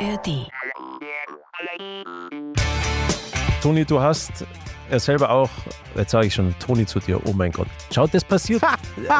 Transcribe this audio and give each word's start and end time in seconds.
ARD. 0.00 0.48
Toni, 3.62 3.84
du 3.84 4.00
hast 4.00 4.44
ja 4.90 4.98
selber 4.98 5.30
auch, 5.30 5.48
jetzt 5.96 6.10
sage 6.10 6.26
ich 6.26 6.34
schon 6.34 6.54
Toni 6.58 6.84
zu 6.86 6.98
dir, 7.00 7.20
oh 7.24 7.32
mein 7.32 7.50
Gott. 7.50 7.66
Schaut, 7.92 8.12
das 8.12 8.22
passiert. 8.24 8.62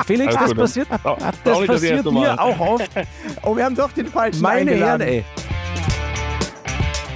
Felix, 0.06 0.34
das 0.34 0.54
passiert. 0.54 0.88
Auch 1.04 1.16
Das 1.18 1.34
das 1.44 1.66
passiert 1.66 1.92
erste 1.96 2.10
mir 2.12 2.20
Mal. 2.20 2.38
auch 2.38 2.58
oft. 2.60 2.90
Oh, 3.42 3.56
wir 3.56 3.64
haben 3.64 3.74
doch 3.74 3.90
den 3.92 4.06
falschen 4.06 4.42
Meine 4.42 4.72
Herren, 4.74 5.00
ey. 5.00 5.24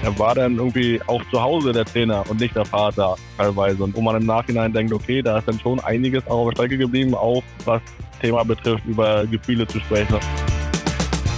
Er 0.03 0.19
war 0.19 0.35
dann 0.35 0.57
irgendwie 0.57 0.99
auch 1.07 1.23
zu 1.31 1.41
Hause 1.41 1.73
der 1.73 1.85
Trainer 1.85 2.25
und 2.31 2.41
nicht 2.41 2.57
der 2.57 2.65
Vater 2.65 3.17
teilweise. 3.37 3.85
Und 3.85 3.95
wo 3.95 4.01
man 4.01 4.17
im 4.17 4.25
Nachhinein 4.25 4.73
denkt, 4.73 4.93
okay, 4.95 5.21
da 5.21 5.39
ist 5.39 5.47
dann 5.49 5.61
schon 5.61 5.79
einiges 5.81 6.27
auch 6.27 6.47
auf 6.47 6.49
der 6.51 6.57
Strecke 6.63 6.79
geblieben, 6.79 7.15
auch 7.15 7.43
was 7.67 7.83
das 8.11 8.21
Thema 8.23 8.43
betrifft, 8.43 8.85
über 8.87 9.27
Gefühle 9.27 9.67
zu 9.67 9.79
sprechen. 9.81 10.17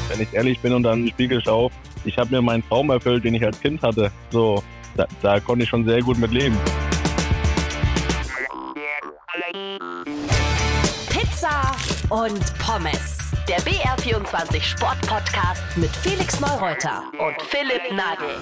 Wenn 0.09 0.21
ich 0.21 0.33
ehrlich 0.33 0.61
bin 0.61 0.73
und 0.75 0.85
dann 0.85 1.01
in 1.01 1.05
den 1.07 1.13
Spiegel 1.13 1.43
schaue, 1.43 1.71
ich 2.05 2.19
habe 2.19 2.31
mir 2.35 2.43
meinen 2.43 2.67
Traum 2.69 2.91
erfüllt, 2.91 3.25
den 3.25 3.35
ich 3.35 3.45
als 3.45 3.61
Kind 3.61 3.83
hatte. 3.83 4.11
So, 4.31 4.63
da, 4.97 5.07
da 5.23 5.41
konnte 5.41 5.65
ich 5.65 5.69
schon 5.69 5.85
sehr 5.85 6.01
gut 6.03 6.19
mit 6.19 6.33
leben. 6.33 6.57
Pizza 11.09 11.73
und 12.11 12.59
Pommes. 12.59 13.19
Der 13.49 13.59
BR24 13.59 14.63
Sport-Podcast 14.63 15.63
mit 15.77 15.91
Felix 15.91 16.41
Neureuter 16.41 17.03
und 17.19 17.43
Philipp 17.43 17.83
Nagel. 17.93 18.37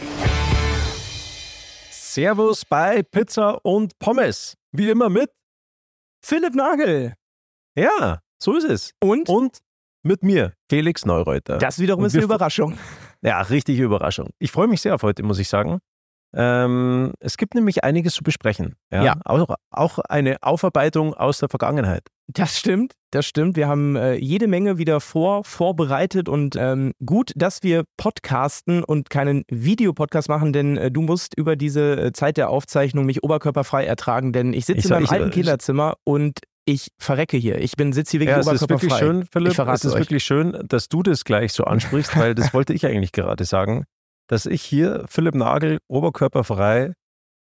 Servus 1.91 2.65
bei 2.65 3.03
Pizza 3.03 3.59
und 3.65 3.99
Pommes. 3.99 4.57
Wie 4.73 4.91
immer 4.91 5.09
mit. 5.09 5.31
Philipp 6.23 6.55
Nagel. 6.55 7.15
Ja, 7.77 8.21
so 8.43 8.57
ist 8.57 8.65
es. 8.65 8.93
Und? 9.01 9.29
Und 9.29 9.59
mit 10.03 10.23
mir, 10.23 10.55
Felix 10.69 11.05
Neureuter. 11.05 11.59
Das 11.59 11.79
wiederum 11.79 12.03
Und 12.03 12.09
ist 12.09 12.15
eine 12.15 12.25
Überraschung. 12.25 12.79
Ja, 13.23 13.41
richtige 13.42 13.83
Überraschung. 13.83 14.30
Ich 14.38 14.51
freue 14.51 14.68
mich 14.68 14.80
sehr 14.80 14.95
auf 14.95 15.02
heute, 15.02 15.23
muss 15.23 15.38
ich 15.38 15.49
sagen. 15.49 15.79
Ähm, 16.32 17.13
es 17.18 17.37
gibt 17.37 17.54
nämlich 17.54 17.82
einiges 17.82 18.15
zu 18.15 18.23
besprechen. 18.23 18.77
Ja. 18.93 19.02
Ja. 19.02 19.15
Auch, 19.24 19.57
auch 19.71 19.99
eine 19.99 20.37
Aufarbeitung 20.43 21.12
aus 21.15 21.38
der 21.38 21.49
Vergangenheit. 21.49 22.02
Das 22.29 22.57
stimmt, 22.57 22.93
das 23.10 23.27
stimmt. 23.27 23.57
Wir 23.57 23.66
haben 23.66 23.96
äh, 23.96 24.15
jede 24.15 24.46
Menge 24.46 24.79
wieder 24.79 25.01
vor, 25.01 25.43
vorbereitet 25.43 26.29
und 26.29 26.54
ähm, 26.57 26.93
gut, 27.04 27.32
dass 27.35 27.65
wir 27.65 27.82
podcasten 27.96 28.85
und 28.85 29.10
keinen 29.10 29.43
Videopodcast 29.51 30.29
machen, 30.29 30.52
denn 30.52 30.77
äh, 30.77 30.93
du 30.93 31.01
musst 31.02 31.37
über 31.37 31.57
diese 31.57 32.01
äh, 32.01 32.12
Zeit 32.12 32.37
der 32.37 32.51
Aufzeichnung 32.51 33.05
mich 33.07 33.24
oberkörperfrei 33.24 33.84
ertragen, 33.84 34.32
denn 34.32 34.52
ich 34.52 34.66
sitze 34.66 34.79
Ich 34.79 34.84
in 34.84 34.90
meinem 34.93 35.09
alten 35.09 35.29
ich- 35.30 35.34
Kinderzimmer 35.34 35.95
und 36.05 36.38
ich 36.71 36.93
verrecke 36.99 37.37
hier. 37.37 37.59
Ich 37.59 37.76
bin 37.76 37.93
sitze 37.93 38.13
hier 38.13 38.21
wirklich 38.21 38.35
Ja, 38.37 38.40
es 38.40 38.46
ist 38.46 38.63
oberkörperfrei. 38.63 38.88
wirklich 38.90 38.99
schön, 38.99 39.26
Philipp. 39.32 39.59
Es 39.68 39.85
ist 39.85 39.93
euch. 39.95 39.99
wirklich 40.01 40.24
schön, 40.24 40.59
dass 40.66 40.88
du 40.88 41.02
das 41.02 41.24
gleich 41.24 41.52
so 41.52 41.65
ansprichst, 41.65 42.16
weil 42.16 42.35
das 42.35 42.52
wollte 42.54 42.73
ich 42.73 42.87
eigentlich 42.87 43.12
gerade 43.12 43.45
sagen, 43.45 43.85
dass 44.29 44.46
ich 44.46 44.62
hier 44.62 45.04
Philipp 45.09 45.35
Nagel 45.35 45.79
oberkörperfrei 45.88 46.93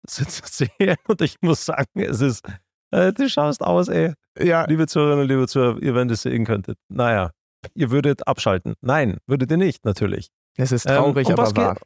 sitzen 0.07 0.43
sehe 0.79 0.95
und 1.07 1.21
ich 1.21 1.35
muss 1.41 1.65
sagen, 1.65 1.87
es 1.95 2.21
ist, 2.21 2.45
äh, 2.91 3.11
du 3.13 3.27
schaust 3.29 3.61
aus, 3.61 3.87
ey. 3.89 4.13
Ja, 4.39 4.65
Liebe 4.65 4.87
Zuhörerinnen 4.87 5.23
und 5.23 5.27
liebe 5.29 5.47
Zuhörer, 5.47 5.81
ihr 5.81 5.95
wenn 5.95 6.07
das 6.07 6.21
sehen 6.21 6.45
könntet. 6.45 6.77
Naja, 6.89 7.31
ihr 7.73 7.91
würdet 7.91 8.27
abschalten. 8.27 8.75
Nein, 8.81 9.17
würdet 9.27 9.51
ihr 9.51 9.57
nicht, 9.57 9.83
natürlich. 9.83 10.29
es 10.57 10.71
ist 10.71 10.85
Ähm, 10.85 10.95
traurig, 10.95 11.27
was 11.35 11.49
aber 11.49 11.61
wahr. 11.61 11.77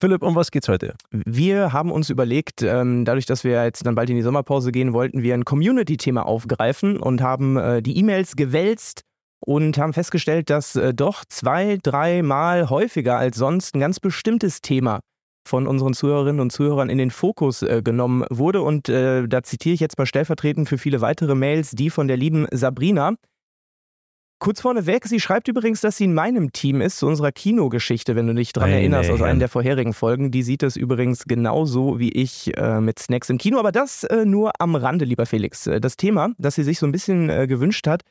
Philipp, 0.00 0.22
um 0.22 0.34
was 0.34 0.50
geht's 0.50 0.66
heute? 0.68 0.94
Wir 1.10 1.74
haben 1.74 1.92
uns 1.92 2.08
überlegt, 2.08 2.62
ähm, 2.62 3.04
dadurch, 3.04 3.26
dass 3.26 3.44
wir 3.44 3.62
jetzt 3.62 3.84
dann 3.84 3.94
bald 3.94 4.08
in 4.08 4.16
die 4.16 4.22
Sommerpause 4.22 4.72
gehen, 4.72 4.94
wollten 4.94 5.22
wir 5.22 5.34
ein 5.34 5.44
Community-Thema 5.44 6.24
aufgreifen 6.24 6.96
und 6.96 7.20
haben 7.20 7.58
äh, 7.58 7.82
die 7.82 7.98
E-Mails 7.98 8.34
gewälzt 8.34 9.02
und 9.40 9.76
haben 9.76 9.92
festgestellt, 9.92 10.48
dass 10.48 10.74
äh, 10.74 10.94
doch 10.94 11.26
zwei, 11.28 11.78
dreimal 11.82 12.70
häufiger 12.70 13.18
als 13.18 13.36
sonst 13.36 13.74
ein 13.74 13.80
ganz 13.80 14.00
bestimmtes 14.00 14.62
Thema 14.62 15.00
von 15.46 15.66
unseren 15.66 15.92
Zuhörerinnen 15.92 16.40
und 16.40 16.50
Zuhörern 16.50 16.88
in 16.88 16.96
den 16.96 17.10
Fokus 17.10 17.60
äh, 17.60 17.82
genommen 17.84 18.24
wurde. 18.30 18.62
Und 18.62 18.88
da 18.88 19.42
zitiere 19.42 19.74
ich 19.74 19.80
jetzt 19.80 19.98
mal 19.98 20.06
stellvertretend 20.06 20.66
für 20.66 20.78
viele 20.78 21.02
weitere 21.02 21.34
Mails, 21.34 21.72
die 21.72 21.90
von 21.90 22.08
der 22.08 22.16
lieben 22.16 22.46
Sabrina. 22.52 23.16
Kurz 24.40 24.62
vorneweg, 24.62 25.04
sie 25.06 25.20
schreibt 25.20 25.48
übrigens, 25.48 25.82
dass 25.82 25.98
sie 25.98 26.04
in 26.04 26.14
meinem 26.14 26.50
Team 26.50 26.80
ist, 26.80 26.98
zu 26.98 27.06
unserer 27.06 27.30
Kinogeschichte, 27.30 28.16
wenn 28.16 28.26
du 28.26 28.34
dich 28.34 28.54
dran 28.54 28.70
erinnerst, 28.70 29.10
aus 29.10 29.18
Herren. 29.18 29.30
einer 29.30 29.38
der 29.40 29.48
vorherigen 29.48 29.92
Folgen. 29.92 30.30
Die 30.30 30.42
sieht 30.42 30.62
es 30.62 30.76
übrigens 30.76 31.24
genauso 31.26 31.98
wie 31.98 32.10
ich 32.10 32.56
äh, 32.56 32.80
mit 32.80 32.98
Snacks 32.98 33.28
im 33.28 33.36
Kino. 33.36 33.58
Aber 33.58 33.70
das 33.70 34.02
äh, 34.04 34.24
nur 34.24 34.52
am 34.58 34.76
Rande, 34.76 35.04
lieber 35.04 35.26
Felix. 35.26 35.66
Äh, 35.66 35.78
Das 35.78 35.98
Thema, 35.98 36.30
das 36.38 36.54
sie 36.54 36.64
sich 36.64 36.78
so 36.78 36.86
ein 36.86 36.92
bisschen 36.92 37.28
äh, 37.28 37.46
gewünscht 37.46 37.86
hat, 37.86 38.02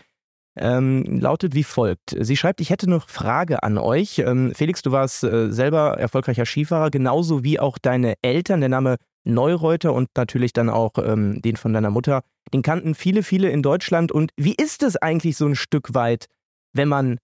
ähm, 0.56 1.20
lautet 1.20 1.56
wie 1.56 1.64
folgt. 1.64 2.16
Sie 2.20 2.38
schreibt, 2.38 2.62
ich 2.62 2.70
hätte 2.70 2.90
noch 2.90 3.10
Frage 3.10 3.64
an 3.64 3.80
euch. 3.80 4.20
Ähm, 4.20 4.52
Felix, 4.54 4.84
du 4.84 4.92
warst 4.92 5.24
äh, 5.24 5.52
selber 5.52 5.98
erfolgreicher 5.98 6.46
Skifahrer, 6.46 6.92
genauso 6.92 7.44
wie 7.44 7.60
auch 7.60 7.80
deine 7.80 8.14
Eltern. 8.22 8.60
Der 8.60 8.70
Name 8.70 8.98
Neureuter 9.24 9.94
und 9.94 10.10
natürlich 10.16 10.54
dann 10.54 10.70
auch 10.70 10.94
ähm, 10.98 11.42
den 11.42 11.56
von 11.56 11.74
deiner 11.74 11.90
Mutter, 11.90 12.22
den 12.54 12.62
kannten 12.62 12.96
viele, 12.96 13.24
viele 13.24 13.50
in 13.50 13.62
Deutschland. 13.62 14.12
Und 14.12 14.32
wie 14.38 14.56
ist 14.56 14.84
es 14.84 14.96
eigentlich 14.98 15.38
so 15.38 15.46
ein 15.46 15.56
Stück 15.56 15.94
weit, 15.94 16.26
wenn 16.74 16.88
man 16.88 17.20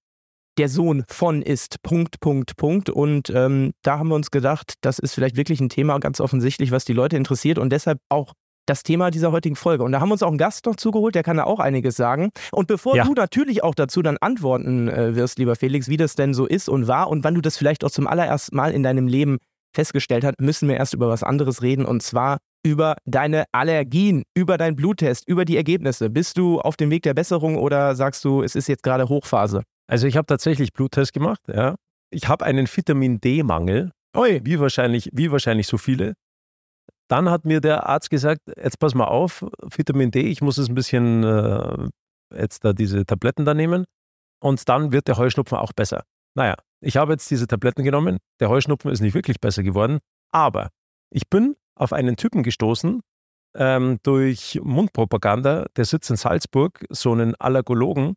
der 0.57 0.69
Sohn 0.69 1.03
von 1.09 1.41
ist, 1.41 1.81
Punkt, 1.83 2.19
Punkt, 2.19 2.55
Punkt. 2.57 2.89
Und 2.89 3.29
ähm, 3.29 3.73
da 3.81 3.99
haben 3.99 4.07
wir 4.09 4.15
uns 4.15 4.31
gedacht, 4.31 4.75
das 4.81 4.99
ist 4.99 5.13
vielleicht 5.13 5.35
wirklich 5.35 5.59
ein 5.59 5.69
Thema 5.69 5.99
ganz 5.99 6.19
offensichtlich, 6.21 6.71
was 6.71 6.85
die 6.85 6.93
Leute 6.93 7.17
interessiert 7.17 7.57
und 7.59 7.71
deshalb 7.71 7.99
auch 8.09 8.33
das 8.67 8.81
Thema 8.81 9.11
dieser 9.11 9.31
heutigen 9.31 9.55
Folge. 9.55 9.83
Und 9.83 9.91
da 9.91 9.99
haben 9.99 10.09
wir 10.09 10.13
uns 10.13 10.23
auch 10.23 10.29
einen 10.29 10.39
Gast 10.39 10.65
noch 10.65 10.75
zugeholt, 10.75 11.13
der 11.13 11.21
kann 11.21 11.37
da 11.37 11.43
auch 11.43 11.59
einiges 11.59 11.95
sagen. 11.95 12.31
Und 12.51 12.67
bevor 12.67 12.95
Ja. 12.95 13.03
du 13.03 13.13
natürlich 13.13 13.63
auch 13.63 13.75
dazu 13.75 14.01
dann 14.01 14.17
antworten 14.17 14.87
äh, 14.87 15.15
wirst, 15.15 15.37
lieber 15.37 15.55
Felix, 15.55 15.87
wie 15.87 15.97
das 15.97 16.15
denn 16.15 16.33
so 16.33 16.47
ist 16.47 16.67
und 16.67 16.87
war 16.87 17.09
und 17.09 17.23
wann 17.23 17.35
du 17.35 17.41
das 17.41 17.57
vielleicht 17.57 17.83
auch 17.83 17.91
zum 17.91 18.07
allerersten 18.07 18.55
Mal 18.55 18.71
in 18.71 18.81
deinem 18.81 19.07
Leben 19.07 19.37
festgestellt 19.75 20.23
hast, 20.23 20.39
müssen 20.39 20.67
wir 20.67 20.77
erst 20.77 20.93
über 20.93 21.09
was 21.09 21.23
anderes 21.23 21.61
reden 21.61 21.85
und 21.85 22.01
zwar 22.01 22.37
über 22.63 22.95
deine 23.05 23.45
Allergien, 23.51 24.23
über 24.33 24.57
deinen 24.57 24.75
Bluttest, 24.75 25.27
über 25.27 25.45
die 25.45 25.55
Ergebnisse. 25.55 26.09
Bist 26.09 26.37
du 26.37 26.59
auf 26.59 26.77
dem 26.77 26.89
Weg 26.89 27.03
der 27.03 27.13
Besserung 27.13 27.57
oder 27.57 27.95
sagst 27.95 28.25
du, 28.25 28.41
es 28.41 28.55
ist 28.55 28.67
jetzt 28.67 28.81
gerade 28.81 29.07
Hochphase? 29.07 29.61
Also 29.87 30.07
ich 30.07 30.17
habe 30.17 30.25
tatsächlich 30.25 30.73
Bluttest 30.73 31.13
gemacht, 31.13 31.41
ja. 31.47 31.75
Ich 32.09 32.27
habe 32.27 32.45
einen 32.45 32.67
Vitamin 32.67 33.19
D-Mangel, 33.19 33.91
wie 34.15 34.59
wahrscheinlich, 34.59 35.09
wie 35.13 35.31
wahrscheinlich 35.31 35.67
so 35.67 35.77
viele. 35.77 36.13
Dann 37.07 37.29
hat 37.29 37.45
mir 37.45 37.61
der 37.61 37.87
Arzt 37.87 38.09
gesagt, 38.09 38.41
jetzt 38.57 38.79
pass 38.79 38.95
mal 38.95 39.05
auf, 39.05 39.45
Vitamin 39.75 40.09
D, 40.09 40.21
ich 40.21 40.41
muss 40.41 40.57
es 40.57 40.69
ein 40.69 40.75
bisschen 40.75 41.23
äh, 41.23 41.87
jetzt 42.33 42.65
da 42.65 42.73
diese 42.73 43.05
Tabletten 43.05 43.45
da 43.45 43.53
nehmen 43.53 43.85
und 44.41 44.67
dann 44.67 44.91
wird 44.91 45.07
der 45.07 45.17
Heuschnupfen 45.17 45.57
auch 45.57 45.73
besser. 45.73 46.03
Naja, 46.35 46.55
ich 46.81 46.97
habe 46.97 47.13
jetzt 47.13 47.29
diese 47.31 47.47
Tabletten 47.47 47.83
genommen, 47.83 48.17
der 48.39 48.49
Heuschnupfen 48.49 48.91
ist 48.91 49.01
nicht 49.01 49.13
wirklich 49.13 49.39
besser 49.39 49.63
geworden, 49.63 49.99
aber 50.31 50.69
ich 51.11 51.29
bin 51.29 51.55
auf 51.77 51.93
einen 51.93 52.15
Typen 52.17 52.43
gestoßen 52.43 53.01
ähm, 53.57 53.99
durch 54.03 54.59
Mundpropaganda, 54.63 55.65
der 55.77 55.85
sitzt 55.85 56.09
in 56.09 56.15
Salzburg, 56.17 56.85
so 56.89 57.11
einen 57.13 57.35
Allergologen 57.35 58.15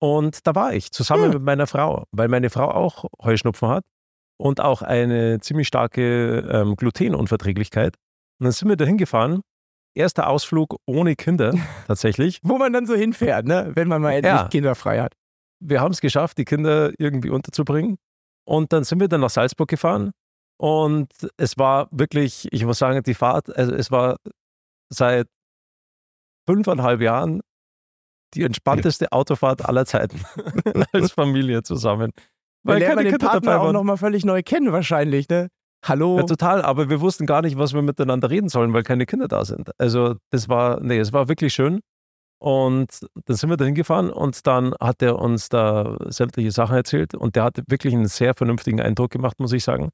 und 0.00 0.46
da 0.46 0.54
war 0.54 0.74
ich 0.74 0.90
zusammen 0.92 1.24
Hm. 1.24 1.30
mit 1.32 1.42
meiner 1.42 1.66
Frau, 1.66 2.04
weil 2.12 2.28
meine 2.28 2.50
Frau 2.50 2.70
auch 2.70 3.04
Heuschnupfen 3.22 3.68
hat 3.68 3.84
und 4.38 4.60
auch 4.60 4.82
eine 4.82 5.40
ziemlich 5.40 5.68
starke 5.68 6.40
ähm, 6.50 6.76
Glutenunverträglichkeit. 6.76 7.96
Und 8.40 8.44
dann 8.44 8.52
sind 8.52 8.68
wir 8.68 8.76
da 8.76 8.84
hingefahren. 8.84 9.40
Erster 9.96 10.28
Ausflug 10.28 10.76
ohne 10.86 11.14
Kinder 11.14 11.54
tatsächlich. 11.86 12.40
Wo 12.42 12.58
man 12.58 12.72
dann 12.72 12.84
so 12.86 12.94
hinfährt, 12.94 13.46
ne? 13.46 13.70
wenn 13.74 13.86
man 13.88 14.02
mal 14.02 14.10
endlich 14.12 14.32
Ja. 14.34 14.48
kinderfrei 14.48 15.00
hat. 15.00 15.14
Wir 15.66 15.80
haben 15.80 15.92
es 15.92 16.00
geschafft, 16.00 16.38
die 16.38 16.44
Kinder 16.44 16.92
irgendwie 16.98 17.30
unterzubringen. 17.30 17.96
Und 18.46 18.72
dann 18.72 18.84
sind 18.84 19.00
wir 19.00 19.08
dann 19.08 19.22
nach 19.22 19.30
Salzburg 19.30 19.68
gefahren. 19.68 20.12
Und 20.58 21.10
es 21.36 21.58
war 21.58 21.88
wirklich, 21.90 22.48
ich 22.52 22.64
muss 22.64 22.78
sagen, 22.78 23.02
die 23.02 23.14
Fahrt, 23.14 23.54
also 23.56 23.72
es 23.74 23.90
war 23.90 24.16
seit 24.90 25.26
fünfeinhalb 26.46 27.00
Jahren 27.00 27.40
die 28.34 28.42
entspannteste 28.42 29.12
Autofahrt 29.12 29.64
aller 29.64 29.86
Zeiten 29.86 30.20
als 30.92 31.12
Familie 31.12 31.62
zusammen. 31.62 32.10
Weil 32.62 32.78
lernt 32.78 32.96
man 32.96 33.04
den 33.04 33.12
Kinder 33.12 33.28
Partner 33.28 33.60
auch 33.60 33.72
nochmal 33.72 33.96
völlig 33.96 34.24
neu 34.24 34.42
kennen 34.42 34.72
wahrscheinlich, 34.72 35.28
ne? 35.28 35.48
Hallo? 35.84 36.16
Ja, 36.16 36.24
total, 36.24 36.62
aber 36.62 36.88
wir 36.88 37.02
wussten 37.02 37.26
gar 37.26 37.42
nicht, 37.42 37.58
was 37.58 37.74
wir 37.74 37.82
miteinander 37.82 38.30
reden 38.30 38.48
sollen, 38.48 38.72
weil 38.72 38.82
keine 38.82 39.04
Kinder 39.04 39.28
da 39.28 39.44
sind. 39.44 39.70
Also 39.78 40.16
das 40.30 40.48
war, 40.48 40.80
nee, 40.80 40.98
es 40.98 41.12
war 41.12 41.28
wirklich 41.28 41.52
schön. 41.52 41.80
Und 42.44 43.06
dann 43.24 43.36
sind 43.38 43.48
wir 43.48 43.56
da 43.56 43.64
hingefahren 43.64 44.10
und 44.10 44.46
dann 44.46 44.74
hat 44.78 45.00
er 45.00 45.18
uns 45.18 45.48
da 45.48 45.96
sämtliche 46.08 46.50
Sachen 46.50 46.76
erzählt 46.76 47.14
und 47.14 47.36
der 47.36 47.44
hat 47.44 47.62
wirklich 47.68 47.94
einen 47.94 48.06
sehr 48.06 48.34
vernünftigen 48.34 48.82
Eindruck 48.82 49.12
gemacht, 49.12 49.40
muss 49.40 49.54
ich 49.54 49.64
sagen. 49.64 49.84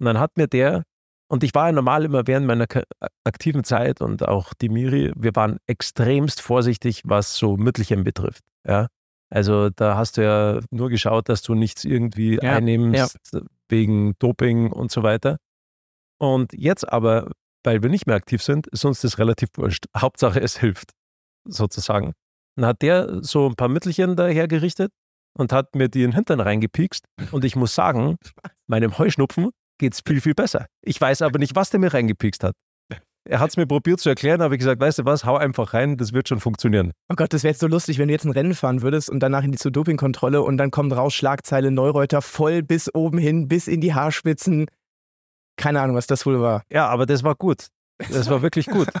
Und 0.00 0.06
dann 0.06 0.18
hat 0.18 0.36
mir 0.36 0.48
der, 0.48 0.82
und 1.28 1.44
ich 1.44 1.54
war 1.54 1.66
ja 1.66 1.72
normal 1.72 2.04
immer 2.04 2.26
während 2.26 2.48
meiner 2.48 2.66
ka- 2.66 2.82
aktiven 3.22 3.62
Zeit 3.62 4.00
und 4.00 4.26
auch 4.26 4.52
die 4.52 4.68
Miri, 4.68 5.12
wir 5.14 5.36
waren 5.36 5.58
extremst 5.68 6.40
vorsichtig, 6.40 7.02
was 7.04 7.36
so 7.36 7.56
Mittelchen 7.56 8.02
betrifft. 8.02 8.42
Ja? 8.66 8.88
Also 9.30 9.70
da 9.70 9.96
hast 9.96 10.16
du 10.16 10.24
ja 10.24 10.58
nur 10.72 10.90
geschaut, 10.90 11.28
dass 11.28 11.42
du 11.42 11.54
nichts 11.54 11.84
irgendwie 11.84 12.34
Ja, 12.42 12.56
einnimmst 12.56 13.16
wegen 13.68 14.14
Doping 14.18 14.72
und 14.72 14.90
so 14.90 15.04
weiter. 15.04 15.36
Und 16.18 16.52
jetzt 16.52 16.92
aber, 16.92 17.30
weil 17.62 17.80
wir 17.80 17.90
nicht 17.90 18.08
mehr 18.08 18.16
aktiv 18.16 18.42
sind, 18.42 18.66
ist 18.66 18.84
uns 18.84 19.02
das 19.02 19.20
relativ 19.20 19.50
wurscht. 19.54 19.84
Hauptsache, 19.96 20.40
es 20.40 20.58
hilft, 20.58 20.90
sozusagen. 21.44 22.12
Dann 22.56 22.66
hat 22.66 22.82
der 22.82 23.22
so 23.22 23.46
ein 23.46 23.54
paar 23.54 23.68
Mittelchen 23.68 24.16
daher 24.16 24.48
gerichtet 24.48 24.92
und 25.36 25.52
hat 25.52 25.74
mir 25.74 25.88
die 25.88 26.02
in 26.02 26.10
den 26.10 26.14
Hintern 26.16 26.40
reingepiekst. 26.40 27.06
Und 27.30 27.44
ich 27.44 27.56
muss 27.56 27.74
sagen, 27.74 28.16
meinem 28.66 28.98
Heuschnupfen 28.98 29.50
geht 29.78 29.94
es 29.94 30.02
viel, 30.06 30.20
viel 30.20 30.34
besser. 30.34 30.66
Ich 30.82 31.00
weiß 31.00 31.22
aber 31.22 31.38
nicht, 31.38 31.56
was 31.56 31.70
der 31.70 31.80
mir 31.80 31.92
reingepiekst 31.92 32.44
hat. 32.44 32.54
Er 33.24 33.38
hat 33.38 33.50
es 33.50 33.56
mir 33.56 33.66
probiert 33.66 34.00
zu 34.00 34.08
erklären, 34.08 34.42
aber 34.42 34.54
ich 34.54 34.58
gesagt, 34.58 34.80
weißt 34.80 34.98
du 34.98 35.04
was, 35.04 35.24
hau 35.24 35.36
einfach 35.36 35.74
rein, 35.74 35.96
das 35.96 36.12
wird 36.12 36.28
schon 36.28 36.40
funktionieren. 36.40 36.90
Oh 37.08 37.14
Gott, 37.14 37.32
das 37.32 37.44
wäre 37.44 37.52
jetzt 37.52 37.60
so 37.60 37.68
lustig, 37.68 37.98
wenn 37.98 38.08
du 38.08 38.14
jetzt 38.14 38.24
ein 38.24 38.32
Rennen 38.32 38.54
fahren 38.54 38.82
würdest 38.82 39.08
und 39.08 39.20
danach 39.20 39.44
in 39.44 39.52
die 39.52 39.58
zur 39.58 39.70
Dopingkontrolle 39.70 40.42
und 40.42 40.56
dann 40.56 40.72
kommt 40.72 40.92
raus 40.92 41.14
Schlagzeile 41.14 41.70
Neureuter 41.70 42.20
voll 42.20 42.62
bis 42.62 42.92
oben 42.92 43.18
hin, 43.18 43.46
bis 43.46 43.68
in 43.68 43.80
die 43.80 43.94
Haarspitzen. 43.94 44.66
Keine 45.56 45.80
Ahnung, 45.80 45.94
was 45.94 46.08
das 46.08 46.26
wohl 46.26 46.40
war. 46.40 46.62
Ja, 46.68 46.88
aber 46.88 47.06
das 47.06 47.22
war 47.22 47.36
gut. 47.36 47.68
Das 48.10 48.28
war 48.30 48.42
wirklich 48.42 48.66
gut. 48.66 48.88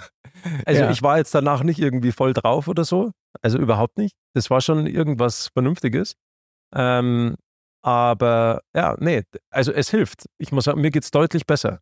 Also 0.66 0.80
Ja. 0.82 0.90
ich 0.90 1.02
war 1.02 1.18
jetzt 1.18 1.32
danach 1.36 1.62
nicht 1.62 1.78
irgendwie 1.78 2.10
voll 2.10 2.32
drauf 2.32 2.66
oder 2.66 2.84
so. 2.84 3.12
Also 3.42 3.58
überhaupt 3.58 3.96
nicht. 3.96 4.16
Das 4.34 4.50
war 4.50 4.60
schon 4.60 4.86
irgendwas 4.88 5.48
Vernünftiges. 5.52 6.14
Ähm, 6.74 7.36
aber 7.84 8.62
ja, 8.74 8.96
nee, 8.98 9.22
also 9.50 9.70
es 9.72 9.90
hilft. 9.90 10.24
Ich 10.38 10.50
muss 10.50 10.64
sagen, 10.64 10.80
mir 10.80 10.90
geht 10.90 11.04
es 11.04 11.12
deutlich 11.12 11.46
besser. 11.46 11.78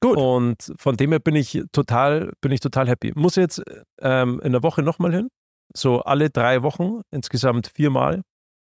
Gut. 0.00 0.16
Und 0.16 0.72
von 0.78 0.96
dem 0.96 1.10
her 1.10 1.18
bin 1.18 1.34
ich 1.34 1.60
total, 1.72 2.32
bin 2.40 2.52
ich 2.52 2.60
total 2.60 2.88
happy. 2.88 3.12
Muss 3.16 3.34
jetzt 3.36 3.62
ähm, 4.00 4.40
in 4.44 4.52
der 4.52 4.62
Woche 4.62 4.82
nochmal 4.82 5.12
hin. 5.12 5.28
So 5.76 6.02
alle 6.02 6.30
drei 6.30 6.62
Wochen, 6.62 7.00
insgesamt 7.10 7.66
viermal. 7.74 8.22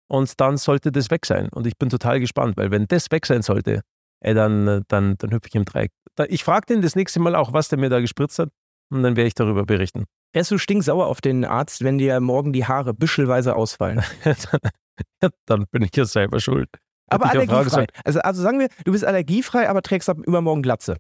Und 0.09 0.38
dann 0.41 0.56
sollte 0.59 0.93
das 0.93 1.11
weg 1.11 1.25
sein. 1.27 1.49
Und 1.49 1.67
ich 1.67 1.79
bin 1.79 1.88
total 1.88 2.21
gespannt, 2.21 2.56
weil 2.56 2.71
wenn 2.71 2.87
das 2.88 3.11
weg 3.11 3.25
sein 3.27 3.43
sollte, 3.43 3.81
ey, 4.21 4.35
dann, 4.35 4.69
äh, 4.69 4.81
dann, 4.89 5.17
dann 5.19 5.31
hüpfe 5.33 5.49
ich 5.49 5.55
im 5.55 5.65
Dreieck. 5.65 5.93
Ich 6.29 6.45
frage 6.45 6.67
den 6.67 6.83
das 6.83 6.97
nächste 6.97 7.21
Mal 7.21 7.35
auch, 7.35 7.53
was 7.53 7.69
der 7.69 7.79
mir 7.79 7.91
da 7.91 8.01
gespritzt 8.01 8.39
hat. 8.39 8.51
Und 8.91 9.03
dann 9.03 9.17
werde 9.17 9.27
ich 9.27 9.35
darüber 9.35 9.65
berichten. 9.65 10.05
Wärst 10.33 10.51
du 10.51 10.59
stinksauer 10.59 11.07
auf 11.07 11.21
den 11.21 11.45
Arzt, 11.45 11.83
wenn 11.83 11.99
dir 11.99 12.21
morgen 12.21 12.53
die 12.53 12.67
Haare 12.67 12.95
büschelweise 12.95 13.57
ausfallen? 13.57 14.03
Ja, 15.23 15.29
dann 15.45 15.67
bin 15.71 15.83
ich 15.83 15.95
ja 15.95 16.07
selber 16.07 16.41
schuld. 16.41 16.71
Aber 17.09 17.29
allergiefrei. 17.31 17.87
Also, 18.05 18.21
also 18.21 18.43
sagen 18.43 18.59
wir, 18.59 18.69
du 18.85 18.93
bist 18.93 19.05
allergiefrei, 19.05 19.69
aber 19.69 19.83
trägst 19.83 20.09
ab 20.09 20.17
übermorgen 20.27 20.62
Glatze. 20.62 20.97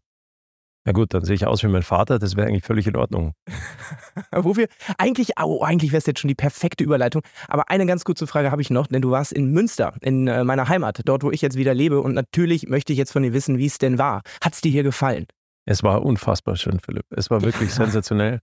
Na 0.86 0.92
gut, 0.92 1.12
dann 1.12 1.24
sehe 1.24 1.34
ich 1.34 1.44
aus 1.44 1.64
wie 1.64 1.66
mein 1.66 1.82
Vater, 1.82 2.20
das 2.20 2.36
wäre 2.36 2.46
eigentlich 2.46 2.62
völlig 2.62 2.86
in 2.86 2.94
Ordnung. 2.94 3.34
Wo 4.30 4.54
wir 4.54 4.68
eigentlich, 4.98 5.32
oh, 5.42 5.60
eigentlich 5.62 5.90
wäre 5.90 5.98
es 5.98 6.06
jetzt 6.06 6.20
schon 6.20 6.28
die 6.28 6.36
perfekte 6.36 6.84
Überleitung. 6.84 7.22
Aber 7.48 7.70
eine 7.70 7.86
ganz 7.86 8.04
kurze 8.04 8.28
Frage 8.28 8.52
habe 8.52 8.62
ich 8.62 8.70
noch, 8.70 8.86
denn 8.86 9.02
du 9.02 9.10
warst 9.10 9.32
in 9.32 9.50
Münster, 9.50 9.94
in 10.00 10.28
äh, 10.28 10.44
meiner 10.44 10.68
Heimat, 10.68 11.00
dort, 11.04 11.24
wo 11.24 11.32
ich 11.32 11.42
jetzt 11.42 11.56
wieder 11.56 11.74
lebe. 11.74 12.00
Und 12.00 12.14
natürlich 12.14 12.68
möchte 12.68 12.92
ich 12.92 13.00
jetzt 13.00 13.10
von 13.10 13.24
dir 13.24 13.32
wissen, 13.32 13.58
wie 13.58 13.66
es 13.66 13.78
denn 13.78 13.98
war. 13.98 14.22
Hat 14.40 14.54
es 14.54 14.60
dir 14.60 14.70
hier 14.70 14.84
gefallen? 14.84 15.26
Es 15.64 15.82
war 15.82 16.04
unfassbar 16.04 16.54
schön, 16.54 16.78
Philipp. 16.78 17.06
Es 17.10 17.30
war 17.30 17.42
wirklich 17.42 17.74
sensationell. 17.74 18.38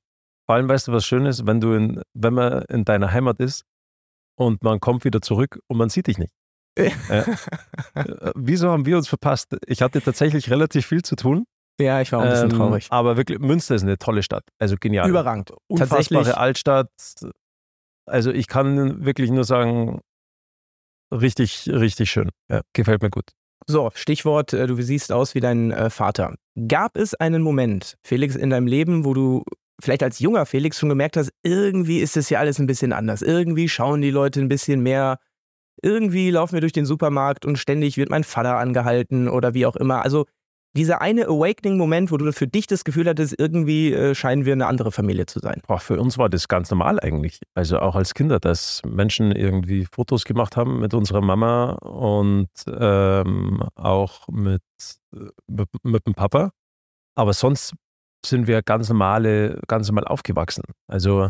Vor 0.46 0.56
allem, 0.56 0.68
weißt 0.68 0.90
du, 0.90 0.92
was 0.92 1.06
schön 1.06 1.26
ist, 1.26 1.48
wenn 1.48 1.62
du 1.62 1.72
in, 1.74 2.02
wenn 2.14 2.34
man 2.34 2.64
in 2.64 2.84
deiner 2.84 3.14
Heimat 3.14 3.40
ist 3.40 3.64
und 4.36 4.62
man 4.64 4.82
kommt 4.82 5.06
wieder 5.06 5.22
zurück 5.22 5.60
und 5.68 5.78
man 5.78 5.88
sieht 5.88 6.08
dich 6.08 6.18
nicht. 6.18 6.34
Äh, 7.96 8.32
wieso 8.34 8.72
haben 8.72 8.88
wir 8.88 8.98
uns 8.98 9.08
verpasst? 9.08 9.56
Ich 9.68 9.84
hatte 9.84 10.02
tatsächlich 10.02 10.50
relativ 10.50 10.88
viel 10.88 11.04
zu 11.04 11.16
tun. 11.16 11.46
Ja, 11.80 12.02
ich 12.02 12.12
war 12.12 12.20
auch 12.20 12.24
ein 12.24 12.30
bisschen 12.30 12.52
Ähm, 12.52 12.58
traurig. 12.58 12.88
Aber 12.90 13.18
wirklich, 13.18 13.40
Münster 13.40 13.76
ist 13.76 13.84
eine 13.84 13.98
tolle 13.98 14.24
Stadt. 14.24 14.44
Also 14.60 14.76
genial. 14.80 15.10
Überragend. 15.10 15.52
Unfassbare. 15.68 16.38
Altstadt. 16.38 16.90
Also 18.06 18.32
ich 18.32 18.48
kann 18.48 19.04
wirklich 19.06 19.32
nur 19.32 19.44
sagen, 19.44 20.02
richtig, 21.12 21.70
richtig 21.70 22.12
schön. 22.12 22.30
Ja, 22.50 22.62
gefällt 22.74 23.02
mir 23.02 23.10
gut. 23.10 23.32
So, 23.66 23.92
Stichwort, 23.96 24.54
äh, 24.54 24.68
du 24.68 24.82
siehst 24.82 25.12
aus 25.12 25.36
wie 25.36 25.40
dein 25.40 25.72
äh, 25.72 25.90
Vater. 25.90 26.36
Gab 26.68 26.98
es 26.98 27.16
einen 27.16 27.42
Moment, 27.42 27.96
Felix, 28.04 28.36
in 28.36 28.50
deinem 28.50 28.68
Leben, 28.68 29.06
wo 29.06 29.14
du 29.14 29.44
vielleicht 29.82 30.04
als 30.04 30.20
junger 30.20 30.46
Felix 30.46 30.80
schon 30.80 30.90
gemerkt 30.90 31.18
hast, 31.18 31.32
irgendwie 31.44 32.00
ist 32.00 32.16
das 32.16 32.28
hier 32.28 32.40
alles 32.40 32.60
ein 32.60 32.68
bisschen 32.68 32.94
anders. 32.94 33.22
Irgendwie 33.22 33.70
schauen 33.70 34.02
die 34.02 34.12
Leute 34.12 34.42
ein 34.42 34.50
bisschen 34.50 34.82
mehr. 34.82 35.18
Irgendwie 35.82 36.30
laufen 36.30 36.54
wir 36.54 36.62
durch 36.62 36.74
den 36.74 36.86
Supermarkt 36.86 37.46
und 37.46 37.58
ständig 37.58 37.98
wird 37.98 38.10
mein 38.10 38.24
Vater 38.24 38.58
angehalten 38.58 39.28
oder 39.28 39.54
wie 39.54 39.66
auch 39.66 39.76
immer. 39.76 40.04
Also 40.04 40.26
dieser 40.76 41.02
eine 41.02 41.28
Awakening-Moment, 41.28 42.12
wo 42.12 42.18
du 42.18 42.32
für 42.34 42.48
dich 42.48 42.66
das 42.68 42.84
Gefühl 42.84 43.08
hattest, 43.08 43.36
irgendwie 43.38 43.94
äh, 43.94 44.16
scheinen 44.16 44.46
wir 44.46 44.54
eine 44.54 44.66
andere 44.66 44.92
Familie 44.92 45.26
zu 45.28 45.40
sein. 45.40 45.62
Boah, 45.68 45.80
für 45.80 46.00
uns 46.00 46.18
war 46.18 46.30
das 46.30 46.48
ganz 46.48 46.72
normal 46.72 47.00
eigentlich. 47.00 47.40
Also 47.54 47.80
auch 47.80 47.96
als 47.96 48.14
Kinder, 48.14 48.40
dass 48.40 48.82
Menschen 48.86 49.32
irgendwie 49.32 49.86
Fotos 49.92 50.26
gemacht 50.26 50.58
haben 50.58 50.80
mit 50.80 50.94
unserer 50.94 51.22
Mama 51.22 51.74
und 51.74 52.50
ähm, 52.68 53.64
auch 53.76 54.28
mit, 54.30 54.64
äh, 55.14 55.30
mit, 55.48 55.70
mit 55.84 56.08
dem 56.08 56.16
Papa. 56.16 56.52
Aber 57.16 57.34
sonst 57.34 57.74
sind 58.26 58.48
wir 58.48 58.64
ganz 58.64 58.90
normale, 58.90 59.60
ganz 59.68 59.88
normal 59.88 60.06
aufgewachsen. 60.06 60.64
Also 60.88 61.30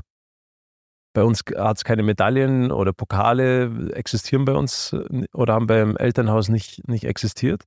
bei 1.13 1.23
uns 1.23 1.43
hat 1.55 1.77
es 1.77 1.83
keine 1.83 2.03
Medaillen 2.03 2.71
oder 2.71 2.93
Pokale 2.93 3.91
existieren 3.93 4.45
bei 4.45 4.53
uns 4.53 4.95
oder 5.33 5.53
haben 5.53 5.67
beim 5.67 5.97
Elternhaus 5.97 6.49
nicht, 6.49 6.87
nicht 6.87 7.03
existiert. 7.03 7.65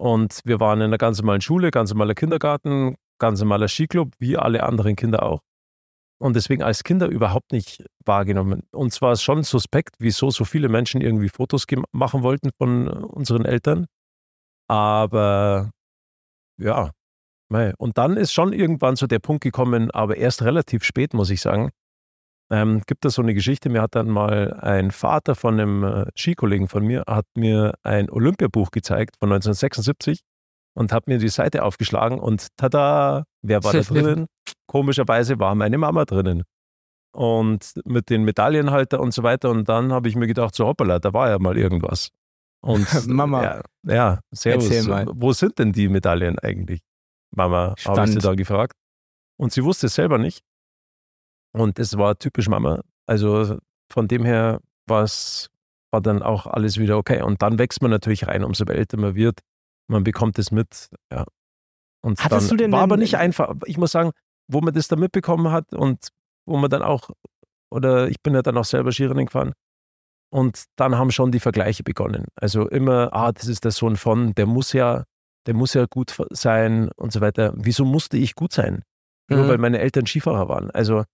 Und 0.00 0.40
wir 0.46 0.60
waren 0.60 0.78
in 0.78 0.84
einer 0.84 0.96
ganz 0.96 1.20
normalen 1.20 1.42
Schule, 1.42 1.70
ganz 1.70 1.90
normaler 1.90 2.14
Kindergarten, 2.14 2.96
ganz 3.18 3.38
normaler 3.40 3.68
Skiclub, 3.68 4.14
wie 4.18 4.38
alle 4.38 4.62
anderen 4.62 4.96
Kinder 4.96 5.22
auch. 5.22 5.40
Und 6.18 6.36
deswegen 6.36 6.62
als 6.62 6.84
Kinder 6.84 7.06
überhaupt 7.06 7.52
nicht 7.52 7.84
wahrgenommen. 8.06 8.62
Und 8.72 8.94
zwar 8.94 9.12
ist 9.12 9.22
schon 9.22 9.42
suspekt, 9.42 9.96
wieso 9.98 10.30
so 10.30 10.46
viele 10.46 10.70
Menschen 10.70 11.02
irgendwie 11.02 11.28
Fotos 11.28 11.66
machen 11.92 12.22
wollten 12.22 12.48
von 12.56 12.88
unseren 12.88 13.44
Eltern. 13.44 13.88
Aber 14.68 15.70
ja, 16.58 16.92
und 17.76 17.98
dann 17.98 18.16
ist 18.16 18.32
schon 18.32 18.54
irgendwann 18.54 18.96
so 18.96 19.06
der 19.06 19.18
Punkt 19.18 19.42
gekommen, 19.42 19.90
aber 19.90 20.16
erst 20.16 20.40
relativ 20.40 20.82
spät, 20.82 21.12
muss 21.12 21.28
ich 21.28 21.42
sagen. 21.42 21.72
Ähm, 22.52 22.82
gibt 22.86 23.04
es 23.04 23.14
so 23.14 23.22
eine 23.22 23.32
Geschichte, 23.32 23.70
mir 23.70 23.80
hat 23.80 23.94
dann 23.94 24.08
mal 24.08 24.54
ein 24.54 24.90
Vater 24.90 25.36
von 25.36 25.60
einem 25.60 25.84
äh, 25.84 26.06
Skikollegen 26.16 26.66
von 26.66 26.84
mir, 26.84 27.04
hat 27.06 27.26
mir 27.36 27.74
ein 27.84 28.10
Olympiabuch 28.10 28.72
gezeigt 28.72 29.16
von 29.20 29.30
1976 29.30 30.20
und 30.74 30.92
hat 30.92 31.06
mir 31.06 31.18
die 31.18 31.28
Seite 31.28 31.62
aufgeschlagen 31.62 32.18
und 32.18 32.48
tada, 32.56 33.24
wer 33.42 33.62
war 33.62 33.72
da 33.72 33.80
drinnen? 33.88 34.26
Komischerweise 34.66 35.38
war 35.38 35.54
meine 35.54 35.78
Mama 35.78 36.04
drinnen. 36.04 36.42
Und 37.12 37.72
mit 37.84 38.08
den 38.08 38.22
Medaillenhalter 38.22 39.00
und 39.00 39.12
so 39.12 39.24
weiter. 39.24 39.50
Und 39.50 39.68
dann 39.68 39.92
habe 39.92 40.08
ich 40.08 40.14
mir 40.14 40.28
gedacht, 40.28 40.54
so 40.54 40.66
hoppala, 40.66 41.00
da 41.00 41.12
war 41.12 41.28
ja 41.28 41.40
mal 41.40 41.58
irgendwas. 41.58 42.10
Und 42.62 42.86
Mama. 43.08 43.42
Ja, 43.42 43.62
ja 43.84 44.20
servus. 44.30 44.70
Wo 45.14 45.32
sind 45.32 45.58
denn 45.58 45.72
die 45.72 45.88
Medaillen 45.88 46.38
eigentlich? 46.38 46.80
Mama, 47.34 47.74
habe 47.84 48.04
ich 48.04 48.12
sie 48.12 48.18
da 48.18 48.34
gefragt. 48.34 48.74
Und 49.36 49.52
sie 49.52 49.64
wusste 49.64 49.86
es 49.86 49.94
selber 49.94 50.18
nicht. 50.18 50.42
Und 51.52 51.78
es 51.78 51.96
war 51.96 52.18
typisch 52.18 52.48
Mama. 52.48 52.80
Also 53.06 53.58
von 53.90 54.08
dem 54.08 54.24
her 54.24 54.60
war 54.86 55.02
es, 55.02 55.48
war 55.90 56.00
dann 56.00 56.22
auch 56.22 56.46
alles 56.46 56.78
wieder 56.78 56.96
okay. 56.96 57.22
Und 57.22 57.42
dann 57.42 57.58
wächst 57.58 57.82
man 57.82 57.90
natürlich 57.90 58.26
rein, 58.26 58.44
umso 58.44 58.64
älter 58.64 58.96
man 58.98 59.14
wird. 59.14 59.40
Man 59.88 60.04
bekommt 60.04 60.38
es 60.38 60.52
mit, 60.52 60.88
ja. 61.12 61.24
Und 62.02 62.22
Hattest 62.24 62.50
dann 62.50 62.56
du 62.56 62.64
denn 62.64 62.72
war 62.72 62.82
aber 62.82 62.96
nicht 62.96 63.16
einfach. 63.16 63.54
Ich 63.66 63.76
muss 63.76 63.92
sagen, 63.92 64.12
wo 64.48 64.60
man 64.60 64.72
das 64.72 64.88
dann 64.88 65.00
mitbekommen 65.00 65.50
hat 65.50 65.74
und 65.74 66.08
wo 66.46 66.56
man 66.56 66.70
dann 66.70 66.82
auch, 66.82 67.10
oder 67.70 68.08
ich 68.08 68.22
bin 68.22 68.34
ja 68.34 68.42
dann 68.42 68.56
auch 68.56 68.64
selber 68.64 68.92
Skirennen 68.92 69.26
gefahren. 69.26 69.52
Und 70.32 70.64
dann 70.76 70.96
haben 70.96 71.10
schon 71.10 71.32
die 71.32 71.40
Vergleiche 71.40 71.82
begonnen. 71.82 72.26
Also 72.36 72.68
immer, 72.68 73.12
ah, 73.12 73.32
das 73.32 73.48
ist 73.48 73.64
der 73.64 73.72
Sohn 73.72 73.96
von, 73.96 74.32
der 74.34 74.46
muss 74.46 74.72
ja, 74.72 75.04
der 75.46 75.54
muss 75.54 75.74
ja 75.74 75.86
gut 75.86 76.16
sein 76.30 76.90
und 76.96 77.12
so 77.12 77.20
weiter. 77.20 77.52
Wieso 77.56 77.84
musste 77.84 78.16
ich 78.16 78.34
gut 78.36 78.52
sein? 78.52 78.84
Nur 79.28 79.44
Mhm. 79.44 79.48
weil 79.48 79.58
meine 79.58 79.80
Eltern 79.80 80.06
Skifahrer 80.06 80.48
waren. 80.48 80.70
Also 80.70 81.04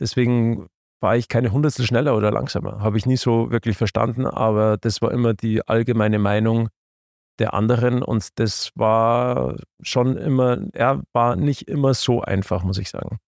deswegen 0.00 0.68
war 1.00 1.16
ich 1.16 1.28
keine 1.28 1.52
Hundertstel 1.52 1.84
schneller 1.84 2.16
oder 2.16 2.30
langsamer. 2.30 2.80
Habe 2.80 2.96
ich 2.96 3.06
nie 3.06 3.16
so 3.16 3.50
wirklich 3.50 3.76
verstanden, 3.76 4.26
aber 4.26 4.76
das 4.78 5.02
war 5.02 5.10
immer 5.10 5.34
die 5.34 5.66
allgemeine 5.66 6.18
Meinung 6.18 6.68
der 7.38 7.54
anderen 7.54 8.02
und 8.02 8.38
das 8.38 8.70
war 8.74 9.56
schon 9.82 10.16
immer, 10.16 10.58
ja, 10.74 11.02
war 11.12 11.36
nicht 11.36 11.68
immer 11.68 11.94
so 11.94 12.20
einfach, 12.22 12.62
muss 12.62 12.78
ich 12.78 12.88
sagen. 12.88 13.18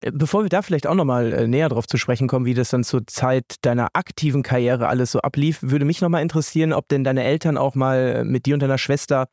Äh, 0.00 0.12
Bevor 0.12 0.42
wir 0.42 0.48
da 0.48 0.62
vielleicht 0.62 0.86
auch 0.86 0.94
nochmal 0.94 1.32
äh, 1.32 1.46
näher 1.46 1.68
drauf 1.68 1.86
zu 1.86 1.96
sprechen 1.96 2.26
kommen, 2.26 2.46
wie 2.46 2.54
das 2.54 2.70
dann 2.70 2.84
zur 2.84 3.06
Zeit 3.06 3.56
deiner 3.62 3.88
aktiven 3.92 4.42
Karriere 4.42 4.88
alles 4.88 5.12
so 5.12 5.20
ablief, 5.20 5.58
würde 5.62 5.84
mich 5.84 6.00
nochmal 6.00 6.22
interessieren, 6.22 6.72
ob 6.72 6.88
denn 6.88 7.04
deine 7.04 7.22
Eltern 7.22 7.56
auch 7.56 7.74
mal 7.74 7.96
äh, 7.96 8.24
mit 8.24 8.46
dir 8.46 8.54
und 8.54 8.60
deiner 8.60 8.78
Schwester 8.78 9.28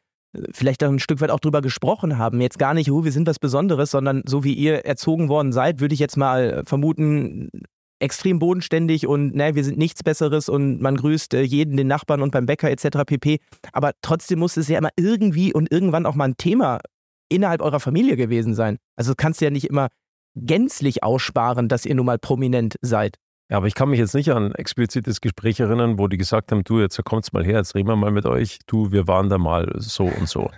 vielleicht 0.51 0.83
auch 0.83 0.89
ein 0.89 0.99
Stück 0.99 1.21
weit 1.21 1.31
auch 1.31 1.39
drüber 1.39 1.61
gesprochen 1.61 2.17
haben. 2.17 2.41
Jetzt 2.41 2.59
gar 2.59 2.73
nicht, 2.73 2.91
oh, 2.91 3.03
wir 3.03 3.11
sind 3.11 3.27
was 3.27 3.39
Besonderes, 3.39 3.91
sondern 3.91 4.23
so 4.25 4.43
wie 4.43 4.53
ihr 4.53 4.85
erzogen 4.85 5.29
worden 5.29 5.51
seid, 5.51 5.79
würde 5.79 5.93
ich 5.93 5.99
jetzt 5.99 6.17
mal 6.17 6.63
vermuten, 6.65 7.49
extrem 7.99 8.39
bodenständig 8.39 9.07
und 9.07 9.35
ne, 9.35 9.55
wir 9.55 9.63
sind 9.63 9.77
nichts 9.77 10.03
Besseres 10.03 10.49
und 10.49 10.79
man 10.81 10.97
grüßt 10.97 11.33
äh, 11.33 11.41
jeden, 11.41 11.77
den 11.77 11.87
Nachbarn 11.87 12.21
und 12.21 12.31
beim 12.31 12.45
Bäcker 12.45 12.69
etc. 12.69 12.99
pp. 13.05 13.39
Aber 13.71 13.91
trotzdem 14.01 14.39
muss 14.39 14.57
es 14.57 14.67
ja 14.67 14.77
immer 14.77 14.91
irgendwie 14.95 15.53
und 15.53 15.71
irgendwann 15.71 16.05
auch 16.05 16.15
mal 16.15 16.25
ein 16.25 16.37
Thema 16.37 16.79
innerhalb 17.29 17.61
eurer 17.61 17.79
Familie 17.79 18.15
gewesen 18.15 18.53
sein. 18.53 18.77
Also 18.95 19.13
kannst 19.15 19.41
du 19.41 19.45
ja 19.45 19.51
nicht 19.51 19.65
immer 19.65 19.87
gänzlich 20.35 21.03
aussparen, 21.03 21.67
dass 21.67 21.85
ihr 21.85 21.95
nun 21.95 22.05
mal 22.05 22.19
prominent 22.19 22.75
seid. 22.81 23.17
Ja, 23.49 23.57
aber 23.57 23.67
ich 23.67 23.75
kann 23.75 23.89
mich 23.89 23.99
jetzt 23.99 24.13
nicht 24.13 24.29
an 24.31 24.47
ein 24.47 24.55
explizites 24.55 25.21
Gespräch 25.21 25.59
erinnern, 25.59 25.97
wo 25.97 26.07
die 26.07 26.17
gesagt 26.17 26.51
haben, 26.51 26.63
du, 26.65 26.79
jetzt 26.81 27.01
kommt's 27.05 27.31
mal 27.31 27.45
her, 27.45 27.57
jetzt 27.57 27.75
reden 27.75 27.87
wir 27.87 27.95
mal 27.95 28.11
mit 28.11 28.25
euch, 28.25 28.59
du, 28.67 28.91
wir 28.91 29.07
waren 29.07 29.29
da 29.29 29.37
mal 29.37 29.71
so 29.77 30.05
und 30.05 30.27
so. 30.27 30.49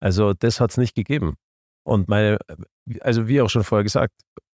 Also 0.00 0.34
das 0.34 0.60
hat 0.60 0.70
es 0.70 0.76
nicht 0.76 0.94
gegeben. 0.94 1.34
Und 1.86 2.08
meine, 2.08 2.36
also 3.00 3.28
wie 3.28 3.40
auch 3.40 3.48
schon 3.48 3.64
vorher 3.64 3.82
gesagt, 3.82 4.12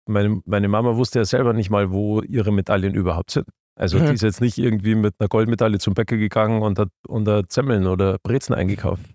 meine, 0.07 0.41
meine 0.45 0.67
Mama 0.67 0.95
wusste 0.95 1.19
ja 1.19 1.25
selber 1.25 1.53
nicht 1.53 1.69
mal, 1.69 1.91
wo 1.91 2.21
ihre 2.21 2.51
Medaillen 2.51 2.93
überhaupt 2.95 3.31
sind. 3.31 3.47
Also 3.77 3.99
Mhm. 3.99 4.07
die 4.07 4.13
ist 4.13 4.21
jetzt 4.23 4.41
nicht 4.41 4.57
irgendwie 4.57 4.95
mit 4.95 5.15
einer 5.19 5.27
Goldmedaille 5.27 5.77
zum 5.79 5.93
Bäcker 5.93 6.17
gegangen 6.17 6.61
und 6.63 6.79
hat 6.79 6.89
unter 7.07 7.43
Semmeln 7.49 7.85
oder 7.87 8.17
Brezen 8.23 8.55
eingekauft. 8.55 9.03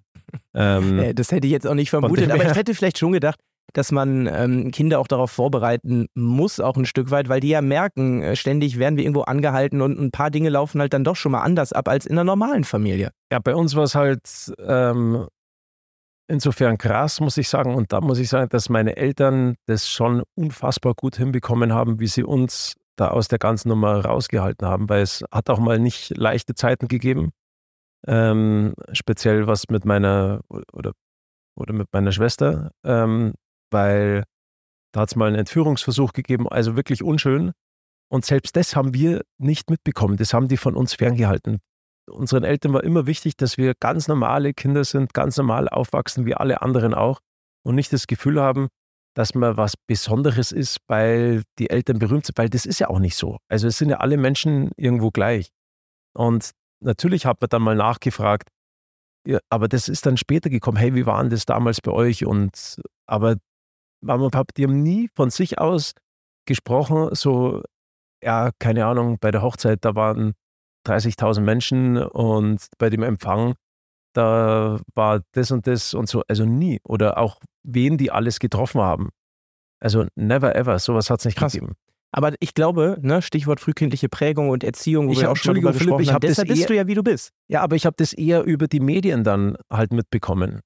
Ähm, 0.55 0.99
Äh, 1.01 1.13
Das 1.15 1.33
hätte 1.33 1.49
ich 1.49 1.53
jetzt 1.53 1.67
auch 1.67 1.75
nicht 1.75 1.91
vermutet, 1.91 2.31
aber 2.31 2.45
ich 2.49 2.55
hätte 2.55 2.73
vielleicht 2.75 2.99
schon 2.99 3.11
gedacht, 3.11 3.41
dass 3.73 3.93
man 3.93 4.27
ähm, 4.27 4.71
Kinder 4.71 4.99
auch 4.99 5.09
darauf 5.09 5.31
vorbereiten 5.31 6.07
muss, 6.15 6.61
auch 6.61 6.77
ein 6.77 6.87
Stück 6.87 7.11
weit, 7.11 7.29
weil 7.29 7.41
die 7.41 7.49
ja 7.49 7.63
merken, 7.63 8.23
äh, 8.23 8.37
ständig 8.37 8.79
werden 8.79 8.97
wir 8.97 9.05
irgendwo 9.05 9.23
angehalten 9.23 9.81
und 9.81 9.99
ein 9.99 10.11
paar 10.11 10.31
Dinge 10.31 10.49
laufen 10.49 10.81
halt 10.81 10.93
dann 10.93 11.05
doch 11.05 11.17
schon 11.17 11.33
mal 11.33 11.43
anders 11.43 11.73
ab 11.73 11.89
als 11.89 12.07
in 12.07 12.13
einer 12.13 12.25
normalen 12.25 12.65
Familie. 12.65 13.11
Ja, 13.33 13.39
bei 13.39 13.55
uns 13.55 13.77
war 13.77 13.85
es 13.85 13.95
halt 13.95 14.53
ähm, 14.59 15.27
insofern 16.31 16.79
krass, 16.79 17.21
muss 17.21 17.37
ich 17.37 17.49
sagen. 17.49 17.75
Und 17.75 17.93
da 17.93 18.01
muss 18.01 18.19
ich 18.19 18.29
sagen, 18.29 18.49
dass 18.49 18.69
meine 18.69 18.97
Eltern 18.97 19.57
das 19.67 19.89
schon 19.89 20.23
unfassbar 20.35 20.95
gut 20.95 21.17
hinbekommen 21.17 21.75
haben, 21.75 22.01
wie 22.01 22.07
sie 22.07 22.23
uns 22.23 22.77
da 22.97 23.09
aus 23.09 23.29
der 23.29 23.39
ganzen 23.39 23.69
Nummer 23.69 24.05
rausgehalten 24.05 24.67
haben, 24.67 24.89
weil 24.89 25.03
es 25.03 25.25
hat 25.31 25.51
auch 25.51 25.59
mal 25.59 25.79
nicht 25.79 26.17
leichte 26.17 26.55
Zeiten 26.55 26.89
gegeben. 26.89 27.31
Ähm, 28.07 28.75
speziell 28.93 29.47
was 29.47 29.69
mit 29.69 29.85
meiner 29.85 30.41
oder, 30.73 30.93
oder 31.57 31.75
mit 31.75 31.89
meiner 31.93 32.13
Schwester, 32.13 32.71
ähm, 32.85 33.35
weil 33.71 34.25
da 34.93 35.01
hat 35.01 35.11
es 35.11 35.17
mal 35.17 35.29
einen 35.29 35.39
Entführungsversuch 35.39 36.13
gegeben, 36.13 36.49
also 36.49 36.77
wirklich 36.77 37.03
unschön. 37.03 37.53
Und 38.09 38.25
selbst 38.25 38.57
das 38.57 38.75
haben 38.75 38.93
wir 38.93 39.23
nicht 39.39 39.71
mitbekommen. 39.71 40.17
Das 40.17 40.35
haben 40.35 40.49
die 40.49 40.57
von 40.57 40.75
uns 40.75 40.95
ferngehalten 40.95 41.61
unseren 42.11 42.45
Eltern 42.45 42.73
war 42.73 42.85
immer 42.85 43.07
wichtig, 43.07 43.37
dass 43.37 43.57
wir 43.57 43.75
ganz 43.75 44.09
normale 44.09 44.53
Kinder 44.53 44.85
sind, 44.85 45.15
ganz 45.15 45.37
normal 45.37 45.69
aufwachsen, 45.69 46.27
wie 46.27 46.35
alle 46.35 46.63
anderen 46.63 46.95
auch. 46.95 47.21
Und 47.63 47.75
nicht 47.75 47.93
das 47.93 48.07
Gefühl 48.07 48.41
haben, 48.41 48.69
dass 49.15 49.35
man 49.35 49.57
was 49.57 49.77
Besonderes 49.77 50.53
ist, 50.53 50.79
weil 50.87 51.43
die 51.59 51.71
Eltern 51.71 51.99
berühmt 51.99 52.27
sind, 52.27 52.39
weil 52.39 52.49
das 52.49 52.67
ist 52.67 52.79
ja 52.79 52.89
auch 52.89 53.01
nicht 53.01 53.17
so. 53.17 53.39
Also 53.49 53.69
es 53.69 53.79
sind 53.79 53.91
ja 53.91 53.99
alle 53.99 54.17
Menschen 54.17 54.71
irgendwo 54.77 55.11
gleich. 55.11 55.49
Und 56.15 56.51
natürlich 56.81 57.27
hat 57.27 57.41
man 57.41 57.49
dann 57.49 57.63
mal 57.63 57.77
nachgefragt, 57.77 58.49
ja, 59.27 59.39
aber 59.51 59.69
das 59.69 59.89
ist 59.89 60.07
dann 60.07 60.17
später 60.17 60.49
gekommen, 60.49 60.79
hey, 60.79 60.95
wie 60.95 61.05
war 61.05 61.21
denn 61.21 61.31
das 61.31 61.45
damals 61.45 61.81
bei 61.81 61.91
euch? 61.91 62.25
Und 62.25 62.81
aber 63.07 63.37
Mama 64.03 64.25
und 64.27 64.31
Papa, 64.31 64.53
die 64.57 64.65
haben 64.65 64.83
nie 64.83 65.09
von 65.15 65.31
sich 65.31 65.59
aus 65.59 65.93
gesprochen, 66.47 67.15
so, 67.15 67.63
ja, 68.23 68.51
keine 68.59 68.87
Ahnung, 68.87 69.19
bei 69.21 69.31
der 69.31 69.43
Hochzeit, 69.43 69.85
da 69.85 69.95
waren 69.95 70.33
30.000 70.87 71.41
Menschen 71.45 71.99
und 71.99 72.67
bei 72.79 72.89
dem 72.91 73.03
Empfang, 73.03 73.55
da 74.15 74.81
war 74.95 75.21
das 75.33 75.51
und 75.53 75.67
das 75.67 75.95
und 75.95 76.09
so, 76.09 76.23
also 76.29 76.45
nie. 76.47 76.81
Oder 76.85 77.19
auch 77.19 77.39
wen 77.63 77.99
die 77.99 78.11
alles 78.11 78.39
getroffen 78.41 78.81
haben. 78.81 79.11
Also 79.81 80.07
never 80.17 80.57
ever, 80.57 80.79
sowas 80.79 81.11
hat 81.11 81.21
es 81.21 81.27
nicht 81.27 81.39
Krass. 81.39 81.53
gegeben. 81.53 81.75
Aber 82.13 82.35
ich 82.41 82.55
glaube, 82.55 82.99
ne, 83.03 83.23
Stichwort 83.23 83.61
frühkindliche 83.61 84.09
Prägung 84.09 84.49
und 84.49 84.65
Erziehung, 84.65 85.07
wo 85.09 85.13
Ich 85.13 85.21
wir 85.21 85.27
hab- 85.29 85.33
auch 85.33 85.37
schon 85.37 85.55
drüber 85.55 85.73
Philipp, 85.73 85.79
gesprochen 85.99 86.03
ich 86.03 86.13
haben. 86.13 86.21
Deshalb 86.23 86.49
bist 86.49 86.63
eher- 86.63 86.67
du 86.69 86.75
ja, 86.77 86.87
wie 86.89 86.95
du 86.95 87.03
bist. 87.05 87.31
Ja, 87.49 87.61
aber 87.63 87.77
ich 87.77 87.87
habe 87.87 87.95
das 87.97 88.13
eher 88.13 88.43
über 88.43 88.67
die 88.67 88.81
Medien 88.81 89.23
dann 89.23 89.57
halt 89.73 89.93
mitbekommen. 89.93 90.61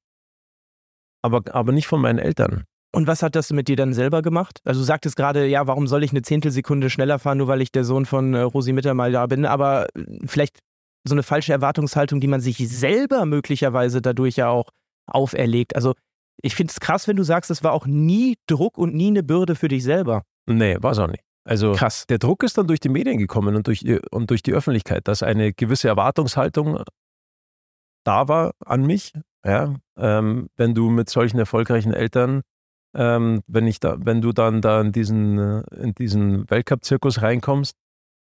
Aber, 1.23 1.43
aber 1.55 1.73
nicht 1.73 1.87
von 1.87 2.01
meinen 2.01 2.19
Eltern. 2.19 2.65
Und 2.95 3.07
was 3.07 3.23
hat 3.23 3.35
das 3.35 3.51
mit 3.51 3.69
dir 3.69 3.77
dann 3.77 3.93
selber 3.93 4.23
gemacht? 4.23 4.61
Also 4.65 4.81
du 4.81 4.85
sagtest 4.85 5.17
gerade, 5.17 5.47
ja, 5.47 5.67
warum 5.67 5.87
soll 5.87 6.05
ich 6.05 6.11
eine 6.13 6.23
Zehntelsekunde 6.23 6.91
schneller 6.91 7.19
fahren, 7.19 7.39
nur 7.39 7.49
weil 7.49 7.61
ich 7.61 7.73
der 7.73 7.85
Sohn 7.85 8.07
von 8.07 8.35
äh, 8.35 8.41
Rosi 8.41 8.73
Mittermal 8.73 9.13
da 9.13 9.27
bin? 9.27 9.47
Aber 9.47 9.89
äh, 9.97 10.05
vielleicht 10.27 10.61
so 11.07 11.15
eine 11.15 11.23
falsche 11.23 11.53
Erwartungshaltung, 11.53 12.21
die 12.21 12.29
man 12.29 12.41
sich 12.41 12.57
selber 12.69 13.27
möglicherweise 13.27 14.01
dadurch 14.01 14.37
ja 14.37 14.49
auch 14.49 14.71
auferlegt. 15.07 15.77
Also 15.77 15.95
ich 16.43 16.55
finde 16.55 16.71
es 16.71 16.81
krass, 16.81 17.09
wenn 17.09 17.17
du 17.17 17.23
sagst, 17.25 17.51
es 17.51 17.63
war 17.63 17.73
auch 17.73 17.87
nie 17.87 18.37
Druck 18.47 18.79
und 18.79 18.95
nie 18.95 19.09
eine 19.09 19.23
Bürde 19.23 19.55
für 19.55 19.69
dich 19.69 19.83
selber. 19.83 20.23
Nee, 20.47 20.77
war 20.81 20.93
es 20.93 20.99
auch 20.99 21.09
nicht. 21.09 21.23
Also 21.47 21.73
Krass. 21.73 22.07
der 22.09 22.19
Druck 22.19 22.43
ist 22.43 22.57
dann 22.57 22.67
durch 22.67 22.81
die 22.81 22.89
Medien 22.89 23.19
gekommen 23.19 23.55
und 23.55 23.67
durch, 23.67 23.81
die- 23.81 24.01
und 24.11 24.31
durch 24.31 24.43
die 24.43 24.53
Öffentlichkeit, 24.55 25.07
dass 25.09 25.23
eine 25.23 25.53
gewisse 25.53 25.89
Erwartungshaltung 25.89 26.83
da 28.05 28.29
war 28.29 28.53
an 28.65 28.87
mich. 28.87 29.13
Ja, 29.45 29.75
ähm, 29.99 30.49
wenn 30.57 30.75
du 30.75 30.89
mit 30.89 31.11
solchen 31.11 31.39
erfolgreichen 31.39 31.93
Eltern, 31.93 32.41
ähm, 32.95 33.43
wenn 33.47 33.67
ich 33.67 33.81
da, 33.81 33.97
wenn 33.99 34.21
du 34.21 34.33
dann 34.33 34.61
da 34.61 34.81
in 34.81 34.93
diesen, 34.93 35.39
äh, 35.39 35.63
in 35.77 35.95
diesen 35.95 36.49
Weltcup-Zirkus 36.51 37.23
reinkommst, 37.23 37.75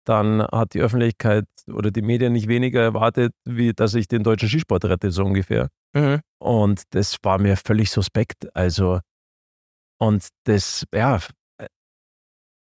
dann 0.05 0.41
hat 0.41 0.73
die 0.73 0.81
Öffentlichkeit 0.81 1.45
oder 1.67 1.91
die 1.91 2.01
Medien 2.01 2.33
nicht 2.33 2.47
weniger 2.47 2.81
erwartet, 2.81 3.33
wie 3.45 3.73
dass 3.73 3.93
ich 3.93 4.07
den 4.07 4.23
deutschen 4.23 4.49
Skisport 4.49 4.85
rette, 4.85 5.11
so 5.11 5.23
ungefähr. 5.23 5.69
Mhm. 5.93 6.21
Und 6.39 6.83
das 6.91 7.17
war 7.21 7.37
mir 7.37 7.57
völlig 7.57 7.91
suspekt. 7.91 8.55
Also, 8.55 8.99
und 9.99 10.27
das, 10.45 10.85
ja, 10.93 11.19
äh, 11.57 11.67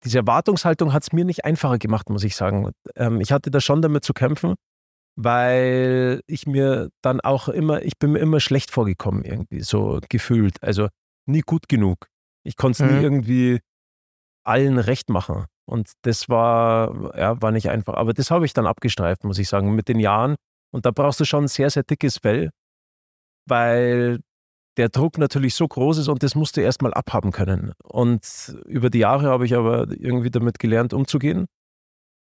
diese 0.03 0.19
Erwartungshaltung 0.19 0.91
hat 0.91 1.03
es 1.03 1.13
mir 1.13 1.23
nicht 1.23 1.45
einfacher 1.45 1.77
gemacht, 1.77 2.09
muss 2.09 2.23
ich 2.23 2.35
sagen. 2.35 2.71
Ähm, 2.95 3.21
ich 3.21 3.31
hatte 3.31 3.51
da 3.51 3.61
schon 3.61 3.81
damit 3.81 4.03
zu 4.03 4.13
kämpfen, 4.13 4.55
weil 5.15 6.21
ich 6.27 6.45
mir 6.45 6.89
dann 7.01 7.21
auch 7.21 7.47
immer, 7.47 7.81
ich 7.83 7.97
bin 7.99 8.11
mir 8.11 8.19
immer 8.19 8.41
schlecht 8.41 8.71
vorgekommen, 8.71 9.23
irgendwie, 9.23 9.61
so 9.61 9.99
gefühlt. 10.09 10.61
Also 10.61 10.89
nie 11.29 11.41
gut 11.41 11.67
genug. 11.69 12.07
Ich 12.43 12.55
konnte 12.57 12.83
es 12.83 12.89
Mhm. 12.89 12.97
nie 12.97 13.03
irgendwie 13.03 13.59
allen 14.45 14.77
recht 14.79 15.09
machen. 15.09 15.45
Und 15.65 15.91
das 16.01 16.29
war, 16.29 17.15
ja, 17.17 17.41
war 17.41 17.51
nicht 17.51 17.69
einfach. 17.69 17.93
Aber 17.93 18.13
das 18.13 18.31
habe 18.31 18.45
ich 18.45 18.53
dann 18.53 18.65
abgestreift, 18.65 19.23
muss 19.23 19.37
ich 19.37 19.47
sagen, 19.47 19.75
mit 19.75 19.87
den 19.87 19.99
Jahren. 19.99 20.35
Und 20.73 20.85
da 20.85 20.91
brauchst 20.91 21.19
du 21.19 21.25
schon 21.25 21.45
ein 21.45 21.47
sehr, 21.47 21.69
sehr 21.69 21.83
dickes 21.83 22.17
Fell, 22.17 22.49
weil 23.47 24.19
der 24.77 24.89
Druck 24.89 25.17
natürlich 25.17 25.55
so 25.55 25.67
groß 25.67 25.99
ist 25.99 26.07
und 26.07 26.23
das 26.23 26.35
musst 26.35 26.57
du 26.57 26.61
erstmal 26.61 26.93
abhaben 26.93 27.31
können. 27.31 27.73
Und 27.83 28.55
über 28.65 28.89
die 28.89 28.99
Jahre 28.99 29.29
habe 29.29 29.45
ich 29.45 29.55
aber 29.55 29.87
irgendwie 29.91 30.31
damit 30.31 30.57
gelernt, 30.59 30.93
umzugehen. 30.93 31.45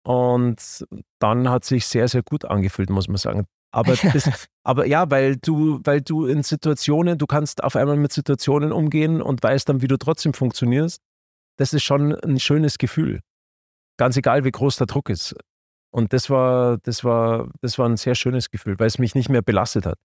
Und 0.05 0.85
dann 1.19 1.49
hat 1.49 1.65
sich 1.65 1.85
sehr, 1.85 2.07
sehr 2.07 2.23
gut 2.23 2.45
angefühlt, 2.45 2.89
muss 2.89 3.07
man 3.07 3.17
sagen. 3.17 3.45
Aber, 3.77 3.95
das, 4.13 4.47
aber 4.63 4.87
ja, 4.87 5.11
weil 5.11 5.37
du, 5.37 5.79
weil 5.83 6.01
du 6.01 6.25
in 6.25 6.41
Situationen, 6.41 7.19
du 7.19 7.27
kannst 7.27 7.63
auf 7.63 7.75
einmal 7.75 7.95
mit 7.95 8.11
Situationen 8.11 8.71
umgehen 8.71 9.21
und 9.21 9.43
weißt 9.43 9.69
dann, 9.69 9.83
wie 9.83 9.87
du 9.87 9.97
trotzdem 9.97 10.33
funktionierst. 10.33 10.99
Das 11.57 11.73
ist 11.73 11.83
schon 11.83 12.15
ein 12.15 12.39
schönes 12.39 12.79
Gefühl. 12.79 13.21
Ganz 13.97 14.17
egal, 14.17 14.43
wie 14.45 14.51
groß 14.51 14.77
der 14.77 14.87
Druck 14.87 15.09
ist. 15.09 15.35
Und 15.91 16.11
das 16.11 16.31
war, 16.31 16.79
das 16.79 17.03
war, 17.03 17.51
das 17.61 17.77
war 17.77 17.87
ein 17.87 17.97
sehr 17.97 18.15
schönes 18.15 18.49
Gefühl, 18.49 18.79
weil 18.79 18.87
es 18.87 18.97
mich 18.97 19.13
nicht 19.13 19.29
mehr 19.29 19.43
belastet 19.43 19.85
hat. 19.85 19.99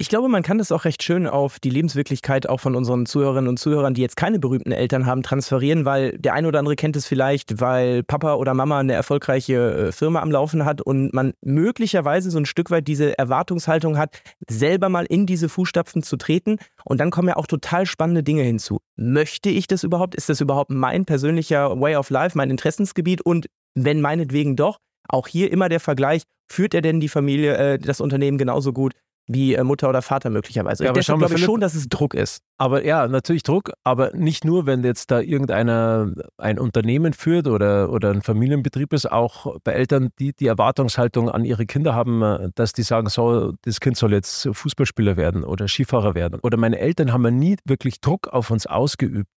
Ich 0.00 0.08
glaube, 0.08 0.30
man 0.30 0.42
kann 0.42 0.56
das 0.56 0.72
auch 0.72 0.86
recht 0.86 1.02
schön 1.02 1.26
auf 1.26 1.60
die 1.60 1.68
Lebenswirklichkeit 1.68 2.48
auch 2.48 2.58
von 2.58 2.74
unseren 2.74 3.04
Zuhörerinnen 3.04 3.50
und 3.50 3.58
Zuhörern, 3.58 3.92
die 3.92 4.00
jetzt 4.00 4.16
keine 4.16 4.38
berühmten 4.38 4.72
Eltern 4.72 5.04
haben, 5.04 5.22
transferieren, 5.22 5.84
weil 5.84 6.16
der 6.16 6.32
eine 6.32 6.48
oder 6.48 6.58
andere 6.58 6.74
kennt 6.74 6.96
es 6.96 7.06
vielleicht, 7.06 7.60
weil 7.60 8.02
Papa 8.02 8.36
oder 8.36 8.54
Mama 8.54 8.78
eine 8.78 8.94
erfolgreiche 8.94 9.88
äh, 9.88 9.92
Firma 9.92 10.22
am 10.22 10.30
Laufen 10.30 10.64
hat 10.64 10.80
und 10.80 11.12
man 11.12 11.34
möglicherweise 11.42 12.30
so 12.30 12.38
ein 12.38 12.46
Stück 12.46 12.70
weit 12.70 12.88
diese 12.88 13.18
Erwartungshaltung 13.18 13.98
hat, 13.98 14.22
selber 14.48 14.88
mal 14.88 15.04
in 15.04 15.26
diese 15.26 15.50
Fußstapfen 15.50 16.02
zu 16.02 16.16
treten. 16.16 16.56
Und 16.86 16.98
dann 16.98 17.10
kommen 17.10 17.28
ja 17.28 17.36
auch 17.36 17.46
total 17.46 17.84
spannende 17.84 18.22
Dinge 18.22 18.42
hinzu. 18.42 18.78
Möchte 18.96 19.50
ich 19.50 19.66
das 19.66 19.84
überhaupt? 19.84 20.14
Ist 20.14 20.30
das 20.30 20.40
überhaupt 20.40 20.70
mein 20.70 21.04
persönlicher 21.04 21.78
Way 21.78 21.96
of 21.96 22.08
Life, 22.08 22.38
mein 22.38 22.48
Interessensgebiet? 22.48 23.20
Und 23.20 23.48
wenn 23.74 24.00
meinetwegen 24.00 24.56
doch, 24.56 24.78
auch 25.10 25.28
hier 25.28 25.52
immer 25.52 25.68
der 25.68 25.80
Vergleich, 25.80 26.22
führt 26.50 26.72
er 26.72 26.80
denn 26.80 27.00
die 27.00 27.08
Familie, 27.08 27.54
äh, 27.58 27.78
das 27.78 28.00
Unternehmen 28.00 28.38
genauso 28.38 28.72
gut? 28.72 28.94
Wie 29.32 29.54
äh, 29.54 29.62
Mutter 29.64 29.88
oder 29.88 30.02
Vater 30.02 30.30
möglicherweise. 30.30 30.84
Ja, 30.84 30.90
aber 30.90 30.98
Deshalb 30.98 31.18
glaube 31.20 31.34
ich 31.34 31.44
schon, 31.44 31.60
dass 31.60 31.74
es 31.74 31.88
Druck 31.88 32.14
ist. 32.14 32.42
Aber 32.58 32.84
ja, 32.84 33.06
natürlich 33.06 33.42
Druck, 33.42 33.72
aber 33.84 34.12
nicht 34.14 34.44
nur, 34.44 34.66
wenn 34.66 34.82
jetzt 34.82 35.10
da 35.10 35.20
irgendeiner 35.20 36.12
ein 36.36 36.58
Unternehmen 36.58 37.12
führt 37.12 37.46
oder, 37.46 37.90
oder 37.90 38.10
ein 38.10 38.22
Familienbetrieb 38.22 38.92
ist, 38.92 39.10
auch 39.10 39.56
bei 39.62 39.72
Eltern, 39.72 40.10
die 40.18 40.32
die 40.32 40.48
Erwartungshaltung 40.48 41.30
an 41.30 41.44
ihre 41.44 41.66
Kinder 41.66 41.94
haben, 41.94 42.22
äh, 42.22 42.50
dass 42.54 42.72
die 42.72 42.82
sagen, 42.82 43.08
so, 43.08 43.52
das 43.62 43.80
Kind 43.80 43.96
soll 43.96 44.12
jetzt 44.12 44.48
Fußballspieler 44.52 45.16
werden 45.16 45.44
oder 45.44 45.68
Skifahrer 45.68 46.14
werden. 46.14 46.40
Oder 46.42 46.56
meine 46.56 46.78
Eltern 46.78 47.12
haben 47.12 47.24
ja 47.24 47.30
nie 47.30 47.56
wirklich 47.64 48.00
Druck 48.00 48.28
auf 48.28 48.50
uns 48.50 48.66
ausgeübt. 48.66 49.30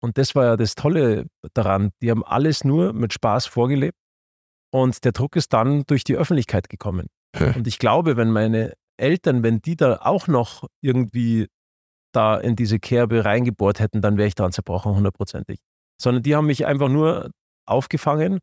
Und 0.00 0.18
das 0.18 0.34
war 0.34 0.44
ja 0.44 0.56
das 0.56 0.74
Tolle 0.74 1.26
daran. 1.54 1.90
Die 2.02 2.10
haben 2.10 2.24
alles 2.24 2.64
nur 2.64 2.92
mit 2.92 3.12
Spaß 3.12 3.46
vorgelebt. 3.46 3.96
Und 4.70 5.04
der 5.04 5.12
Druck 5.12 5.36
ist 5.36 5.52
dann 5.52 5.84
durch 5.86 6.04
die 6.04 6.16
Öffentlichkeit 6.16 6.68
gekommen. 6.68 7.06
Und 7.54 7.66
ich 7.66 7.78
glaube, 7.78 8.16
wenn 8.16 8.30
meine 8.30 8.74
Eltern, 8.96 9.42
wenn 9.42 9.60
die 9.60 9.76
da 9.76 9.98
auch 10.02 10.28
noch 10.28 10.66
irgendwie 10.80 11.48
da 12.12 12.38
in 12.38 12.56
diese 12.56 12.78
Kerbe 12.78 13.24
reingebohrt 13.24 13.80
hätten, 13.80 14.00
dann 14.00 14.16
wäre 14.16 14.28
ich 14.28 14.34
daran 14.34 14.52
zerbrochen, 14.52 14.94
hundertprozentig. 14.94 15.58
Sondern 16.00 16.22
die 16.22 16.36
haben 16.36 16.46
mich 16.46 16.66
einfach 16.66 16.88
nur 16.88 17.30
aufgefangen 17.66 18.38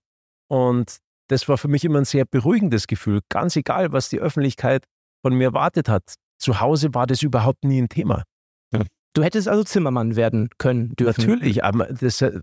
und 0.47 0.97
das 1.29 1.47
war 1.47 1.57
für 1.57 1.69
mich 1.69 1.85
immer 1.85 1.99
ein 1.99 2.05
sehr 2.05 2.25
beruhigendes 2.25 2.87
Gefühl. 2.87 3.21
Ganz 3.29 3.55
egal, 3.55 3.93
was 3.93 4.09
die 4.09 4.19
Öffentlichkeit 4.19 4.83
von 5.21 5.33
mir 5.33 5.45
erwartet 5.45 5.87
hat. 5.87 6.15
Zu 6.39 6.59
Hause 6.59 6.93
war 6.93 7.07
das 7.07 7.21
überhaupt 7.21 7.63
nie 7.63 7.81
ein 7.81 7.87
Thema. 7.87 8.23
Du 9.13 9.23
hättest 9.23 9.47
also 9.47 9.63
Zimmermann 9.63 10.15
werden 10.15 10.49
können 10.57 10.95
dürfen. 10.95 11.21
Natürlich, 11.21 11.63
aber 11.63 11.85
das 11.87 12.21
äh, 12.21 12.39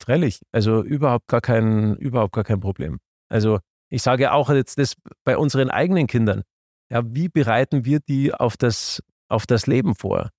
freilich, 0.00 0.40
also 0.52 0.82
überhaupt 0.82 1.26
gar 1.28 1.40
kein, 1.40 1.96
überhaupt 1.96 2.32
gar 2.32 2.44
kein 2.44 2.60
Problem. 2.60 2.98
Also 3.28 3.58
ich 3.90 4.02
sage 4.02 4.32
auch 4.32 4.50
jetzt 4.50 4.78
das 4.78 4.94
bei 5.24 5.36
unseren 5.36 5.70
eigenen 5.70 6.06
Kindern. 6.06 6.42
Ja, 6.90 7.02
wie 7.04 7.28
bereiten 7.28 7.84
wir 7.84 8.00
die 8.00 8.32
auf 8.32 8.56
das, 8.56 9.02
auf 9.28 9.46
das 9.46 9.66
Leben 9.66 9.94
vor? 9.94 10.30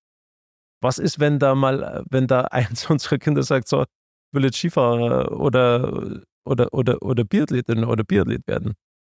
Was 0.82 0.98
ist, 0.98 1.20
wenn 1.20 1.40
da 1.40 1.56
mal, 1.56 2.04
wenn 2.10 2.28
da 2.28 2.42
eins 2.52 2.90
unserer 2.90 3.18
Kinder 3.18 3.44
sagt, 3.44 3.68
so, 3.68 3.86
will 4.32 4.46
jetzt 4.46 4.58
Skifahrer 4.58 5.32
oder, 5.32 6.22
oder, 6.46 6.74
oder, 6.74 7.02
oder 7.02 7.24
Biathletin 7.24 7.84
oder 7.84 8.04
Biathlet 8.04 8.48
werden. 8.48 8.74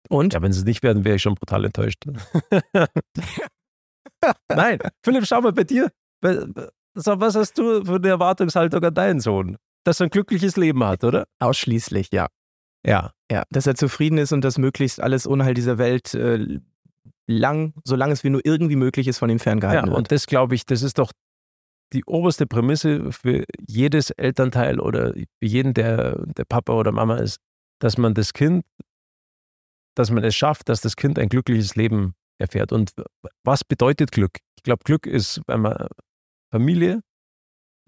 Und? 0.09 0.33
Ja, 0.33 0.41
wenn 0.41 0.51
sie 0.51 0.59
es 0.59 0.65
nicht 0.65 0.83
werden, 0.83 1.05
wäre 1.05 1.15
ich 1.15 1.21
schon 1.21 1.35
brutal 1.35 1.65
enttäuscht. 1.65 2.03
Nein, 4.49 4.79
Philipp, 5.03 5.25
schau 5.25 5.41
mal 5.41 5.53
bei 5.53 5.63
dir. 5.63 5.91
Was 6.21 7.35
hast 7.35 7.57
du 7.57 7.85
für 7.85 7.95
eine 7.95 8.09
Erwartungshaltung 8.09 8.83
an 8.83 8.93
deinen 8.93 9.19
Sohn? 9.19 9.57
Dass 9.83 9.99
er 9.99 10.07
ein 10.07 10.09
glückliches 10.09 10.57
Leben 10.57 10.83
hat, 10.83 11.03
oder? 11.03 11.25
Ausschließlich, 11.39 12.09
ja. 12.11 12.27
Ja. 12.85 13.11
Ja, 13.31 13.43
dass 13.49 13.67
er 13.67 13.75
zufrieden 13.75 14.17
ist 14.17 14.33
und 14.33 14.43
dass 14.43 14.57
möglichst 14.57 14.99
alles 14.99 15.25
Unheil 15.25 15.53
dieser 15.53 15.77
Welt 15.77 16.13
äh, 16.13 16.59
lang, 17.31 17.73
solange 17.83 18.13
es 18.13 18.23
wie 18.23 18.29
nur 18.29 18.41
irgendwie 18.43 18.75
möglich 18.75 19.07
ist, 19.07 19.19
von 19.19 19.29
ihm 19.29 19.39
ferngehalten 19.39 19.85
ja, 19.85 19.91
wird. 19.91 19.97
Und 19.97 20.11
das 20.11 20.27
glaube 20.27 20.55
ich, 20.55 20.65
das 20.65 20.81
ist 20.81 20.97
doch 20.97 21.11
die 21.93 22.05
oberste 22.05 22.47
Prämisse 22.47 23.11
für 23.11 23.43
jedes 23.67 24.11
Elternteil 24.11 24.79
oder 24.79 25.13
für 25.13 25.45
jeden, 25.45 25.73
der, 25.73 26.25
der 26.25 26.45
Papa 26.45 26.73
oder 26.73 26.91
Mama 26.91 27.17
ist, 27.17 27.37
dass 27.79 27.97
man 27.97 28.13
das 28.13 28.33
Kind, 28.33 28.63
dass 29.95 30.09
man 30.09 30.23
es 30.23 30.35
schafft, 30.35 30.69
dass 30.69 30.81
das 30.81 30.95
Kind 30.95 31.19
ein 31.19 31.29
glückliches 31.29 31.75
Leben 31.75 32.13
erfährt. 32.37 32.71
Und 32.71 32.93
was 33.43 33.63
bedeutet 33.63 34.11
Glück? 34.11 34.37
Ich 34.57 34.63
glaube, 34.63 34.83
Glück 34.85 35.05
ist, 35.05 35.41
wenn 35.47 35.61
man 35.61 35.87
Familie 36.51 37.01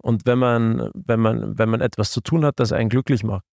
und 0.02 0.26
wenn 0.26 0.38
man, 0.38 0.90
wenn 0.94 1.20
man, 1.20 1.58
wenn 1.58 1.70
man 1.70 1.80
etwas 1.80 2.10
zu 2.10 2.20
tun 2.20 2.44
hat, 2.44 2.60
das 2.60 2.72
einen 2.72 2.90
glücklich 2.90 3.24
macht. 3.24 3.44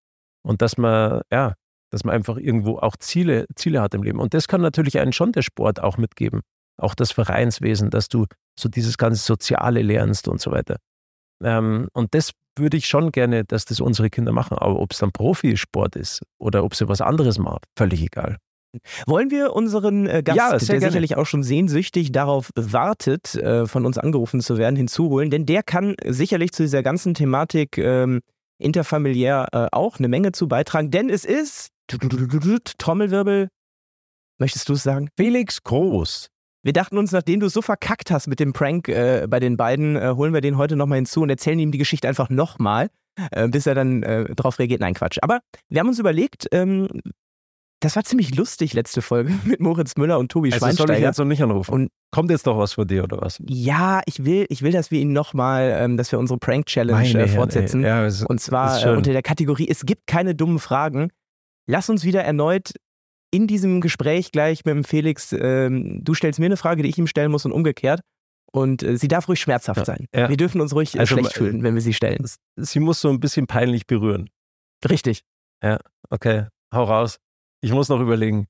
Und 0.44 0.62
dass 0.62 0.78
man, 0.78 1.22
ja, 1.32 1.54
dass 1.92 2.04
man 2.04 2.16
einfach 2.16 2.38
irgendwo 2.38 2.78
auch 2.80 2.96
Ziele, 2.98 3.46
Ziele 3.56 3.82
hat 3.82 3.94
im 3.94 4.04
Leben. 4.04 4.20
Und 4.20 4.34
das 4.34 4.48
kann 4.48 4.62
natürlich 4.62 5.00
einen 5.00 5.14
schon 5.14 5.32
der 5.34 5.42
Sport 5.42 5.82
auch 5.82 5.98
mitgeben. 5.98 6.42
Auch 6.78 6.96
das 6.96 7.12
Vereinswesen, 7.12 7.90
dass 7.90 8.08
du 8.08 8.26
so 8.60 8.70
dieses 8.70 8.98
ganze 8.98 9.24
Soziale 9.24 9.82
lernst 9.82 10.28
und 10.28 10.42
so 10.42 10.52
weiter. 10.52 10.78
Ähm, 11.44 11.88
und 11.94 12.14
das 12.16 12.32
würde 12.58 12.78
ich 12.78 12.88
schon 12.88 13.12
gerne, 13.12 13.44
dass 13.46 13.66
das 13.66 13.80
unsere 13.82 14.10
Kinder 14.10 14.32
machen. 14.32 14.58
Aber 14.58 14.80
ob 14.80 14.94
es 14.94 15.00
dann 15.00 15.12
Profisport 15.12 15.96
ist 15.96 16.22
oder 16.40 16.64
ob 16.64 16.76
sie 16.76 16.88
was 16.88 17.02
anderes 17.02 17.38
machen, 17.38 17.60
völlig 17.78 18.02
egal. 18.02 18.38
Wollen 19.06 19.32
wir 19.32 19.54
unseren 19.54 20.08
äh, 20.08 20.24
Gast, 20.24 20.38
Ja, 20.38 20.50
der 20.58 20.60
gerne. 20.60 20.80
sicherlich 20.80 21.18
auch 21.18 21.26
schon 21.26 21.44
sehnsüchtig 21.44 22.14
darauf 22.14 22.52
wartet, 22.56 23.36
äh, 23.36 23.68
von 23.68 23.86
uns 23.86 23.98
angerufen 23.98 24.40
zu 24.40 24.58
werden, 24.58 24.78
hinzuholen? 24.78 25.30
Denn 25.30 25.46
der 25.46 25.62
kann 25.62 25.96
sicherlich 26.06 26.54
zu 26.54 26.64
dieser 26.64 26.82
ganzen 26.82 27.14
Thematik 27.14 27.78
ähm, 27.78 28.22
interfamiliär 28.60 29.48
äh, 29.52 29.68
auch 29.72 30.00
eine 30.00 30.08
Menge 30.08 30.32
zu 30.32 30.48
beitragen. 30.48 30.90
Denn 30.90 31.10
es 31.10 31.26
ist 31.26 31.70
Trommelwirbel. 32.78 33.48
Möchtest 34.40 34.70
du 34.70 34.74
es 34.74 34.84
sagen? 34.84 35.10
Felix 35.18 35.64
Groß. 35.64 36.28
Wir 36.64 36.74
dachten 36.74 36.98
uns, 36.98 37.12
nachdem 37.12 37.40
du 37.40 37.50
so 37.50 37.62
verkackt 37.62 38.12
hast 38.12 38.28
mit 38.28 38.40
dem 38.40 38.54
Prank 38.54 38.88
äh, 38.88 39.26
bei 39.30 39.40
den 39.40 39.58
beiden, 39.58 39.96
äh, 39.96 40.14
holen 40.16 40.34
wir 40.34 40.42
den 40.42 40.58
heute 40.58 40.76
nochmal 40.76 40.98
hinzu 40.98 41.22
und 41.22 41.30
erzählen 41.30 41.58
ihm 41.60 41.72
die 41.72 41.78
Geschichte 41.80 42.08
einfach 42.08 42.30
nochmal, 42.30 42.90
äh, 43.32 43.48
bis 43.48 43.66
er 43.66 43.74
dann 43.76 44.04
äh, 44.04 44.26
drauf 44.36 44.60
reagiert. 44.60 44.80
Nein, 44.82 44.94
Quatsch. 44.94 45.18
Aber 45.22 45.40
wir 45.70 45.80
haben 45.80 45.88
uns 45.88 45.98
überlegt, 46.00 46.48
ähm, 46.52 46.88
das 47.80 47.96
war 47.96 48.04
ziemlich 48.04 48.36
lustig, 48.36 48.74
letzte 48.74 49.02
Folge 49.02 49.32
mit 49.44 49.60
Moritz 49.60 49.96
Müller 49.98 50.20
und 50.20 50.32
Tobi 50.32 50.52
Also 50.54 50.60
soll 50.60 50.70
ich 50.72 50.78
Schweinsteiger. 50.78 51.08
jetzt 51.08 51.18
noch 51.18 51.26
nicht 51.26 51.42
anrufen? 51.42 51.74
Und- 51.74 51.90
Kommt 52.14 52.30
jetzt 52.30 52.46
doch 52.46 52.58
was 52.58 52.74
von 52.74 52.86
dir 52.88 53.06
oder 53.06 53.22
was? 53.22 53.42
Ja, 53.48 54.02
ich 54.06 54.26
will, 54.26 54.46
ich 54.50 54.62
will, 54.62 54.74
dass 54.74 54.92
wir 54.92 55.00
ihn 55.00 55.14
nochmal, 55.14 55.74
ähm, 55.80 55.96
dass 55.98 56.12
wir 56.12 56.20
unsere 56.20 56.38
Prank-Challenge 56.38 57.20
äh, 57.24 57.28
fortsetzen. 57.28 57.82
Ja, 57.84 58.06
es- 58.06 58.24
Und 58.24 58.40
zwar 58.42 58.96
unter 58.98 59.14
der 59.14 59.22
Kategorie 59.24 59.68
Es 59.70 59.86
gibt 59.86 60.08
keine 60.08 60.36
dummen 60.36 60.60
Fragen. 60.60 61.10
Lass 61.72 61.90
uns 61.90 62.04
wieder 62.04 62.22
erneut 62.24 62.74
in 63.34 63.48
diesem 63.48 63.80
Gespräch 63.80 64.34
gleich 64.34 64.66
mit 64.66 64.76
dem 64.76 64.84
Felix, 64.84 65.32
ähm, 65.32 66.04
du 66.04 66.14
stellst 66.14 66.38
mir 66.38 66.48
eine 66.48 66.58
Frage, 66.58 66.84
die 66.84 66.90
ich 66.90 66.98
ihm 66.98 67.08
stellen 67.08 67.32
muss 67.32 67.46
und 67.46 67.54
umgekehrt. 67.54 68.02
Und 68.52 68.84
äh, 68.84 68.98
sie 68.98 69.08
darf 69.08 69.30
ruhig 69.30 69.40
schmerzhaft 69.40 69.80
Ja, 69.80 69.86
sein. 69.86 70.06
ja. 70.14 70.28
Wir 70.28 70.36
dürfen 70.36 70.60
uns 70.60 70.76
ruhig 70.76 70.96
äh, 70.96 71.00
Also, 71.00 71.16
schlecht 71.16 71.32
äh, 71.32 71.40
fühlen, 71.40 71.64
wenn 71.64 71.74
wir 71.74 71.82
sie 71.82 71.94
stellen. 71.94 72.26
Sie 72.58 72.82
muss 72.82 73.00
so 73.00 73.08
ein 73.10 73.22
bisschen 73.22 73.48
peinlich 73.48 73.88
berühren. 73.88 74.30
Richtig. 74.90 75.24
Okay, 76.10 76.48
hau 76.74 76.84
raus. 76.84 77.20
Ich 77.62 77.72
muss 77.72 77.88
noch 77.88 78.02
überlegen. 78.02 78.48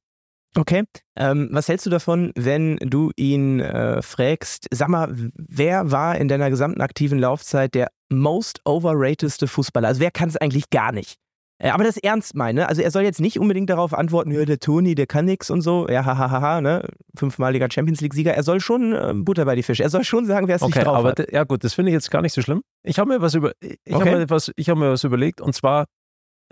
Okay. 0.56 0.86
Ähm, 1.16 1.50
was 1.52 1.68
hältst 1.68 1.86
du 1.86 1.92
davon, 1.92 2.32
wenn 2.36 2.78
du 2.78 3.12
ihn 3.16 3.60
äh, 3.60 4.02
fragst, 4.02 4.68
sag 4.72 4.88
mal, 4.90 5.14
wer 5.36 5.92
war 5.92 6.18
in 6.18 6.28
deiner 6.28 6.50
gesamten 6.50 6.82
aktiven 6.82 7.20
Laufzeit 7.20 7.76
der 7.76 7.92
most 8.10 8.62
overratedste 8.66 9.48
Fußballer? 9.48 9.90
Also 9.90 10.02
wer 10.02 10.10
kann 10.12 10.30
es 10.30 10.38
eigentlich 10.38 10.72
gar 10.72 10.92
nicht? 10.92 11.18
Äh, 11.64 11.70
aber 11.70 11.84
das 11.84 11.98
ernst 11.98 12.36
meine. 12.36 12.68
Also 12.70 12.82
er 12.82 12.90
soll 12.92 13.04
jetzt 13.04 13.20
nicht 13.22 13.40
unbedingt 13.40 13.70
darauf 13.70 13.94
antworten, 13.94 14.32
ja, 14.32 14.44
der 14.46 14.60
Toni, 14.60 14.96
der 14.96 15.06
kann 15.08 15.26
nix 15.26 15.50
und 15.52 15.62
so. 15.62 15.88
Ja, 15.88 16.04
hahaha, 16.06 16.60
ne? 16.62 16.88
Fünfmaliger 17.16 17.68
Champions 17.72 18.02
League-Sieger. 18.02 18.34
Er 18.34 18.44
soll 18.44 18.60
schon 18.60 18.94
äh, 18.94 19.14
Butter 19.16 19.46
bei 19.46 19.56
die 19.56 19.64
Fische. 19.64 19.84
Er 19.84 19.90
soll 19.90 20.04
schon 20.04 20.26
sagen, 20.26 20.48
wer 20.48 20.56
es 20.56 20.62
Okay, 20.64 20.80
nicht 20.80 20.86
drauf 20.88 20.98
aber 20.98 21.10
hat. 21.10 21.32
ja 21.32 21.44
gut, 21.44 21.64
das 21.64 21.74
finde 21.74 21.92
ich 21.92 21.94
jetzt 21.94 22.10
gar 22.10 22.22
nicht 22.22 22.34
so 22.34 22.42
schlimm. 22.42 22.62
Ich 22.84 22.98
habe 22.98 23.10
mir 23.14 23.22
was 23.22 23.36
über, 23.36 23.52
ich 23.62 23.78
Okay. 23.94 23.94
habe 24.10 24.18
mir 24.18 24.30
was, 24.30 24.52
ich 24.56 24.70
habe 24.70 24.80
mir 24.80 24.92
was 24.92 25.04
überlegt 25.04 25.40
und 25.42 25.54
zwar, 25.54 25.86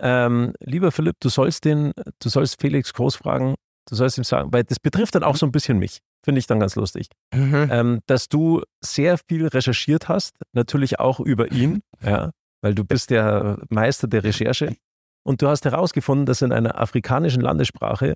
ähm, 0.00 0.52
lieber 0.60 0.92
Philipp, 0.92 1.16
du 1.20 1.28
sollst 1.28 1.64
den, 1.64 1.92
du 2.20 2.28
sollst 2.28 2.60
Felix 2.60 2.92
Groß 2.94 3.16
fragen, 3.16 3.54
du 3.88 3.94
sollst 3.96 4.16
ihm 4.16 4.24
sagen, 4.24 4.52
weil 4.52 4.64
das 4.64 4.78
betrifft 4.78 5.14
dann 5.14 5.24
auch 5.24 5.36
so 5.36 5.44
ein 5.44 5.52
bisschen 5.52 5.78
mich. 5.78 5.98
Finde 6.24 6.38
ich 6.38 6.46
dann 6.46 6.60
ganz 6.60 6.76
lustig. 6.76 7.08
Mhm. 7.34 7.68
ähm, 7.70 8.00
dass 8.06 8.28
du 8.28 8.62
sehr 8.84 9.18
viel 9.28 9.46
recherchiert 9.48 10.08
hast, 10.08 10.36
natürlich 10.52 11.00
auch 11.00 11.18
über 11.20 11.50
ihn, 11.50 11.82
ja, 12.02 12.30
weil 12.62 12.74
du 12.74 12.84
bist 12.84 13.10
der 13.10 13.58
Meister 13.70 14.06
der 14.06 14.22
Recherche. 14.24 14.76
Und 15.22 15.42
du 15.42 15.48
hast 15.48 15.64
herausgefunden, 15.64 16.26
dass 16.26 16.42
in 16.42 16.52
einer 16.52 16.80
afrikanischen 16.80 17.42
Landessprache 17.42 18.14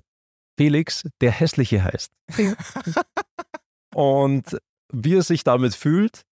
Felix 0.57 1.03
der 1.21 1.31
Hässliche 1.31 1.83
heißt. 1.83 2.11
und 3.93 4.57
wie 4.91 5.15
er 5.15 5.23
sich 5.23 5.43
damit 5.43 5.75
fühlt 5.75 6.23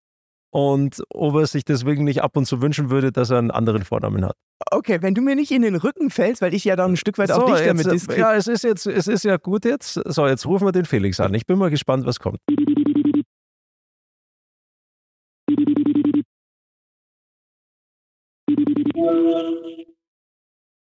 und 0.52 1.04
ob 1.10 1.36
er 1.36 1.48
sich 1.48 1.66
deswegen 1.66 2.04
nicht 2.04 2.22
ab 2.22 2.38
und 2.38 2.46
zu 2.46 2.62
wünschen 2.62 2.90
würde, 2.90 3.12
dass 3.12 3.30
er 3.30 3.40
einen 3.40 3.52
anderen 3.52 3.84
Vornamen 3.84 4.24
hat. 4.24 4.36
Okay, 4.72 5.02
wenn 5.02 5.14
du 5.14 5.22
mir 5.22 5.36
nicht 5.36 5.52
in 5.52 5.64
den 5.64 5.76
Rücken 5.76 6.10
fällst, 6.10 6.42
weil 6.42 6.54
ich 6.54 6.64
ja 6.64 6.76
dann 6.76 6.94
ein 6.94 6.98
Stück 6.98 7.18
weit 7.18 7.32
auch 7.32 7.46
dich 7.46 7.56
jetzt, 7.56 7.68
damit 7.68 7.88
äh, 7.88 7.92
diskreditiere. 7.92 8.32
ja, 8.32 8.36
es 8.36 8.48
ist 8.48 8.64
jetzt, 8.64 8.88
es 8.88 9.08
ist 9.08 9.24
ja 9.24 9.38
gut 9.38 9.66
jetzt. 9.66 10.00
So, 10.06 10.28
jetzt 10.28 10.46
rufen 10.46 10.68
wir 10.68 10.72
den 10.72 10.86
Felix 10.86 11.20
an. 11.20 11.34
Ich 11.34 11.46
bin 11.46 11.58
mal 11.58 11.70
gespannt, 11.70 12.06
was 12.06 12.20
kommt. 12.20 12.40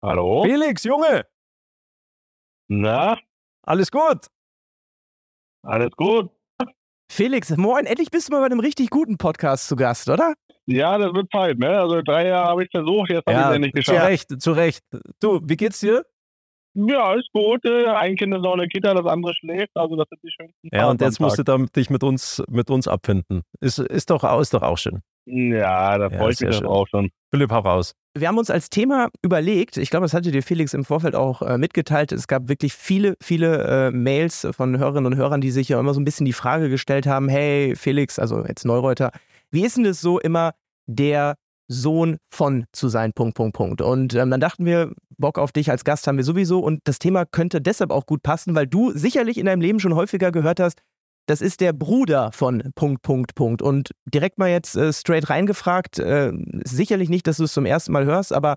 Hallo? 0.02 0.44
Felix, 0.44 0.84
Junge, 0.84 1.24
Na, 2.68 3.18
alles 3.66 3.90
gut? 3.90 4.26
alles 5.64 5.90
gut? 5.96 6.30
Felix, 7.10 7.56
moin, 7.56 7.86
endlich 7.86 8.10
bist 8.10 8.28
du 8.28 8.32
mal 8.32 8.40
bei 8.40 8.46
einem 8.46 8.60
richtig 8.60 8.90
guten 8.90 9.16
Podcast 9.16 9.66
zu 9.66 9.76
Gast, 9.76 10.08
oder? 10.08 10.34
Ja, 10.66 10.98
das 10.98 11.14
wird 11.14 11.30
Zeit, 11.32 11.58
ne? 11.58 11.70
Also 11.80 12.02
drei 12.02 12.28
Jahre 12.28 12.48
habe 12.50 12.64
ich 12.64 12.70
versucht, 12.70 13.10
jetzt 13.10 13.26
habe 13.26 13.38
ich 13.40 13.46
es 13.46 13.54
endlich 13.54 13.72
zu 13.72 13.76
geschafft. 13.92 14.06
Recht, 14.08 14.40
zu 14.42 14.52
Recht. 14.52 14.84
Du, 15.20 15.40
wie 15.42 15.56
geht's 15.56 15.80
dir? 15.80 16.04
Ja, 16.74 17.14
ist 17.14 17.30
gut. 17.32 17.64
äh, 17.64 17.86
Ein 17.86 18.14
Kind 18.16 18.34
ist 18.34 18.42
noch 18.42 18.52
in 18.52 18.58
der 18.60 18.68
Kita, 18.68 18.92
das 18.94 19.06
andere 19.06 19.34
schläft. 19.34 19.70
Also 19.74 19.96
das 19.96 20.06
sind 20.10 20.22
die 20.22 20.30
schönsten 20.30 20.68
Ja, 20.72 20.88
und 20.90 21.00
jetzt 21.00 21.18
musst 21.18 21.38
du 21.38 21.42
dann 21.42 21.66
dich 21.74 21.88
mit 21.90 22.04
uns, 22.04 22.42
mit 22.48 22.70
uns 22.70 22.86
abfinden. 22.86 23.42
Ist, 23.60 23.78
ist, 23.78 24.10
doch, 24.10 24.22
ist 24.40 24.52
doch 24.54 24.62
auch 24.62 24.76
schön. 24.78 25.00
Ja, 25.26 25.98
da 25.98 26.08
Ja, 26.08 26.18
freue 26.18 26.32
ich 26.32 26.40
mich 26.40 26.64
auch 26.64 26.86
schon. 26.88 27.10
Philipp, 27.30 27.50
hau 27.50 27.60
raus. 27.60 27.94
Wir 28.20 28.28
haben 28.28 28.38
uns 28.38 28.50
als 28.50 28.70
Thema 28.70 29.08
überlegt, 29.22 29.76
ich 29.76 29.90
glaube, 29.90 30.04
das 30.04 30.14
hatte 30.14 30.30
dir 30.30 30.42
Felix 30.42 30.74
im 30.74 30.84
Vorfeld 30.84 31.14
auch 31.14 31.42
äh, 31.42 31.58
mitgeteilt, 31.58 32.12
es 32.12 32.26
gab 32.26 32.48
wirklich 32.48 32.74
viele, 32.74 33.16
viele 33.20 33.88
äh, 33.88 33.90
Mails 33.90 34.46
von 34.50 34.78
Hörerinnen 34.78 35.12
und 35.12 35.16
Hörern, 35.16 35.40
die 35.40 35.50
sich 35.50 35.68
ja 35.68 35.78
immer 35.78 35.94
so 35.94 36.00
ein 36.00 36.04
bisschen 36.04 36.26
die 36.26 36.32
Frage 36.32 36.68
gestellt 36.68 37.06
haben, 37.06 37.28
hey 37.28 37.74
Felix, 37.76 38.18
also 38.18 38.44
jetzt 38.44 38.64
Neureuter, 38.64 39.10
wie 39.50 39.64
ist 39.64 39.76
denn 39.76 39.84
das 39.84 40.00
so 40.00 40.18
immer 40.18 40.52
der 40.86 41.36
Sohn 41.68 42.16
von 42.30 42.64
zu 42.72 42.88
sein, 42.88 43.12
Punkt, 43.12 43.36
Punkt, 43.36 43.54
Punkt. 43.54 43.82
Und 43.82 44.14
ähm, 44.14 44.30
dann 44.30 44.40
dachten 44.40 44.64
wir, 44.64 44.92
Bock 45.18 45.38
auf 45.38 45.52
dich 45.52 45.70
als 45.70 45.84
Gast 45.84 46.06
haben 46.06 46.16
wir 46.16 46.24
sowieso 46.24 46.60
und 46.60 46.80
das 46.84 46.98
Thema 46.98 47.26
könnte 47.26 47.60
deshalb 47.60 47.90
auch 47.90 48.06
gut 48.06 48.22
passen, 48.22 48.54
weil 48.54 48.66
du 48.66 48.92
sicherlich 48.92 49.36
in 49.36 49.46
deinem 49.46 49.60
Leben 49.60 49.80
schon 49.80 49.94
häufiger 49.94 50.32
gehört 50.32 50.60
hast, 50.60 50.80
das 51.28 51.42
ist 51.42 51.60
der 51.60 51.72
Bruder 51.72 52.32
von 52.32 52.62
Punkt, 52.74 53.02
Punkt, 53.02 53.34
Punkt. 53.34 53.62
Und 53.62 53.90
direkt 54.06 54.38
mal 54.38 54.48
jetzt 54.48 54.76
äh, 54.76 54.92
straight 54.92 55.28
reingefragt, 55.28 55.98
äh, 55.98 56.32
sicherlich 56.64 57.10
nicht, 57.10 57.26
dass 57.26 57.36
du 57.36 57.44
es 57.44 57.52
zum 57.52 57.66
ersten 57.66 57.92
Mal 57.92 58.06
hörst, 58.06 58.32
aber 58.32 58.56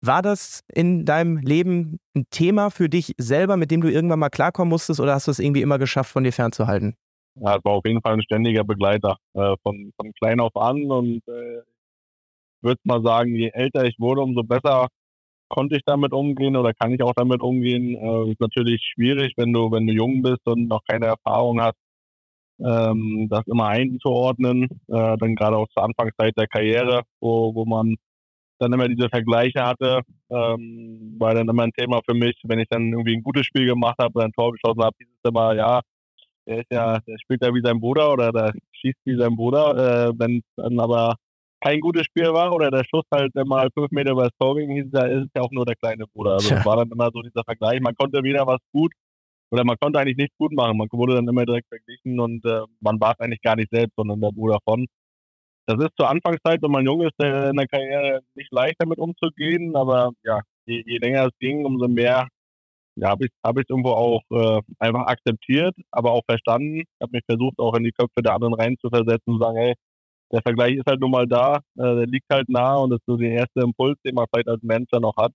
war 0.00 0.22
das 0.22 0.62
in 0.72 1.04
deinem 1.04 1.36
Leben 1.38 1.98
ein 2.14 2.24
Thema 2.30 2.70
für 2.70 2.88
dich 2.88 3.12
selber, 3.18 3.56
mit 3.56 3.70
dem 3.70 3.82
du 3.82 3.90
irgendwann 3.90 4.18
mal 4.18 4.30
klarkommen 4.30 4.70
musstest 4.70 5.00
oder 5.00 5.14
hast 5.14 5.26
du 5.26 5.30
es 5.30 5.38
irgendwie 5.38 5.62
immer 5.62 5.78
geschafft, 5.78 6.10
von 6.10 6.24
dir 6.24 6.32
fernzuhalten? 6.32 6.96
Ja, 7.34 7.58
war 7.62 7.72
auf 7.72 7.84
jeden 7.84 8.00
Fall 8.00 8.14
ein 8.14 8.22
ständiger 8.22 8.64
Begleiter 8.64 9.18
äh, 9.34 9.54
von, 9.62 9.92
von 9.96 10.12
klein 10.14 10.40
auf 10.40 10.56
an 10.56 10.90
und 10.90 11.22
äh, 11.28 11.58
ich 11.58 12.62
würde 12.62 12.80
mal 12.84 13.02
sagen, 13.02 13.34
je 13.34 13.50
älter 13.52 13.84
ich 13.84 13.98
wurde, 13.98 14.22
umso 14.22 14.42
besser 14.42 14.88
konnte 15.48 15.76
ich 15.76 15.82
damit 15.84 16.12
umgehen 16.12 16.56
oder 16.56 16.72
kann 16.72 16.92
ich 16.92 17.02
auch 17.02 17.12
damit 17.14 17.42
umgehen. 17.42 17.94
Äh, 17.94 18.30
ist 18.30 18.40
natürlich 18.40 18.82
schwierig, 18.94 19.34
wenn 19.36 19.52
du, 19.52 19.70
wenn 19.70 19.86
du 19.86 19.92
jung 19.92 20.22
bist 20.22 20.46
und 20.46 20.66
noch 20.68 20.82
keine 20.88 21.06
Erfahrung 21.06 21.60
hast, 21.60 21.76
ähm, 22.58 23.28
das 23.30 23.46
immer 23.46 23.66
einzuordnen. 23.68 24.64
Äh, 24.88 25.16
dann 25.18 25.34
gerade 25.34 25.56
auch 25.56 25.68
zur 25.68 25.84
Anfangszeit 25.84 26.36
der 26.36 26.46
Karriere, 26.46 27.02
wo, 27.20 27.54
wo 27.54 27.64
man 27.64 27.96
dann 28.58 28.72
immer 28.72 28.88
diese 28.88 29.08
Vergleiche 29.08 29.62
hatte, 29.62 30.00
ähm, 30.30 31.16
war 31.18 31.34
dann 31.34 31.48
immer 31.48 31.64
ein 31.64 31.72
Thema 31.72 32.00
für 32.08 32.14
mich, 32.14 32.40
wenn 32.44 32.58
ich 32.58 32.68
dann 32.68 32.92
irgendwie 32.92 33.16
ein 33.16 33.22
gutes 33.22 33.46
Spiel 33.46 33.66
gemacht 33.66 33.96
habe 33.98 34.14
oder 34.14 34.24
ein 34.24 34.32
Tor 34.32 34.52
geschossen 34.52 34.82
habe, 34.82 34.96
hieß 34.98 35.08
es 35.08 35.30
immer, 35.30 35.54
ja, 35.54 35.80
der 36.46 36.58
ist 36.58 36.70
ja, 36.70 36.98
der 37.00 37.18
spielt 37.18 37.42
ja 37.42 37.52
wie 37.54 37.60
sein 37.62 37.80
Bruder 37.80 38.12
oder 38.12 38.32
der 38.32 38.52
schießt 38.72 38.98
wie 39.04 39.16
sein 39.16 39.36
Bruder. 39.36 40.08
Äh, 40.08 40.12
wenn 40.16 40.42
dann 40.56 40.80
aber 40.80 41.16
kein 41.60 41.80
gutes 41.80 42.06
Spiel 42.06 42.32
war 42.32 42.52
oder 42.52 42.70
der 42.70 42.84
Schuss 42.84 43.04
halt 43.12 43.34
mal 43.34 43.68
fünf 43.74 43.90
Meter 43.90 44.12
über 44.12 44.24
das 44.24 44.36
Tor 44.38 44.56
ging, 44.56 44.70
hieß 44.70 44.86
es, 44.86 44.92
da 44.92 45.06
ist 45.06 45.24
es 45.24 45.30
ja 45.34 45.42
auch 45.42 45.50
nur 45.50 45.64
der 45.64 45.74
kleine 45.74 46.06
Bruder. 46.06 46.34
Also 46.34 46.54
es 46.54 46.64
war 46.64 46.76
dann 46.76 46.90
immer 46.90 47.10
so 47.12 47.22
dieser 47.22 47.42
Vergleich. 47.44 47.80
Man 47.80 47.94
konnte 47.96 48.22
weder 48.22 48.46
was 48.46 48.60
gut 48.72 48.92
oder 49.50 49.64
man 49.64 49.76
konnte 49.80 49.98
eigentlich 49.98 50.16
nichts 50.16 50.36
gut 50.38 50.52
machen. 50.52 50.76
Man 50.78 50.88
wurde 50.92 51.14
dann 51.14 51.28
immer 51.28 51.46
direkt 51.46 51.68
verglichen 51.68 52.20
und 52.20 52.44
äh, 52.44 52.62
man 52.80 53.00
war 53.00 53.12
es 53.12 53.20
eigentlich 53.20 53.42
gar 53.42 53.56
nicht 53.56 53.70
selbst, 53.70 53.94
sondern 53.96 54.20
der 54.20 54.30
Bruder 54.32 54.58
von. 54.64 54.86
Das 55.66 55.78
ist 55.80 55.96
zur 55.96 56.08
Anfangszeit, 56.08 56.62
wenn 56.62 56.70
man 56.70 56.84
jung 56.84 57.02
ist, 57.02 57.14
äh, 57.20 57.50
in 57.50 57.56
der 57.56 57.66
Karriere 57.68 58.20
nicht 58.34 58.52
leicht 58.52 58.76
damit 58.78 58.98
umzugehen, 58.98 59.74
aber 59.76 60.12
ja, 60.24 60.40
je, 60.66 60.82
je 60.86 60.98
länger 60.98 61.26
es 61.26 61.38
ging, 61.40 61.64
umso 61.64 61.88
mehr 61.88 62.28
ja, 62.96 63.10
habe 63.10 63.26
ich 63.26 63.30
es 63.32 63.38
hab 63.44 63.56
irgendwo 63.58 63.90
auch 63.90 64.22
äh, 64.30 64.60
einfach 64.78 65.06
akzeptiert, 65.06 65.74
aber 65.90 66.12
auch 66.12 66.22
verstanden. 66.26 66.80
Ich 66.80 66.86
habe 67.02 67.12
mich 67.12 67.24
versucht, 67.26 67.58
auch 67.58 67.74
in 67.74 67.84
die 67.84 67.92
Köpfe 67.92 68.22
der 68.22 68.34
anderen 68.34 68.54
reinzuversetzen 68.54 69.34
und 69.34 69.42
sagen, 69.42 69.56
hey, 69.58 69.74
der 70.32 70.42
Vergleich 70.42 70.76
ist 70.76 70.86
halt 70.86 71.00
nun 71.00 71.10
mal 71.10 71.26
da, 71.26 71.56
äh, 71.56 71.60
der 71.76 72.06
liegt 72.06 72.26
halt 72.32 72.48
nah 72.48 72.76
und 72.76 72.90
das 72.90 72.98
ist 73.00 73.06
so 73.06 73.16
der 73.16 73.30
erste 73.32 73.60
Impuls, 73.60 73.98
den 74.04 74.14
man 74.14 74.26
vielleicht 74.32 74.48
als 74.48 74.62
Mensch 74.62 74.88
dann 74.90 75.02
noch 75.02 75.16
hat. 75.16 75.32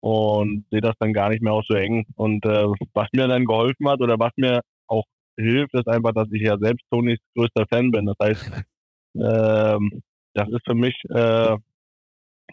Und 0.00 0.64
sehe 0.70 0.80
das 0.80 0.94
dann 0.98 1.12
gar 1.12 1.28
nicht 1.28 1.42
mehr 1.42 1.52
auch 1.52 1.64
so 1.68 1.74
eng. 1.74 2.06
Und 2.16 2.44
äh, 2.46 2.64
was 2.94 3.08
mir 3.12 3.28
dann 3.28 3.44
geholfen 3.44 3.88
hat 3.88 4.00
oder 4.00 4.18
was 4.18 4.32
mir 4.36 4.60
auch 4.86 5.04
hilft, 5.38 5.74
ist 5.74 5.88
einfach, 5.88 6.12
dass 6.12 6.28
ich 6.32 6.42
ja 6.42 6.56
selbst 6.58 6.84
Tonys 6.90 7.18
größter 7.36 7.66
Fan 7.70 7.90
bin. 7.90 8.06
Das 8.06 8.16
heißt, 8.22 8.50
ähm, 9.14 10.02
das 10.34 10.48
ist 10.48 10.64
für 10.66 10.74
mich, 10.74 10.94
äh, 11.10 11.56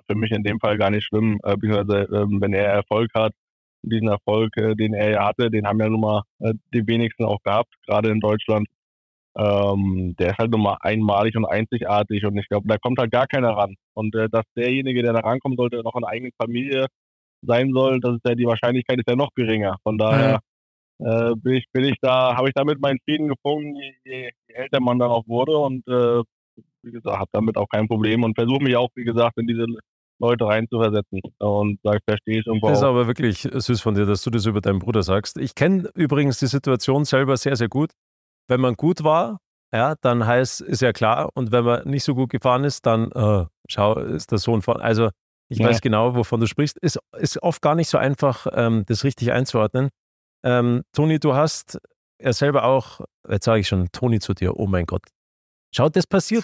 für 0.10 0.16
mich 0.16 0.32
in 0.32 0.44
dem 0.44 0.60
Fall 0.60 0.78
gar 0.78 0.90
nicht 0.90 1.06
schlimm, 1.06 1.40
äh, 1.44 1.56
beziehungsweise 1.56 2.08
ähm, 2.14 2.42
wenn 2.42 2.54
er 2.54 2.66
Erfolg 2.66 3.12
hat, 3.16 3.34
diesen 3.84 4.08
Erfolg, 4.08 4.56
äh, 4.58 4.76
den 4.76 4.94
er 4.94 5.12
ja 5.12 5.28
hatte, 5.28 5.50
den 5.50 5.68
haben 5.68 5.80
ja 5.80 5.90
nun 5.90 6.02
mal 6.02 6.24
äh, 6.40 6.54
die 6.74 6.86
wenigsten 6.88 7.26
auch 7.26 7.42
gehabt, 7.44 7.74
gerade 7.86 8.10
in 8.12 8.20
Deutschland. 8.20 8.68
Ähm, 9.38 10.16
der 10.18 10.32
ist 10.32 10.40
halt 10.40 10.52
nun 10.52 10.64
mal 10.64 10.78
einmalig 10.82 11.38
und 11.38 11.46
einzigartig 11.46 12.26
und 12.26 12.38
ich 12.38 12.48
glaube, 12.50 12.68
da 12.68 12.78
kommt 12.78 13.00
halt 13.00 13.12
gar 13.12 13.28
keiner 13.28 13.52
ran. 13.52 13.76
Und 13.94 14.16
äh, 14.16 14.30
dass 14.30 14.46
derjenige, 14.56 15.04
der 15.04 15.14
da 15.14 15.20
rankommen 15.20 15.58
sollte, 15.58 15.78
noch 15.84 15.96
in 15.96 16.04
einer 16.04 16.12
eigenen 16.12 16.32
Familie 16.42 16.88
sein 17.42 17.72
soll, 17.74 18.00
das 18.00 18.16
ist 18.16 18.26
ja 18.28 18.36
die 18.36 18.46
Wahrscheinlichkeit 18.46 19.00
ist 19.00 19.10
ja 19.10 19.16
noch 19.16 19.30
geringer. 19.36 19.78
Von 19.84 19.98
daher 19.98 20.40
äh, 21.00 21.36
bin 21.36 21.54
ich, 21.56 21.66
bin 21.72 21.84
ich 21.86 21.96
da, 22.02 22.36
habe 22.36 22.48
ich 22.48 22.54
damit 22.54 22.80
meinen 22.82 23.00
Frieden 23.06 23.28
gefunden, 23.28 23.76
je, 23.76 23.94
je, 24.04 24.32
je 24.48 24.56
älter 24.56 24.80
man 24.80 25.00
dann 25.00 25.10
auch 25.12 25.28
wurde 25.28 25.58
und 25.58 25.88
äh, 25.88 26.24
wie 26.84 26.92
gesagt, 26.92 27.18
habe 27.18 27.30
damit 27.34 27.58
auch 27.58 27.68
kein 27.70 27.88
Problem 27.88 28.24
und 28.24 28.36
versuche 28.36 28.64
mich 28.64 28.76
auch, 28.76 28.90
wie 28.96 29.04
gesagt, 29.04 29.38
in 29.38 29.48
diese 29.48 29.66
Leute 30.20 30.46
reinzuversetzen 30.46 31.22
und 31.40 31.80
sag, 31.84 32.00
verstehe 32.08 32.40
ich 32.40 32.48
irgendwo 32.48 32.70
Das 32.70 32.80
ist 32.80 32.84
auch. 32.84 32.90
aber 32.90 33.08
wirklich 33.08 33.42
süß 33.42 33.82
von 33.82 33.94
dir, 33.94 34.06
dass 34.06 34.24
du 34.24 34.30
das 34.32 34.46
über 34.46 34.62
deinen 34.62 34.80
Bruder 34.80 35.04
sagst. 35.04 35.38
Ich 35.38 35.54
kenne 35.54 35.90
übrigens 35.94 36.40
die 36.40 36.48
Situation 36.48 37.06
selber 37.06 37.38
sehr, 37.38 37.56
sehr 37.56 37.70
gut. 37.70 37.92
Wenn 38.48 38.62
man 38.62 38.74
gut 38.76 39.04
war, 39.04 39.40
ja, 39.74 39.96
dann 40.02 40.26
heißt, 40.26 40.62
ist 40.62 40.82
ja 40.82 40.94
klar. 40.94 41.30
Und 41.36 41.52
wenn 41.52 41.66
man 41.66 41.88
nicht 41.88 42.04
so 42.04 42.16
gut 42.16 42.30
gefahren 42.30 42.64
ist, 42.64 42.86
dann, 42.86 43.12
äh, 43.12 43.46
schau, 43.70 44.00
ist 44.00 44.32
der 44.32 44.38
Sohn 44.40 44.62
von. 44.62 44.78
Also, 44.78 45.10
ich 45.50 45.60
Ja. 45.60 45.68
weiß 45.68 45.82
genau, 45.82 46.16
wovon 46.16 46.40
du 46.40 46.48
sprichst. 46.48 46.78
Ist, 46.80 47.00
ist 47.18 47.42
oft 47.44 47.62
gar 47.62 47.76
nicht 47.76 47.90
so 47.90 47.98
einfach, 47.98 48.48
ähm, 48.52 48.84
das 48.88 49.04
richtig 49.04 49.32
einzuordnen. 49.32 49.90
Ähm, 50.44 50.84
Toni, 50.94 51.20
du 51.20 51.34
hast 51.36 51.80
ja 52.22 52.34
selber 52.34 52.64
auch, 52.64 53.02
jetzt 53.30 53.46
sage 53.46 53.60
ich 53.62 53.68
schon 53.68 53.88
Toni 53.92 54.20
zu 54.20 54.34
dir, 54.34 54.58
oh 54.58 54.68
mein 54.68 54.86
Gott. 54.86 55.04
Schau, 55.76 55.90
das 55.90 56.08
passiert. 56.08 56.44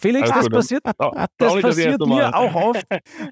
Felix, 0.00 0.30
Alles 0.30 0.34
das 0.34 0.44
gut, 0.44 0.52
passiert, 0.52 0.82
das 1.38 1.62
passiert 1.62 2.00
mir 2.06 2.34
auch 2.36 2.54
oft. 2.54 2.84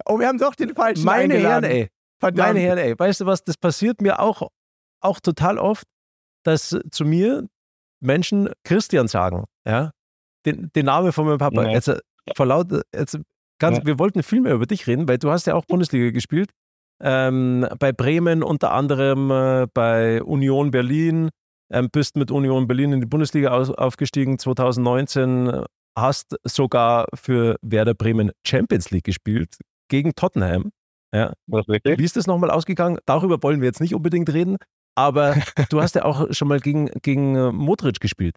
Oh, 0.06 0.18
wir 0.18 0.26
haben 0.26 0.38
doch 0.38 0.54
den 0.54 0.74
falschen 0.74 1.04
Meine 1.04 1.34
Herren, 1.34 1.64
eingeladen. 1.64 1.70
ey. 1.70 1.88
Verdammt. 2.20 2.48
Meine 2.48 2.60
Herren, 2.60 2.78
ey, 2.78 2.98
weißt 2.98 3.20
du 3.20 3.26
was, 3.26 3.44
das 3.44 3.56
passiert 3.56 4.00
mir 4.00 4.18
auch, 4.20 4.48
auch 5.00 5.20
total 5.20 5.58
oft, 5.58 5.84
dass 6.44 6.76
zu 6.90 7.04
mir 7.04 7.46
Menschen 8.00 8.50
Christian 8.64 9.06
sagen, 9.06 9.44
ja, 9.66 9.92
den, 10.46 10.70
den 10.74 10.86
Namen 10.86 11.12
von 11.12 11.26
meinem 11.26 11.38
Papa. 11.38 11.64
Ja. 11.64 11.70
Jetzt, 11.70 11.88
äh, 11.88 11.98
vor 12.36 12.46
laut, 12.46 12.72
jetzt 12.94 13.18
ganz, 13.58 13.78
Ja. 13.78 13.86
wir 13.86 13.98
wollten 13.98 14.22
viel 14.22 14.40
mehr 14.40 14.54
über 14.54 14.66
dich 14.66 14.86
reden, 14.86 15.08
weil 15.08 15.18
du 15.18 15.30
hast 15.30 15.46
ja 15.46 15.54
auch 15.54 15.64
Bundesliga 15.66 16.10
gespielt. 16.10 16.50
Ähm, 17.02 17.66
bei 17.78 17.92
Bremen 17.92 18.42
unter 18.42 18.72
anderem, 18.72 19.30
äh, 19.30 19.66
bei 19.72 20.22
Union 20.22 20.70
Berlin, 20.70 21.30
ähm, 21.72 21.88
bist 21.92 22.16
mit 22.16 22.30
Union 22.30 22.66
Berlin 22.66 22.92
in 22.92 23.00
die 23.00 23.06
Bundesliga 23.06 23.50
aus, 23.50 23.70
aufgestiegen 23.70 24.38
2019, 24.38 25.46
äh, 25.48 25.64
hast 25.96 26.36
sogar 26.44 27.06
für 27.14 27.56
Werder 27.62 27.94
Bremen 27.94 28.32
Champions 28.46 28.90
League 28.90 29.04
gespielt 29.04 29.56
gegen 29.88 30.14
Tottenham. 30.14 30.70
Ja, 31.14 31.32
wie 31.46 32.04
ist 32.04 32.16
das 32.16 32.26
nochmal 32.26 32.50
ausgegangen? 32.50 32.98
Darüber 33.06 33.42
wollen 33.42 33.60
wir 33.60 33.66
jetzt 33.66 33.80
nicht 33.80 33.94
unbedingt 33.94 34.32
reden, 34.32 34.56
aber 34.94 35.34
du 35.70 35.80
hast 35.80 35.94
ja 35.94 36.04
auch 36.04 36.32
schon 36.32 36.48
mal 36.48 36.60
gegen, 36.60 36.86
gegen 37.02 37.36
äh, 37.36 37.52
Modric 37.52 38.00
gespielt. 38.00 38.36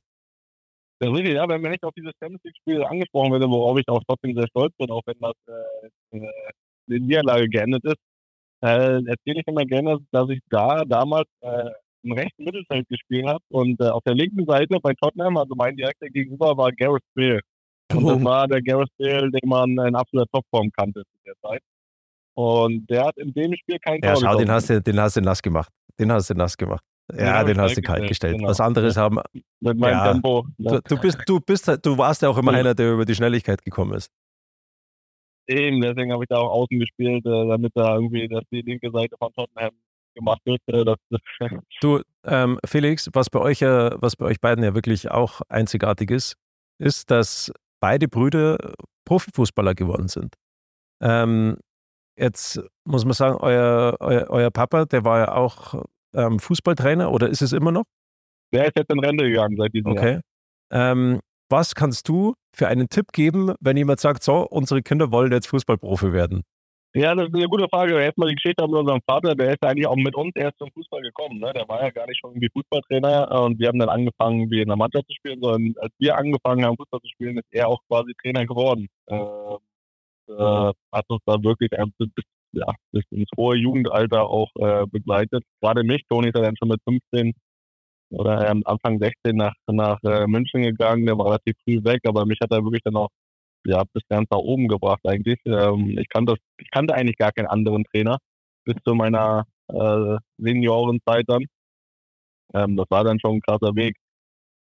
Das 1.01 1.09
richtig, 1.09 1.33
ja, 1.33 1.49
wenn 1.49 1.61
nicht 1.61 1.83
auf 1.83 1.93
dieses 1.97 2.11
Champions 2.19 2.43
League-Spiel 2.43 2.83
angesprochen 2.83 3.31
wird, 3.31 3.41
worauf 3.49 3.79
ich 3.79 3.87
auch 3.87 4.03
trotzdem 4.07 4.35
sehr 4.35 4.47
stolz 4.49 4.71
bin, 4.77 4.91
auch 4.91 5.01
wenn 5.07 5.17
das 5.19 5.33
äh, 5.47 6.17
äh, 6.17 6.31
eine 6.87 6.99
Niederlage 6.99 7.49
geendet 7.49 7.83
ist, 7.85 7.97
äh, 8.61 9.01
erzähle 9.07 9.39
ich 9.39 9.47
immer 9.47 9.65
gerne, 9.65 9.97
dass 10.11 10.29
ich 10.29 10.41
da 10.51 10.85
damals 10.85 11.27
äh, 11.41 11.71
im 12.03 12.11
rechten 12.11 12.43
Mittelfeld 12.43 12.87
gespielt 12.87 13.25
habe 13.25 13.43
und 13.49 13.81
äh, 13.81 13.89
auf 13.89 14.03
der 14.03 14.13
linken 14.13 14.45
Seite 14.45 14.77
bei 14.79 14.93
Tottenham, 14.93 15.37
also 15.37 15.55
mein 15.55 15.75
direkter 15.75 16.07
Gegenüber, 16.07 16.55
war 16.55 16.71
Gareth 16.71 17.03
Bale. 17.15 17.39
Und 17.95 18.05
das 18.05 18.23
war 18.23 18.47
der 18.47 18.61
Gareth 18.61 18.91
Bale, 18.99 19.31
den 19.31 19.49
man 19.49 19.71
in 19.71 19.95
absoluter 19.95 20.29
Topform 20.31 20.69
kannte 20.77 21.01
zu 21.01 21.17
der 21.25 21.33
Zeit. 21.41 21.61
Und 22.35 22.87
der 22.91 23.05
hat 23.05 23.17
in 23.17 23.33
dem 23.33 23.55
Spiel 23.55 23.79
kein 23.79 23.99
Ja, 24.03 24.13
Tor 24.13 24.21
schau, 24.21 24.37
den 24.37 24.51
hast, 24.51 24.69
du, 24.69 24.79
den 24.79 24.99
hast 24.99 25.17
du 25.17 25.21
nass 25.21 25.41
gemacht. 25.41 25.71
Den 25.99 26.11
hast 26.11 26.29
du 26.29 26.35
nass 26.35 26.55
gemacht. 26.55 26.83
Den 27.11 27.25
Ja, 27.25 27.43
den 27.43 27.55
ich 27.55 27.59
hast 27.61 27.77
du 27.77 27.81
kalt 27.81 28.07
gestellt. 28.07 28.37
genau. 28.37 28.49
Was 28.49 28.59
anderes 28.59 28.97
haben. 28.97 29.19
mit 29.59 29.77
meinem 29.77 29.91
Ja. 29.91 30.11
Tempo. 30.13 30.45
Du, 30.57 30.79
du, 30.81 30.97
bist, 30.97 31.19
du, 31.25 31.39
bist, 31.39 31.67
du 31.85 31.97
warst 31.97 32.21
ja 32.21 32.29
auch 32.29 32.37
immer 32.37 32.53
Ja. 32.53 32.59
einer, 32.59 32.73
der 32.75 32.93
über 32.93 33.05
die 33.05 33.15
Schnelligkeit 33.15 33.63
gekommen 33.63 33.93
ist. 33.93 34.09
Eben, 35.47 35.81
deswegen 35.81 36.13
habe 36.13 36.23
ich 36.23 36.29
da 36.29 36.37
auch 36.37 36.51
außen 36.51 36.79
gespielt, 36.79 37.25
äh, 37.25 37.47
damit 37.47 37.71
da 37.75 37.95
irgendwie 37.95 38.27
dass 38.27 38.43
die 38.51 38.61
linke 38.61 38.89
Seite 38.91 39.15
von 39.17 39.33
Tottenham 39.33 39.71
gemacht 40.15 40.41
wird. 40.45 40.61
Äh, 40.67 40.95
Du, 41.81 42.01
ähm, 42.25 42.59
Felix, 42.65 43.09
was 43.13 43.29
bei 43.29 43.39
euch 43.39 43.59
ja, 43.61 43.91
was 44.01 44.15
bei 44.15 44.25
euch 44.25 44.39
beiden 44.39 44.63
ja 44.63 44.73
wirklich 44.75 45.09
auch 45.11 45.41
einzigartig 45.49 46.11
ist, 46.11 46.35
ist, 46.79 47.09
dass 47.11 47.51
beide 47.79 48.07
Brüder 48.07 48.57
Profifußballer 49.05 49.73
geworden 49.73 50.07
sind. 50.07 50.35
Ähm, 51.01 51.57
jetzt 52.17 52.61
muss 52.85 53.03
man 53.03 53.13
sagen, 53.13 53.37
euer, 53.41 53.97
euer, 53.99 54.27
euer 54.29 54.51
Papa, 54.51 54.85
der 54.85 55.03
war 55.03 55.19
ja 55.19 55.35
auch 55.35 55.83
ähm, 56.13 56.39
Fußballtrainer 56.39 57.11
oder 57.11 57.29
ist 57.29 57.41
es 57.41 57.53
immer 57.53 57.71
noch? 57.71 57.85
der 58.51 58.65
ist 58.65 58.77
jetzt 58.77 58.91
in 58.91 58.99
Rente 58.99 59.23
gegangen 59.25 59.55
seit 59.57 59.73
diesem 59.73 59.93
Jahr. 59.95 60.03
Okay. 60.03 60.19
Ähm, 60.71 61.19
was 61.49 61.75
kannst 61.75 62.07
du 62.07 62.33
für 62.53 62.67
einen 62.67 62.89
Tipp 62.89 63.11
geben, 63.11 63.53
wenn 63.59 63.77
jemand 63.77 63.99
sagt, 63.99 64.23
so, 64.23 64.47
unsere 64.47 64.81
Kinder 64.81 65.11
wollen 65.11 65.31
jetzt 65.31 65.47
Fußballprofi 65.47 66.13
werden? 66.13 66.43
Ja, 66.93 67.15
das 67.15 67.29
ist 67.29 67.35
eine 67.35 67.47
gute 67.47 67.69
Frage. 67.69 68.01
Erstmal 68.01 68.29
die 68.29 68.35
Geschichte 68.35 68.67
mit 68.67 68.75
unserem 68.75 68.99
Vater, 69.07 69.33
der 69.33 69.51
ist 69.53 69.63
eigentlich 69.63 69.87
auch 69.87 69.95
mit 69.95 70.13
uns 70.15 70.31
erst 70.35 70.57
zum 70.57 70.69
Fußball 70.73 71.01
gekommen. 71.01 71.39
Ne? 71.39 71.53
Der 71.53 71.67
war 71.69 71.81
ja 71.81 71.89
gar 71.89 72.05
nicht 72.05 72.19
schon 72.19 72.31
irgendwie 72.31 72.49
Fußballtrainer 72.53 73.31
äh, 73.31 73.37
und 73.37 73.59
wir 73.59 73.69
haben 73.69 73.79
dann 73.79 73.89
angefangen, 73.89 74.51
wie 74.51 74.61
in 74.61 74.67
der 74.67 74.75
Mannschaft 74.75 75.07
zu 75.07 75.13
spielen, 75.13 75.39
sondern 75.41 75.73
als 75.81 75.93
wir 75.99 76.17
angefangen 76.17 76.65
haben, 76.65 76.75
Fußball 76.75 76.99
zu 76.99 77.07
spielen, 77.07 77.37
ist 77.37 77.47
er 77.51 77.69
auch 77.69 77.79
quasi 77.87 78.13
Trainer 78.21 78.45
geworden. 78.45 78.87
Äh, 79.07 79.15
äh, 79.15 80.73
hat 80.91 81.05
uns 81.07 81.21
da 81.25 81.41
wirklich 81.41 81.71
äh, 81.71 81.85
bis, 81.97 82.09
bis, 82.13 82.25
ja, 82.53 82.73
bis 82.91 83.03
ins 83.11 83.29
hohe 83.37 83.55
Jugendalter 83.57 84.27
auch 84.27 84.49
äh, 84.59 84.85
begleitet. 84.87 85.43
Gerade 85.61 85.83
mich, 85.83 86.03
Toni 86.09 86.27
ist 86.29 86.35
ja 86.35 86.41
dann 86.41 86.57
schon 86.57 86.69
mit 86.69 86.81
15 86.87 87.33
oder 88.11 88.49
ähm, 88.49 88.61
Anfang 88.65 88.99
16 88.99 89.35
nach, 89.35 89.53
nach 89.67 89.99
äh, 90.03 90.27
München 90.27 90.63
gegangen, 90.63 91.05
der 91.05 91.17
war 91.17 91.27
relativ 91.27 91.55
früh 91.63 91.83
weg, 91.83 92.01
aber 92.05 92.25
mich 92.25 92.39
hat 92.41 92.51
er 92.51 92.63
wirklich 92.63 92.83
dann 92.83 92.97
auch 92.97 93.09
ja, 93.65 93.83
bis 93.93 94.03
ganz 94.09 94.27
nach 94.29 94.39
oben 94.39 94.67
gebracht 94.67 95.01
eigentlich. 95.05 95.39
Ähm, 95.45 95.97
ich, 95.97 96.09
kannte, 96.09 96.35
ich 96.57 96.69
kannte 96.71 96.93
eigentlich 96.93 97.17
gar 97.17 97.31
keinen 97.31 97.47
anderen 97.47 97.83
Trainer 97.85 98.17
bis 98.65 98.75
zu 98.85 98.95
meiner 98.95 99.45
äh, 99.67 100.17
Seniorenzeit 100.37 101.25
dann. 101.27 101.45
Ähm, 102.53 102.75
das 102.75 102.87
war 102.89 103.03
dann 103.03 103.19
schon 103.19 103.37
ein 103.37 103.41
krasser 103.41 103.75
Weg. 103.75 103.95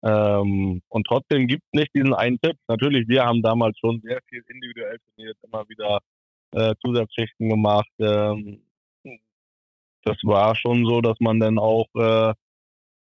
Ähm, 0.03 0.81
und 0.89 1.07
trotzdem 1.07 1.47
gibt 1.49 1.63
es 1.73 1.81
nicht 1.81 1.95
diesen 1.95 2.15
einen 2.15 2.39
Tipp. 2.41 2.57
Natürlich, 2.69 3.09
wir 3.09 3.25
haben 3.25 3.43
damals 3.43 3.79
schon 3.79 4.01
sehr 4.01 4.21
viel 4.29 4.43
individuell 4.49 4.99
trainiert, 4.99 5.37
immer 5.43 5.69
wieder 5.69 5.99
äh, 6.53 6.75
Zusatzschichten 6.85 7.49
gemacht. 7.49 7.89
Ähm, 7.99 8.63
das 10.05 10.17
war 10.23 10.55
schon 10.57 10.85
so, 10.87 11.01
dass 11.01 11.17
man 11.21 11.41
dann 11.41 11.59
auch 11.59 11.87
äh, 11.95 12.33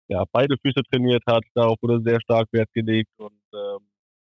ja, 0.08 0.24
beide 0.32 0.56
Füße 0.62 0.82
trainiert 0.90 1.22
hat. 1.26 1.42
Darauf 1.54 1.76
wurde 1.82 2.00
sehr 2.02 2.20
stark 2.20 2.48
Wert 2.52 2.68
gelegt 2.74 3.10
und 3.18 3.38
ähm, 3.54 3.78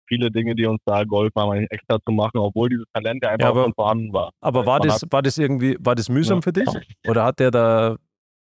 viele 0.08 0.32
Dinge, 0.32 0.56
die 0.56 0.65
uns 0.65 0.82
da 0.86 1.04
geholfen 1.04 1.34
haben, 1.39 1.52
eigentlich 1.52 1.72
extra 1.72 1.98
zu 2.04 2.12
machen, 2.12 2.38
obwohl 2.39 2.69
dieses 2.69 2.86
Talent 2.93 3.24
ja 3.24 3.30
einfach 3.30 3.45
Ja, 3.45 3.52
aber- 3.52 3.63
schon 3.65 3.74
vorhanden 3.74 4.13
war. 4.13 4.32
Aber 4.41 4.65
war 4.65 4.80
das, 4.80 5.04
war 5.10 5.22
das 5.22 5.38
irgendwie, 5.38 5.78
war 5.80 5.95
das 5.95 6.10
mühsam 6.10 6.39
Ja. 6.39 6.41
für 6.41 6.54
dich? 6.54 6.67
Oder 7.08 7.24
hat 7.26 7.39
der 7.39 7.52
da, 7.52 7.98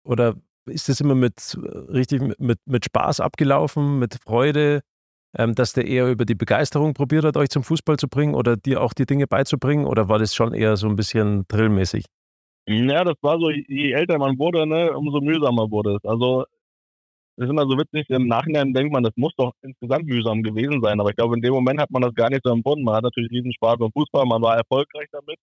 oder 0.04 0.34
ist 0.66 0.88
das 0.88 1.00
immer 1.00 1.14
mit 1.14 1.56
äh, 1.60 1.78
richtig 1.92 2.38
mit, 2.38 2.58
mit 2.66 2.84
Spaß 2.84 3.20
abgelaufen, 3.20 3.98
mit 3.98 4.14
Freude, 4.22 4.82
ähm, 5.36 5.54
dass 5.54 5.72
der 5.72 5.86
eher 5.86 6.10
über 6.10 6.24
die 6.24 6.34
Begeisterung 6.34 6.94
probiert 6.94 7.24
hat, 7.24 7.36
euch 7.36 7.48
zum 7.48 7.62
Fußball 7.62 7.96
zu 7.96 8.08
bringen 8.08 8.34
oder 8.34 8.56
dir 8.56 8.82
auch 8.82 8.94
die 8.94 9.06
Dinge 9.06 9.26
beizubringen? 9.26 9.86
Oder 9.86 10.08
war 10.08 10.18
das 10.18 10.34
schon 10.34 10.54
eher 10.54 10.76
so 10.76 10.88
ein 10.88 10.96
bisschen 10.96 11.44
drillmäßig? 11.48 12.04
Ja, 12.66 13.04
das 13.04 13.14
war 13.22 13.38
so, 13.38 13.50
je 13.50 13.92
älter 13.92 14.18
man 14.18 14.38
wurde, 14.38 14.66
ne, 14.66 14.92
umso 14.96 15.20
mühsamer 15.20 15.70
wurde 15.70 15.96
es. 15.96 16.04
Also 16.04 16.44
das 17.36 17.46
ist 17.46 17.50
immer 17.50 17.68
so 17.68 17.78
witzig, 17.78 18.10
im 18.10 18.26
Nachhinein 18.26 18.74
denkt 18.74 18.92
man, 18.92 19.04
das 19.04 19.12
muss 19.14 19.32
doch 19.36 19.52
insgesamt 19.62 20.06
mühsam 20.06 20.42
gewesen 20.42 20.82
sein. 20.82 21.00
Aber 21.00 21.10
ich 21.10 21.16
glaube, 21.16 21.36
in 21.36 21.40
dem 21.40 21.54
Moment 21.54 21.80
hat 21.80 21.90
man 21.90 22.02
das 22.02 22.12
gar 22.14 22.30
nicht 22.30 22.42
so 22.42 22.50
empfunden. 22.50 22.84
Man 22.84 22.96
hat 22.96 23.04
natürlich 23.04 23.30
riesen 23.30 23.52
Spaß 23.52 23.78
beim 23.78 23.92
Fußball, 23.92 24.26
man 24.26 24.42
war 24.42 24.56
erfolgreich 24.56 25.06
damit. 25.12 25.38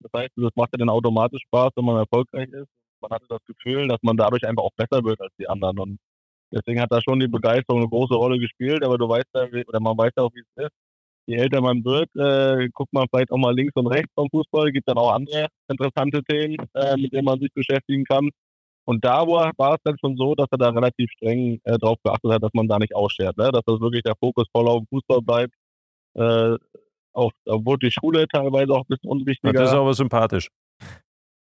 Das 0.00 0.10
heißt, 0.20 0.32
das 0.36 0.50
macht 0.56 0.70
ja 0.72 0.78
dann 0.78 0.88
automatisch 0.88 1.42
Spaß, 1.46 1.70
wenn 1.76 1.84
man 1.84 1.96
erfolgreich 1.96 2.48
ist. 2.50 2.68
Man 3.00 3.12
hatte 3.12 3.26
das 3.28 3.38
Gefühl, 3.46 3.86
dass 3.86 3.98
man 4.02 4.16
dadurch 4.16 4.44
einfach 4.44 4.64
auch 4.64 4.72
besser 4.76 5.04
wird 5.04 5.20
als 5.20 5.32
die 5.38 5.48
anderen. 5.48 5.78
Und 5.78 5.98
deswegen 6.52 6.80
hat 6.80 6.92
da 6.92 7.00
schon 7.02 7.20
die 7.20 7.28
Begeisterung 7.28 7.80
eine 7.80 7.88
große 7.88 8.14
Rolle 8.14 8.38
gespielt. 8.38 8.84
Aber 8.84 8.98
du 8.98 9.08
weißt 9.08 9.26
ja, 9.34 9.46
oder 9.66 9.80
man 9.80 9.96
weiß 9.96 10.12
ja 10.16 10.24
auch, 10.24 10.34
wie 10.34 10.40
es 10.40 10.64
ist. 10.64 10.72
Je 11.26 11.36
älter 11.36 11.60
man 11.60 11.84
wird, 11.84 12.08
äh, 12.16 12.70
guckt 12.72 12.92
man 12.92 13.06
vielleicht 13.10 13.30
auch 13.30 13.36
mal 13.36 13.54
links 13.54 13.74
und 13.76 13.86
rechts 13.86 14.10
vom 14.14 14.28
Fußball. 14.30 14.72
Gibt 14.72 14.88
dann 14.88 14.96
auch 14.96 15.12
andere 15.12 15.48
interessante 15.68 16.22
Themen, 16.24 16.56
äh, 16.74 16.96
mit 16.96 17.12
denen 17.12 17.26
man 17.26 17.38
sich 17.38 17.52
beschäftigen 17.52 18.04
kann. 18.04 18.30
Und 18.86 19.04
da 19.04 19.26
war, 19.26 19.52
es 19.58 19.82
dann 19.84 19.98
schon 20.00 20.16
so, 20.16 20.34
dass 20.34 20.46
er 20.50 20.56
da 20.56 20.70
relativ 20.70 21.10
streng 21.10 21.60
äh, 21.64 21.76
darauf 21.78 21.98
geachtet 22.02 22.32
hat, 22.32 22.42
dass 22.42 22.54
man 22.54 22.68
da 22.68 22.78
nicht 22.78 22.96
ausschert, 22.96 23.36
ne? 23.36 23.50
dass 23.52 23.60
das 23.66 23.80
wirklich 23.80 24.02
der 24.02 24.14
Fokus 24.18 24.46
voll 24.50 24.66
auf 24.66 24.78
dem 24.78 24.86
Fußball 24.86 25.20
bleibt. 25.20 25.52
Äh, 26.14 26.56
auch, 27.12 27.32
obwohl 27.44 27.76
die 27.78 27.90
Schule 27.90 28.26
teilweise 28.28 28.72
auch 28.72 28.84
ein 28.84 28.88
bisschen 28.88 29.10
unwichtiger. 29.10 29.52
Ja, 29.52 29.60
das 29.60 29.72
ist 29.72 29.76
aber 29.76 29.92
sympathisch. 29.92 30.48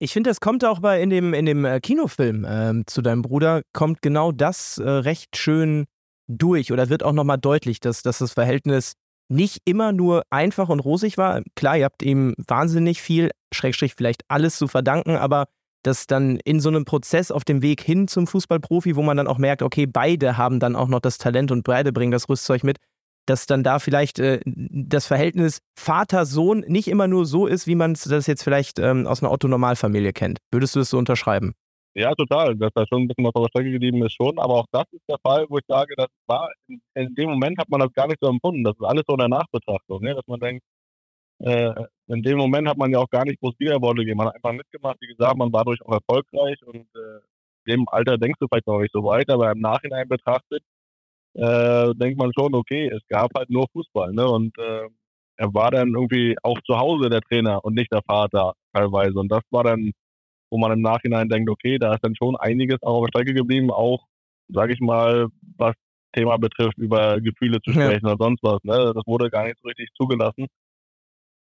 Ich 0.03 0.15
finde, 0.15 0.31
es 0.31 0.41
kommt 0.41 0.65
auch 0.65 0.81
bei 0.81 1.03
in 1.03 1.11
dem, 1.11 1.35
in 1.35 1.45
dem 1.45 1.67
äh, 1.67 1.79
Kinofilm 1.79 2.47
ähm, 2.49 2.85
zu 2.87 3.03
deinem 3.03 3.21
Bruder, 3.21 3.61
kommt 3.75 4.01
genau 4.01 4.33
das 4.33 4.79
äh, 4.79 4.89
recht 4.89 5.37
schön 5.37 5.85
durch 6.27 6.73
oder 6.73 6.89
wird 6.89 7.03
auch 7.03 7.13
nochmal 7.13 7.37
deutlich, 7.37 7.81
dass, 7.81 8.03
dass 8.03 8.19
das 8.19 8.33
Verhältnis 8.33 8.95
nicht 9.29 9.59
immer 9.67 9.93
nur 9.93 10.23
einfach 10.31 10.71
und 10.71 10.81
rosig 10.81 11.19
war. 11.19 11.43
Klar, 11.55 11.77
ihr 11.77 11.85
habt 11.85 12.03
ihm 12.03 12.35
wahnsinnig 12.39 13.03
viel, 13.03 13.31
Schrägstrich 13.53 13.95
vielleicht 13.95 14.23
alles 14.29 14.57
zu 14.57 14.69
verdanken, 14.69 15.17
aber 15.17 15.49
dass 15.83 16.07
dann 16.07 16.37
in 16.45 16.61
so 16.61 16.71
einem 16.71 16.87
Prozess 16.87 17.31
auf 17.31 17.45
dem 17.45 17.61
Weg 17.61 17.83
hin 17.83 18.09
zum 18.09 18.27
Fußballprofi, 18.27 18.97
wo 18.97 19.03
man 19.03 19.19
dann 19.19 19.29
auch 19.29 19.39
merkt, 19.39 19.61
okay, 19.61 19.85
beide 19.85 20.39
haben 20.39 20.61
dann 20.61 20.77
auch 20.77 20.89
noch 20.89 21.01
das 21.01 21.19
Talent 21.19 21.53
und 21.53 21.65
beide 21.65 21.93
bringen 21.93 22.13
das 22.13 22.27
Rüstzeug 22.27 22.65
mit, 22.65 22.79
dass 23.27 23.47
dann 23.47 23.63
da 23.63 23.79
vielleicht 23.79 24.19
äh, 24.19 24.41
das 24.45 25.07
Verhältnis 25.07 25.61
Vater-Sohn 25.79 26.61
nicht 26.67 26.89
immer 26.89 27.07
nur 27.07 27.27
so 27.27 27.47
ist, 27.47 27.67
wie 27.67 27.75
man 27.75 27.95
das 27.95 28.27
jetzt 28.27 28.43
vielleicht 28.43 28.79
ähm, 28.79 29.07
aus 29.07 29.23
einer 29.23 29.33
Otto-Normalfamilie 29.33 30.13
kennt. 30.13 30.39
Würdest 30.51 30.75
du 30.75 30.81
das 30.81 30.91
so 30.91 30.99
unterschreiben? 30.99 31.55
Ja, 31.95 32.15
total. 32.15 32.57
Dass 32.57 32.71
da 32.75 32.85
schon 32.87 33.03
ein 33.03 33.09
bisschen 33.09 33.25
was 33.25 33.35
auf 33.35 33.45
der 33.47 33.49
Strecke 33.49 33.73
geblieben 33.73 34.03
ist, 34.05 34.15
schon. 34.15 34.39
Aber 34.39 34.55
auch 34.55 34.67
das 34.71 34.85
ist 34.93 35.03
der 35.09 35.19
Fall, 35.23 35.47
wo 35.49 35.59
ich 35.59 35.65
sage, 35.67 35.95
das 35.97 36.09
war, 36.27 36.49
in, 36.69 36.81
in 36.95 37.15
dem 37.15 37.31
Moment 37.31 37.59
hat 37.59 37.69
man 37.69 37.81
das 37.81 37.93
gar 37.93 38.07
nicht 38.07 38.19
so 38.21 38.29
empfunden. 38.29 38.65
Das 38.65 38.77
ist 38.77 38.85
alles 38.85 39.03
so 39.07 39.15
in 39.15 39.19
der 39.19 39.29
Nachbetrachtung, 39.29 40.03
ne? 40.03 40.15
dass 40.15 40.27
man 40.27 40.41
denkt, 40.41 40.63
äh, 41.41 41.73
in 42.09 42.23
dem 42.23 42.39
Moment 42.39 42.69
hat 42.69 42.77
man 42.77 42.91
ja 42.91 42.99
auch 42.99 43.09
gar 43.11 43.25
nicht 43.25 43.41
groß 43.41 43.55
Wiederworte 43.59 44.01
gegeben. 44.01 44.19
Man 44.19 44.29
hat 44.29 44.37
einfach 44.37 44.53
mitgemacht, 44.53 44.99
wie 45.01 45.09
gesagt, 45.09 45.37
man 45.37 45.53
war 45.53 45.65
durch 45.65 45.81
auch 45.83 45.93
erfolgreich 45.93 46.59
und 46.67 46.87
äh, 46.95 47.21
in 47.67 47.73
dem 47.73 47.89
Alter 47.89 48.19
denkst 48.19 48.39
du 48.41 48.47
vielleicht 48.49 48.67
noch 48.67 48.81
nicht 48.81 48.93
so 48.93 49.03
weit, 49.05 49.29
aber 49.31 49.51
im 49.53 49.61
Nachhinein 49.61 50.09
betrachtet 50.09 50.63
äh, 51.35 51.95
denkt 51.95 52.19
man 52.19 52.33
schon, 52.37 52.55
okay, 52.55 52.89
es 52.89 53.07
gab 53.09 53.31
halt 53.37 53.51
nur 53.51 53.67
Fußball, 53.73 54.13
ne? 54.13 54.29
Und 54.29 54.57
äh, 54.59 54.89
er 55.37 55.55
war 55.55 55.71
dann 55.71 55.95
irgendwie 55.95 56.37
auch 56.43 56.61
zu 56.67 56.77
Hause 56.79 57.09
der 57.09 57.23
Trainer 57.23 57.65
und 57.65 57.75
nicht 57.75 57.93
der 57.93 58.03
Vater 58.03 58.55
teilweise. 58.75 59.19
Und 59.19 59.31
das 59.33 59.43
war 59.51 59.65
dann, 59.65 59.93
wo 60.51 60.59
man 60.59 60.73
im 60.73 60.83
Nachhinein 60.83 61.29
denkt, 61.29 61.49
okay, 61.49 61.79
da 61.79 61.95
ist 61.95 62.05
dann 62.05 62.15
schon 62.15 62.37
einiges 62.37 62.83
auch 62.83 62.99
auf 62.99 63.07
der 63.07 63.21
Strecke 63.21 63.35
geblieben, 63.35 63.71
auch, 63.71 64.05
sage 64.49 64.75
ich 64.75 64.81
mal, 64.81 65.29
was 65.57 65.75
Thema 66.13 66.37
betrifft, 66.37 66.77
über 66.77 67.21
Gefühle 67.21 67.61
zu 67.63 67.71
sprechen 67.71 68.07
ja. 68.07 68.13
oder 68.13 68.25
sonst 68.25 68.43
was. 68.43 68.63
Ne? 68.65 68.93
Das 68.95 69.07
wurde 69.07 69.31
gar 69.31 69.45
nicht 69.45 69.59
so 69.63 69.69
richtig 69.69 69.89
zugelassen. 69.95 70.47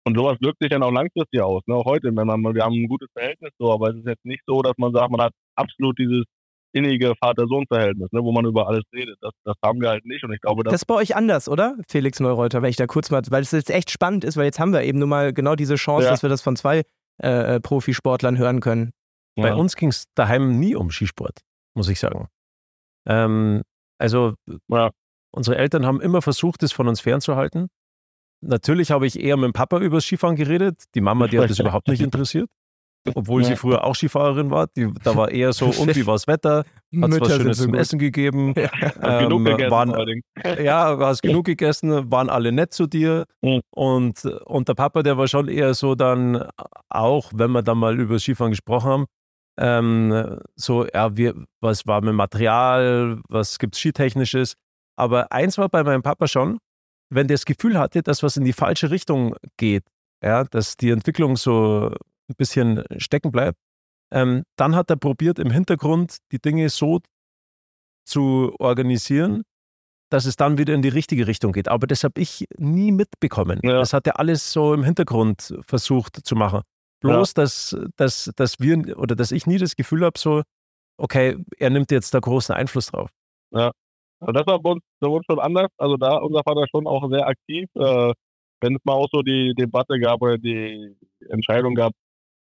Und 0.06 0.16
sowas 0.16 0.37
wirkt 0.40 0.60
sich 0.60 0.70
dann 0.70 0.82
auch 0.82 0.92
langfristig 0.92 1.40
aus. 1.40 1.62
Ne? 1.66 1.74
Auch 1.74 1.87
heute, 1.87 2.14
wenn 2.14 2.26
man, 2.26 2.42
wir 2.42 2.62
haben 2.62 2.74
ein 2.74 2.88
gutes 2.88 3.08
Verhältnis 3.12 3.52
so, 3.58 3.72
aber 3.72 3.90
es 3.90 3.96
ist 3.96 4.06
jetzt 4.06 4.24
nicht 4.24 4.42
so, 4.46 4.62
dass 4.62 4.74
man 4.76 4.92
sagt, 4.92 5.10
man 5.10 5.22
hat 5.22 5.32
absolut 5.56 5.98
dieses 5.98 6.24
innige 6.74 7.14
Vater-Sohn-Verhältnis, 7.20 8.10
ne, 8.12 8.22
wo 8.22 8.32
man 8.32 8.44
über 8.44 8.68
alles 8.68 8.82
redet. 8.92 9.16
Das, 9.20 9.32
das 9.44 9.54
haben 9.62 9.80
wir 9.80 9.88
halt 9.88 10.04
nicht. 10.04 10.24
Und 10.24 10.32
ich 10.32 10.40
glaube, 10.40 10.64
das, 10.64 10.72
das 10.72 10.82
ist 10.82 10.87
bei 10.87 10.94
euch 10.94 11.16
anders, 11.16 11.48
oder? 11.48 11.76
Felix 11.88 12.20
Neureuter, 12.20 12.62
wenn 12.62 12.70
ich 12.70 12.76
da 12.76 12.87
kurz 12.87 13.10
mal, 13.10 13.22
weil 13.30 13.42
es 13.42 13.52
jetzt 13.52 13.70
echt 13.70 13.90
spannend 13.90 14.24
ist, 14.24 14.37
weil 14.37 14.44
jetzt 14.44 14.58
haben 14.58 14.72
wir 14.72 14.82
eben 14.82 14.98
nur 14.98 15.08
mal 15.08 15.32
genau 15.32 15.54
diese 15.54 15.76
Chance, 15.76 16.06
ja. 16.06 16.10
dass 16.10 16.22
wir 16.22 16.28
das 16.28 16.42
von 16.42 16.56
zwei 16.56 16.82
äh, 17.22 17.56
äh 17.56 17.60
Profisportlern 17.60 18.37
hören 18.37 18.60
können. 18.60 18.90
Ja. 19.37 19.44
Bei 19.44 19.54
uns 19.54 19.76
ging 19.76 19.88
es 19.88 20.04
daheim 20.14 20.58
nie 20.58 20.74
um 20.74 20.90
Skisport, 20.90 21.40
muss 21.74 21.88
ich 21.88 22.00
sagen. 22.00 22.28
Ähm, 23.06 23.62
also 23.98 24.34
ja. 24.68 24.90
unsere 25.30 25.56
Eltern 25.56 25.87
haben 25.87 26.00
immer 26.00 26.22
versucht, 26.22 26.62
es 26.62 26.72
von 26.72 26.88
uns 26.88 27.00
fernzuhalten. 27.00 27.68
Natürlich 28.40 28.90
habe 28.90 29.06
ich 29.06 29.18
eher 29.18 29.37
mit 29.37 29.44
dem 29.44 29.52
Papa 29.52 29.78
über 29.78 30.00
Skifahren 30.00 30.37
geredet. 30.37 30.82
Die 30.94 31.00
Mama, 31.00 31.28
die 31.28 31.38
hat 31.38 31.50
das 31.50 31.58
überhaupt 31.58 31.88
nicht 31.88 32.00
interessiert. 32.02 32.50
Obwohl 33.14 33.43
ja. 33.43 33.49
sie 33.49 33.57
früher 33.57 33.85
auch 33.85 33.95
Skifahrerin 33.95 34.51
war. 34.51 34.67
Die, 34.69 34.90
da 35.03 35.14
war 35.14 35.31
eher 35.31 35.53
so, 35.53 35.67
um 35.67 35.95
wie 35.95 36.07
war 36.07 36.14
das 36.14 36.27
Wetter? 36.27 36.64
Hat 37.03 37.11
es 37.11 37.21
was 37.21 37.37
Schönes 37.37 37.59
zum. 37.59 37.75
Essen 37.75 37.99
gegeben? 37.99 38.55
Ja, 38.64 39.21
ähm, 39.21 39.29
genug 39.29 39.45
gegessen, 39.45 39.71
waren, 39.71 40.23
ja, 40.62 40.97
hast 40.99 41.23
genug 41.23 41.45
gegessen, 41.45 42.11
waren 42.11 42.31
alle 42.31 42.53
nett 42.53 42.73
zu 42.73 42.87
dir. 42.87 43.27
Mhm. 43.43 43.61
Und, 43.71 44.25
und 44.25 44.69
der 44.69 44.75
Papa, 44.75 45.03
der 45.03 45.19
war 45.19 45.29
schon 45.29 45.49
eher 45.49 45.75
so 45.75 45.95
dann, 45.95 46.49
auch 46.88 47.31
wenn 47.35 47.51
wir 47.51 47.62
dann 47.62 47.79
mal 47.79 47.99
über 47.99 48.19
Skifahren 48.19 48.53
gesprochen 48.53 48.90
haben, 48.90 49.07
ähm, 49.59 50.40
so, 50.57 50.87
ja, 50.87 51.17
wir, 51.17 51.35
was 51.61 51.87
war 51.87 52.01
mit 52.01 52.14
Material, 52.14 53.21
was 53.29 53.59
gibt 53.59 53.75
es 53.75 53.81
Skitechnisches? 53.81 54.55
Aber 54.97 55.31
eins 55.33 55.59
war 55.59 55.69
bei 55.69 55.83
meinem 55.83 56.03
Papa 56.03 56.27
schon, 56.27 56.59
wenn 57.11 57.29
der 57.29 57.37
das 57.37 57.45
Gefühl 57.45 57.79
hatte, 57.79 58.03
dass 58.03 58.23
was 58.23 58.37
in 58.37 58.45
die 58.45 58.53
falsche 58.53 58.90
Richtung 58.90 59.37
geht, 59.57 59.85
ja, 60.23 60.45
dass 60.45 60.77
die 60.77 60.90
Entwicklung 60.90 61.37
so 61.37 61.95
ein 62.28 62.37
bisschen 62.37 62.84
stecken 62.98 63.32
bleibt, 63.32 63.58
ähm, 64.12 64.44
dann 64.56 64.74
hat 64.74 64.90
er 64.90 64.96
probiert, 64.96 65.38
im 65.38 65.50
Hintergrund 65.50 66.18
die 66.32 66.38
Dinge 66.38 66.68
so 66.68 67.00
zu 68.06 68.54
organisieren, 68.58 69.42
dass 70.10 70.26
es 70.26 70.37
dann 70.37 70.58
wieder 70.58 70.74
in 70.74 70.82
die 70.82 70.88
richtige 70.88 71.26
Richtung 71.26 71.52
geht. 71.52 71.68
Aber 71.68 71.87
das 71.87 72.04
habe 72.04 72.20
ich 72.20 72.46
nie 72.56 72.92
mitbekommen. 72.92 73.60
Ja. 73.62 73.72
Das 73.72 73.92
hat 73.92 74.06
er 74.06 74.18
alles 74.18 74.52
so 74.52 74.74
im 74.74 74.84
Hintergrund 74.84 75.54
versucht 75.66 76.24
zu 76.24 76.37
machen. 76.37 76.60
Bloß, 77.00 77.34
ja. 77.37 77.42
dass, 77.42 77.76
dass, 77.96 78.30
dass 78.37 78.60
wir 78.60 78.96
oder 78.98 79.16
dass 79.16 79.32
ich 79.32 79.46
nie 79.46 79.58
das 79.58 79.76
Gefühl 79.76 80.04
habe, 80.04 80.18
so, 80.18 80.42
okay, 80.98 81.37
er 81.58 81.70
nimmt 81.70 81.90
jetzt 81.90 82.14
da 82.14 82.20
großen 82.20 82.54
Einfluss 82.54 82.87
drauf. 82.87 83.10
Ja. 83.50 83.72
Also 84.20 84.32
das 84.32 84.46
war 84.46 84.60
bei 84.60 84.70
uns, 84.70 84.82
bei 85.00 85.08
uns 85.08 85.24
schon 85.26 85.40
anders. 85.40 85.68
Also 85.76 85.96
da 85.96 86.16
unser 86.18 86.42
Vater 86.44 86.66
schon 86.70 86.87
auch 86.87 87.10
sehr 87.10 87.26
aktiv. 87.26 87.68
Äh, 87.74 88.12
wenn 88.60 88.76
es 88.76 88.84
mal 88.84 88.94
auch 88.94 89.08
so 89.10 89.22
die 89.22 89.52
Debatte 89.54 89.98
gab 89.98 90.22
oder 90.22 90.38
die 90.38 90.96
Entscheidung 91.28 91.74
gab, 91.74 91.92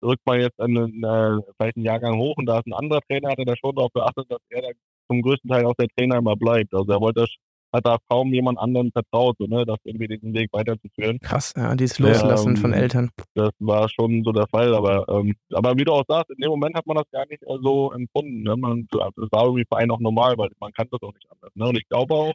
rückt 0.03 0.25
man 0.25 0.39
jetzt 0.39 0.59
einen, 0.59 1.03
äh, 1.03 1.39
vielleicht 1.57 1.77
einen 1.77 1.85
Jahrgang 1.85 2.17
hoch 2.19 2.35
und 2.37 2.45
da 2.45 2.59
ist 2.59 2.67
ein 2.67 2.73
anderer 2.73 3.01
Trainer, 3.01 3.29
hat 3.29 3.39
er 3.39 3.45
da 3.45 3.55
schon 3.57 3.75
darauf 3.75 3.91
geachtet, 3.93 4.25
dass 4.29 4.39
er 4.49 4.61
da 4.61 4.69
zum 5.09 5.21
größten 5.21 5.49
Teil 5.49 5.65
auch 5.65 5.75
der 5.75 5.87
Trainer 5.97 6.17
immer 6.17 6.35
bleibt. 6.35 6.73
Also 6.73 6.91
er 6.91 6.99
wollte 6.99 7.25
hat 7.73 7.85
da 7.85 7.97
kaum 8.09 8.33
jemand 8.33 8.57
anderen 8.59 8.91
vertraut, 8.91 9.35
so, 9.39 9.45
ne, 9.45 9.65
das 9.65 9.77
irgendwie 9.83 10.07
diesen 10.07 10.33
Weg 10.33 10.49
weiterzuführen. 10.53 11.19
Krass, 11.19 11.53
ja, 11.55 11.75
dieses 11.75 11.99
Loslassen 11.99 12.55
ähm, 12.55 12.57
von 12.57 12.73
Eltern. 12.73 13.09
Das 13.33 13.51
war 13.59 13.89
schon 13.89 14.23
so 14.23 14.31
der 14.31 14.47
Fall, 14.47 14.73
aber, 14.73 15.07
ähm, 15.09 15.35
aber 15.53 15.75
wie 15.75 15.83
du 15.83 15.91
auch 15.91 16.05
sagst, 16.07 16.31
in 16.31 16.37
dem 16.41 16.49
Moment 16.49 16.75
hat 16.75 16.85
man 16.85 16.97
das 16.97 17.09
gar 17.11 17.25
nicht 17.27 17.43
so 17.45 17.91
empfunden. 17.91 18.43
Ne? 18.43 18.55
Man, 18.55 18.87
das 18.91 19.31
war 19.31 19.45
irgendwie 19.45 19.65
für 19.69 19.77
einen 19.77 19.91
auch 19.91 19.99
normal, 19.99 20.37
weil 20.37 20.49
man 20.59 20.71
kann 20.71 20.87
das 20.91 21.01
auch 21.01 21.13
nicht 21.13 21.29
anders. 21.29 21.51
Ne? 21.55 21.67
Und 21.67 21.77
ich 21.77 21.87
glaube 21.89 22.13
auch, 22.13 22.33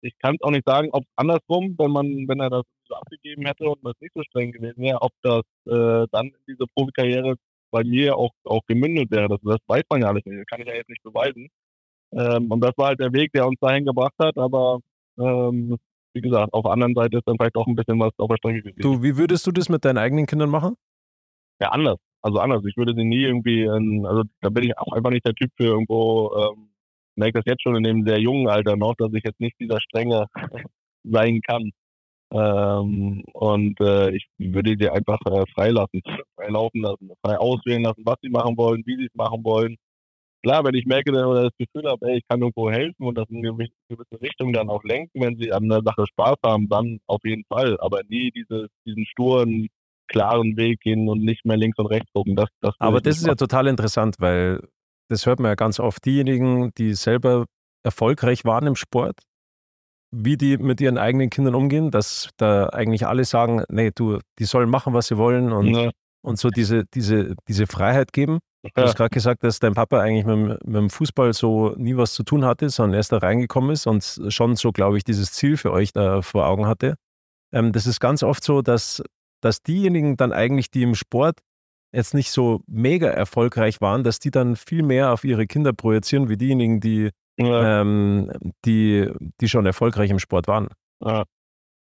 ich 0.00 0.18
kann 0.18 0.34
es 0.34 0.42
auch 0.42 0.50
nicht 0.50 0.66
sagen, 0.66 0.88
ob 0.92 1.04
andersrum, 1.16 1.74
wenn 1.78 1.90
man, 1.90 2.06
wenn 2.28 2.40
er 2.40 2.50
das 2.50 2.64
so 2.86 2.94
abgegeben 2.94 3.46
hätte 3.46 3.68
und 3.68 3.84
das 3.84 3.94
nicht 4.00 4.14
so 4.14 4.22
streng 4.22 4.52
gewesen 4.52 4.82
wäre, 4.82 5.02
ob 5.02 5.12
das 5.22 5.42
äh, 5.66 6.06
dann 6.10 6.28
in 6.28 6.40
diese 6.46 6.66
Profikarriere 6.74 7.36
bei 7.70 7.84
mir 7.84 8.16
auch, 8.16 8.32
auch 8.44 8.62
gemündet 8.66 9.10
wäre. 9.10 9.28
Das, 9.28 9.40
das 9.42 9.58
weiß 9.66 9.82
man 9.90 10.02
ja 10.02 10.12
nicht. 10.12 10.26
Das 10.26 10.46
kann 10.46 10.60
ich 10.60 10.66
ja 10.66 10.74
jetzt 10.74 10.88
nicht 10.88 11.02
beweisen. 11.02 11.48
Ähm, 12.12 12.50
und 12.50 12.60
das 12.60 12.72
war 12.76 12.88
halt 12.88 13.00
der 13.00 13.12
Weg, 13.12 13.32
der 13.32 13.46
uns 13.46 13.58
dahin 13.60 13.84
gebracht 13.84 14.14
hat, 14.18 14.38
aber 14.38 14.80
ähm, 15.18 15.76
wie 16.14 16.20
gesagt, 16.20 16.52
auf 16.54 16.62
der 16.62 16.72
anderen 16.72 16.94
Seite 16.94 17.18
ist 17.18 17.28
dann 17.28 17.36
vielleicht 17.38 17.56
auch 17.56 17.66
ein 17.66 17.74
bisschen 17.74 18.00
was 18.00 18.12
auf 18.18 18.28
der 18.28 18.36
Strecke 18.36 18.62
gewesen. 18.62 18.80
Du, 18.80 19.02
wie 19.02 19.16
würdest 19.18 19.46
du 19.46 19.52
das 19.52 19.68
mit 19.68 19.84
deinen 19.84 19.98
eigenen 19.98 20.26
Kindern 20.26 20.48
machen? 20.48 20.74
Ja, 21.60 21.68
anders. 21.68 21.98
Also 22.22 22.38
anders. 22.38 22.64
Ich 22.66 22.76
würde 22.76 22.94
sie 22.94 23.04
nie 23.04 23.22
irgendwie, 23.22 23.62
in, 23.64 24.06
also 24.06 24.22
da 24.40 24.48
bin 24.48 24.64
ich 24.64 24.78
auch 24.78 24.92
einfach 24.92 25.10
nicht 25.10 25.26
der 25.26 25.34
Typ 25.34 25.50
für 25.56 25.64
irgendwo, 25.64 26.32
ähm, 26.34 26.70
merke 27.18 27.40
das 27.40 27.44
jetzt 27.46 27.62
schon 27.62 27.76
in 27.76 27.82
dem 27.82 28.06
sehr 28.06 28.20
jungen 28.20 28.48
Alter 28.48 28.76
noch, 28.76 28.94
dass 28.96 29.12
ich 29.12 29.24
jetzt 29.24 29.40
nicht 29.40 29.56
dieser 29.60 29.80
strenge 29.80 30.26
sein 31.04 31.40
kann. 31.46 31.70
Ähm, 32.30 33.24
und 33.32 33.80
äh, 33.80 34.10
ich 34.10 34.26
würde 34.38 34.76
die 34.76 34.90
einfach 34.90 35.18
äh, 35.26 35.44
freilassen, 35.54 36.02
frei 36.36 36.48
laufen 36.48 36.82
lassen, 36.82 37.10
frei 37.24 37.38
auswählen 37.38 37.82
lassen, 37.82 38.02
was 38.04 38.16
sie 38.22 38.28
machen 38.28 38.56
wollen, 38.56 38.82
wie 38.84 38.96
sie 38.96 39.06
es 39.06 39.14
machen 39.14 39.42
wollen. 39.44 39.76
Klar, 40.42 40.64
wenn 40.64 40.74
ich 40.74 40.86
merke 40.86 41.10
oder 41.10 41.44
das 41.44 41.56
Gefühl 41.58 41.90
habe, 41.90 42.06
ey, 42.06 42.18
ich 42.18 42.28
kann 42.28 42.40
irgendwo 42.40 42.70
helfen 42.70 43.04
und 43.04 43.16
das 43.16 43.28
in 43.28 43.38
eine 43.38 43.56
gewisse 43.56 44.20
Richtung 44.20 44.52
dann 44.52 44.68
auch 44.68 44.84
lenken, 44.84 45.20
wenn 45.20 45.36
sie 45.36 45.52
an 45.52 45.68
der 45.68 45.82
Sache 45.82 46.04
Spaß 46.06 46.36
haben, 46.44 46.68
dann 46.68 46.98
auf 47.06 47.20
jeden 47.24 47.44
Fall. 47.48 47.76
Aber 47.80 48.02
nie 48.08 48.30
diese, 48.30 48.68
diesen 48.86 49.04
sturen, 49.06 49.68
klaren 50.06 50.56
Weg 50.56 50.80
gehen 50.80 51.08
und 51.08 51.24
nicht 51.24 51.44
mehr 51.44 51.56
links 51.56 51.78
und 51.78 51.86
rechts 51.86 52.12
gucken. 52.12 52.36
Das, 52.36 52.48
das 52.60 52.74
Aber 52.78 53.00
das 53.00 53.16
ist 53.16 53.22
machen. 53.22 53.30
ja 53.30 53.34
total 53.34 53.66
interessant, 53.66 54.16
weil 54.20 54.60
das 55.08 55.26
hört 55.26 55.40
man 55.40 55.50
ja 55.50 55.54
ganz 55.54 55.80
oft. 55.80 56.04
Diejenigen, 56.04 56.72
die 56.76 56.94
selber 56.94 57.46
erfolgreich 57.82 58.44
waren 58.44 58.66
im 58.66 58.76
Sport, 58.76 59.20
wie 60.10 60.36
die 60.36 60.56
mit 60.56 60.80
ihren 60.80 60.98
eigenen 60.98 61.30
Kindern 61.30 61.54
umgehen, 61.54 61.90
dass 61.90 62.30
da 62.36 62.68
eigentlich 62.68 63.06
alle 63.06 63.24
sagen, 63.24 63.64
nee, 63.68 63.90
du, 63.94 64.18
die 64.38 64.44
sollen 64.44 64.70
machen, 64.70 64.94
was 64.94 65.08
sie 65.08 65.18
wollen 65.18 65.52
und, 65.52 65.66
ja. 65.66 65.90
und 66.22 66.38
so 66.38 66.50
diese, 66.50 66.84
diese, 66.94 67.34
diese 67.46 67.66
Freiheit 67.66 68.12
geben. 68.12 68.38
Du 68.74 68.82
hast 68.82 68.96
gerade 68.96 69.10
gesagt, 69.10 69.44
dass 69.44 69.60
dein 69.60 69.74
Papa 69.74 70.00
eigentlich 70.00 70.26
mit, 70.26 70.64
mit, 70.66 70.76
dem 70.76 70.90
Fußball 70.90 71.32
so 71.32 71.74
nie 71.76 71.96
was 71.96 72.12
zu 72.12 72.22
tun 72.24 72.44
hatte, 72.44 72.68
sondern 72.70 72.96
erst 72.96 73.12
da 73.12 73.18
reingekommen 73.18 73.70
ist 73.70 73.86
und 73.86 74.20
schon 74.28 74.56
so, 74.56 74.72
glaube 74.72 74.98
ich, 74.98 75.04
dieses 75.04 75.32
Ziel 75.32 75.56
für 75.56 75.72
euch 75.72 75.92
da 75.92 76.22
vor 76.22 76.46
Augen 76.46 76.66
hatte. 76.66 76.96
Ähm, 77.52 77.72
das 77.72 77.86
ist 77.86 78.00
ganz 78.00 78.22
oft 78.22 78.42
so, 78.42 78.60
dass, 78.60 79.02
dass 79.40 79.62
diejenigen 79.62 80.16
dann 80.16 80.32
eigentlich, 80.32 80.70
die 80.70 80.82
im 80.82 80.96
Sport 80.96 81.38
jetzt 81.92 82.14
nicht 82.14 82.30
so 82.30 82.60
mega 82.66 83.08
erfolgreich 83.08 83.80
waren, 83.80 84.04
dass 84.04 84.18
die 84.18 84.30
dann 84.30 84.56
viel 84.56 84.82
mehr 84.82 85.12
auf 85.12 85.24
ihre 85.24 85.46
Kinder 85.46 85.72
projizieren, 85.72 86.28
wie 86.28 86.36
diejenigen, 86.36 86.80
die, 86.80 87.10
ja. 87.38 87.80
ähm, 87.80 88.30
die, 88.64 89.10
die 89.40 89.48
schon 89.48 89.66
erfolgreich 89.66 90.10
im 90.10 90.18
Sport 90.18 90.48
waren. 90.48 90.68
Ja. 91.04 91.24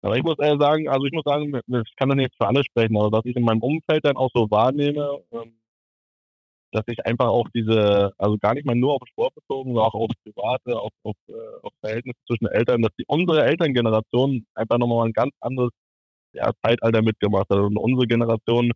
Aber 0.03 0.17
ich 0.17 0.23
muss 0.23 0.39
eher 0.39 0.57
sagen, 0.59 0.89
also 0.89 1.05
ich 1.05 1.13
muss 1.13 1.25
sagen, 1.25 1.55
ich 1.55 1.97
kann 1.97 2.09
das 2.09 2.17
nicht 2.17 2.35
für 2.37 2.49
alle 2.49 2.65
sprechen, 2.65 2.97
aber 2.97 3.13
was 3.13 3.25
ich 3.27 3.37
in 3.37 3.45
meinem 3.45 3.63
Umfeld 3.63 4.05
dann 4.05 4.17
auch 4.17 4.31
so 4.35 4.51
wahrnehme, 4.51 5.21
ähm, 5.33 5.53
dass 6.73 6.85
ich 6.87 7.05
einfach 7.05 7.27
auch 7.27 7.49
diese, 7.55 8.13
also 8.17 8.39
gar 8.39 8.55
nicht 8.55 8.65
mal 8.65 8.77
nur 8.77 8.95
auf 8.95 9.03
Sport 9.09 9.35
bezogen, 9.35 9.71
sondern 9.71 9.87
auch 9.87 9.95
auf 9.95 10.11
Private, 10.25 10.79
auf, 10.81 10.93
auf, 11.03 11.17
äh, 11.29 11.33
auf 11.63 11.73
Verhältnisse 11.81 12.19
zwischen 12.27 12.47
Eltern, 12.47 12.83
dass 12.83 12.93
die 12.99 13.05
unsere 13.09 13.45
Elterngeneration 13.45 14.47
einfach 14.55 14.79
nochmal 14.79 15.09
ein 15.09 15.13
ganz 15.13 15.33
anderes 15.41 15.71
ja, 16.33 16.53
Zeitalter 16.63 17.03
mitgemacht 17.03 17.51
hat 17.51 17.59
und 17.59 17.77
unsere 17.77 18.07
Generation 18.07 18.73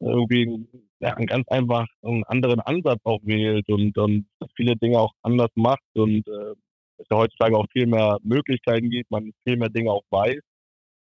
irgendwie 0.00 0.66
ja, 1.00 1.14
einen 1.14 1.26
ganz 1.26 1.48
einfach 1.48 1.86
einen 2.02 2.24
anderen 2.24 2.60
Ansatz 2.60 3.00
auch 3.04 3.20
wählt 3.22 3.68
und, 3.68 3.96
und 3.98 4.26
viele 4.56 4.76
Dinge 4.76 4.98
auch 4.98 5.12
anders 5.22 5.50
macht 5.54 5.82
und 5.94 6.26
äh, 6.26 6.54
es 6.98 7.06
ja 7.10 7.16
heutzutage 7.16 7.56
auch 7.56 7.66
viel 7.72 7.86
mehr 7.86 8.18
Möglichkeiten 8.22 8.90
gibt, 8.90 9.10
man 9.10 9.32
viel 9.46 9.56
mehr 9.56 9.68
Dinge 9.68 9.90
auch 9.90 10.04
weiß. 10.10 10.40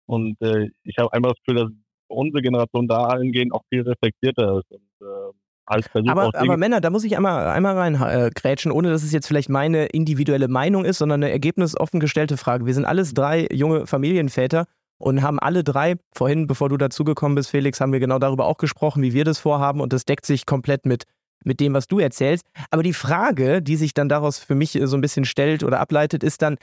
Und 0.07 0.39
äh, 0.41 0.69
ich 0.83 0.97
habe 0.97 1.11
einfach 1.13 1.31
das 1.31 1.39
Gefühl, 1.45 1.63
dass 1.63 1.71
unsere 2.07 2.41
Generation 2.41 2.87
dahingehend 2.87 3.53
auch 3.53 3.63
viel 3.69 3.81
reflektierter 3.81 4.59
ist. 4.59 4.71
Und, 4.71 5.07
äh, 5.07 6.07
aber, 6.07 6.29
aber 6.35 6.57
Männer, 6.57 6.79
da 6.79 6.91
muss 6.91 7.03
ich 7.03 7.17
einmal, 7.17 7.47
einmal 7.47 7.75
rein 7.75 7.95
äh, 7.95 8.71
ohne 8.71 8.91
dass 8.91 9.03
es 9.03 9.11
jetzt 9.11 9.27
vielleicht 9.27 9.49
meine 9.49 9.87
individuelle 9.87 10.47
Meinung 10.47 10.85
ist, 10.85 10.99
sondern 10.99 11.23
eine 11.23 11.31
ergebnisoffen 11.31 11.99
gestellte 11.99 12.37
Frage. 12.37 12.67
Wir 12.67 12.75
sind 12.75 12.85
alles 12.85 13.15
drei 13.15 13.47
junge 13.51 13.87
Familienväter 13.87 14.67
und 14.97 15.21
haben 15.21 15.39
alle 15.39 15.63
drei, 15.63 15.95
vorhin, 16.13 16.47
bevor 16.47 16.69
du 16.69 16.77
dazugekommen 16.77 17.35
bist, 17.35 17.49
Felix, 17.49 17.81
haben 17.81 17.93
wir 17.93 17.99
genau 17.99 18.19
darüber 18.19 18.45
auch 18.45 18.57
gesprochen, 18.57 19.03
wie 19.03 19.13
wir 19.13 19.25
das 19.25 19.39
vorhaben 19.39 19.81
und 19.81 19.93
das 19.93 20.05
deckt 20.05 20.25
sich 20.25 20.45
komplett 20.45 20.85
mit, 20.85 21.03
mit 21.43 21.59
dem, 21.59 21.73
was 21.73 21.87
du 21.87 21.99
erzählst. 21.99 22.45
Aber 22.71 22.83
die 22.83 22.93
Frage, 22.93 23.61
die 23.61 23.75
sich 23.75 23.93
dann 23.93 24.09
daraus 24.09 24.39
für 24.39 24.55
mich 24.55 24.79
so 24.83 24.97
ein 24.97 25.01
bisschen 25.01 25.25
stellt 25.25 25.63
oder 25.63 25.79
ableitet, 25.79 26.23
ist 26.23 26.41
dann, 26.41 26.57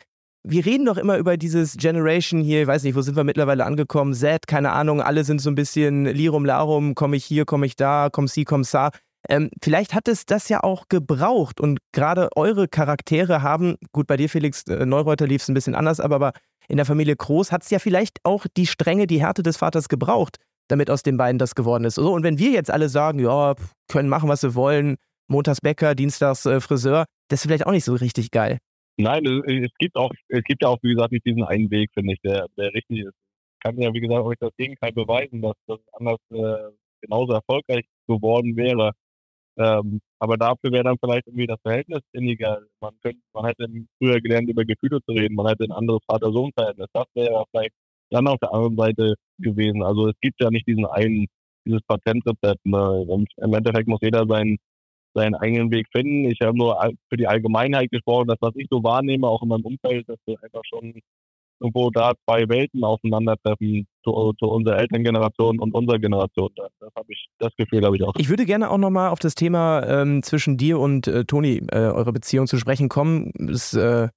wir 0.44 0.66
reden 0.66 0.86
doch 0.86 0.96
immer 0.96 1.18
über 1.18 1.36
dieses 1.36 1.76
Generation 1.76 2.40
hier, 2.40 2.62
ich 2.62 2.66
weiß 2.66 2.82
nicht, 2.82 2.96
wo 2.96 3.02
sind 3.02 3.16
wir 3.16 3.24
mittlerweile 3.24 3.64
angekommen, 3.64 4.12
Z, 4.12 4.46
keine 4.46 4.72
Ahnung, 4.72 5.00
alle 5.00 5.24
sind 5.24 5.40
so 5.40 5.50
ein 5.50 5.54
bisschen 5.54 6.06
Lirum 6.06 6.44
Larum, 6.44 6.94
komme 6.94 7.16
ich 7.16 7.24
hier, 7.24 7.44
komme 7.44 7.66
ich 7.66 7.76
da, 7.76 8.08
komm 8.10 8.26
sie, 8.26 8.44
komm 8.44 8.64
sa. 8.64 8.90
Ähm, 9.28 9.50
vielleicht 9.62 9.94
hat 9.94 10.08
es 10.08 10.26
das 10.26 10.48
ja 10.48 10.64
auch 10.64 10.88
gebraucht 10.88 11.60
und 11.60 11.78
gerade 11.92 12.28
eure 12.34 12.66
Charaktere 12.66 13.42
haben, 13.42 13.76
gut, 13.92 14.08
bei 14.08 14.16
dir 14.16 14.28
Felix 14.28 14.64
äh, 14.64 14.84
Neureuter 14.84 15.28
lief 15.28 15.42
es 15.42 15.48
ein 15.48 15.54
bisschen 15.54 15.76
anders, 15.76 16.00
aber, 16.00 16.16
aber 16.16 16.32
in 16.68 16.76
der 16.76 16.86
Familie 16.86 17.16
Groß 17.16 17.52
hat 17.52 17.62
es 17.62 17.70
ja 17.70 17.78
vielleicht 17.78 18.18
auch 18.24 18.46
die 18.56 18.66
Strenge, 18.66 19.06
die 19.06 19.20
Härte 19.20 19.42
des 19.42 19.56
Vaters 19.56 19.88
gebraucht, 19.88 20.36
damit 20.68 20.90
aus 20.90 21.02
den 21.02 21.16
beiden 21.16 21.38
das 21.38 21.54
geworden 21.54 21.84
ist. 21.84 21.98
Und 21.98 22.22
wenn 22.22 22.38
wir 22.38 22.50
jetzt 22.50 22.70
alle 22.70 22.88
sagen, 22.88 23.18
ja, 23.18 23.54
können 23.88 24.08
machen, 24.08 24.28
was 24.28 24.42
wir 24.42 24.54
wollen, 24.54 24.96
montags 25.28 25.60
Bäcker, 25.60 25.94
dienstags 25.94 26.46
äh, 26.46 26.60
Friseur, 26.60 27.04
das 27.28 27.40
ist 27.40 27.46
vielleicht 27.46 27.66
auch 27.66 27.72
nicht 27.72 27.84
so 27.84 27.94
richtig 27.94 28.30
geil. 28.30 28.58
Nein, 28.98 29.24
es 29.26 29.72
gibt 29.78 29.96
auch, 29.96 30.12
es 30.28 30.44
gibt 30.44 30.62
ja 30.62 30.68
auch, 30.68 30.78
wie 30.82 30.94
gesagt, 30.94 31.12
nicht 31.12 31.24
diesen 31.24 31.44
einen 31.44 31.70
Weg, 31.70 31.90
finde 31.94 32.12
ich, 32.12 32.20
der, 32.20 32.46
der 32.58 32.74
richtig 32.74 33.00
ist. 33.00 33.14
Ich 33.54 33.60
kann 33.60 33.80
ja, 33.80 33.92
wie 33.92 34.00
gesagt, 34.00 34.22
euch 34.22 34.36
das 34.38 34.50
Gegenteil 34.56 34.92
beweisen, 34.92 35.40
dass 35.40 35.54
das 35.66 35.78
anders 35.92 36.18
äh, 36.30 36.70
genauso 37.00 37.32
erfolgreich 37.32 37.84
geworden 38.06 38.56
wäre. 38.56 38.92
Ähm, 39.58 40.00
aber 40.18 40.36
dafür 40.36 40.72
wäre 40.72 40.84
dann 40.84 40.96
vielleicht 40.98 41.26
irgendwie 41.26 41.46
das 41.46 41.60
Verhältnis 41.62 42.00
inniger. 42.12 42.60
Man 42.80 42.94
könnte, 43.02 43.20
man 43.34 43.46
hätte 43.46 43.66
früher 43.98 44.20
gelernt, 44.20 44.48
über 44.48 44.64
Gefühle 44.64 45.00
zu 45.04 45.12
reden, 45.12 45.34
man 45.34 45.48
hätte 45.48 45.64
ein 45.64 45.72
anderes 45.72 46.00
Vater-Sohn-Verhältnis. 46.06 46.88
Das 46.92 47.06
wäre 47.14 47.44
vielleicht 47.50 47.72
dann 48.10 48.26
auf 48.28 48.38
der 48.40 48.52
anderen 48.52 48.76
Seite 48.76 49.14
gewesen. 49.38 49.82
Also 49.82 50.08
es 50.08 50.14
gibt 50.20 50.40
ja 50.40 50.50
nicht 50.50 50.66
diesen 50.66 50.86
einen, 50.86 51.26
dieses 51.66 51.82
Patentrezept. 51.86 52.64
Ne? 52.64 53.26
Im 53.36 53.54
Endeffekt 53.54 53.88
muss 53.88 54.00
jeder 54.02 54.26
seinen 54.26 54.58
seinen 55.14 55.34
eigenen 55.34 55.70
Weg 55.70 55.86
finden. 55.92 56.24
Ich 56.30 56.40
habe 56.40 56.56
nur 56.56 56.78
für 57.10 57.16
die 57.16 57.26
Allgemeinheit 57.26 57.90
gesprochen, 57.90 58.28
dass 58.28 58.38
was 58.40 58.54
ich 58.56 58.66
so 58.70 58.82
wahrnehme, 58.82 59.26
auch 59.28 59.42
in 59.42 59.48
meinem 59.48 59.64
Umfeld, 59.66 60.08
dass 60.08 60.18
wir 60.26 60.42
einfach 60.42 60.62
schon 60.64 60.94
irgendwo 61.62 61.90
da 61.90 62.12
zwei 62.24 62.48
Welten 62.48 62.84
aufeinandertreffen 62.84 63.86
zu, 64.04 64.32
zu 64.38 64.46
unserer 64.46 64.78
Elterngeneration 64.78 65.60
und 65.60 65.74
unserer 65.74 65.98
Generation. 65.98 66.50
Das, 66.56 66.90
habe 66.96 67.12
ich, 67.12 67.28
das 67.38 67.52
Gefühl 67.56 67.84
habe 67.84 67.96
ich 67.96 68.02
auch. 68.02 68.14
Ich 68.18 68.28
würde 68.28 68.44
gerne 68.44 68.70
auch 68.70 68.78
nochmal 68.78 69.10
auf 69.10 69.20
das 69.20 69.34
Thema 69.34 69.82
ähm, 69.86 70.22
zwischen 70.22 70.56
dir 70.56 70.78
und 70.78 71.06
äh, 71.06 71.24
Toni, 71.24 71.62
äh, 71.70 71.78
eure 71.78 72.12
Beziehung 72.12 72.46
zu 72.46 72.58
sprechen 72.58 72.88
kommen. 72.88 73.32
Es 73.48 73.74
äh, 73.74 74.08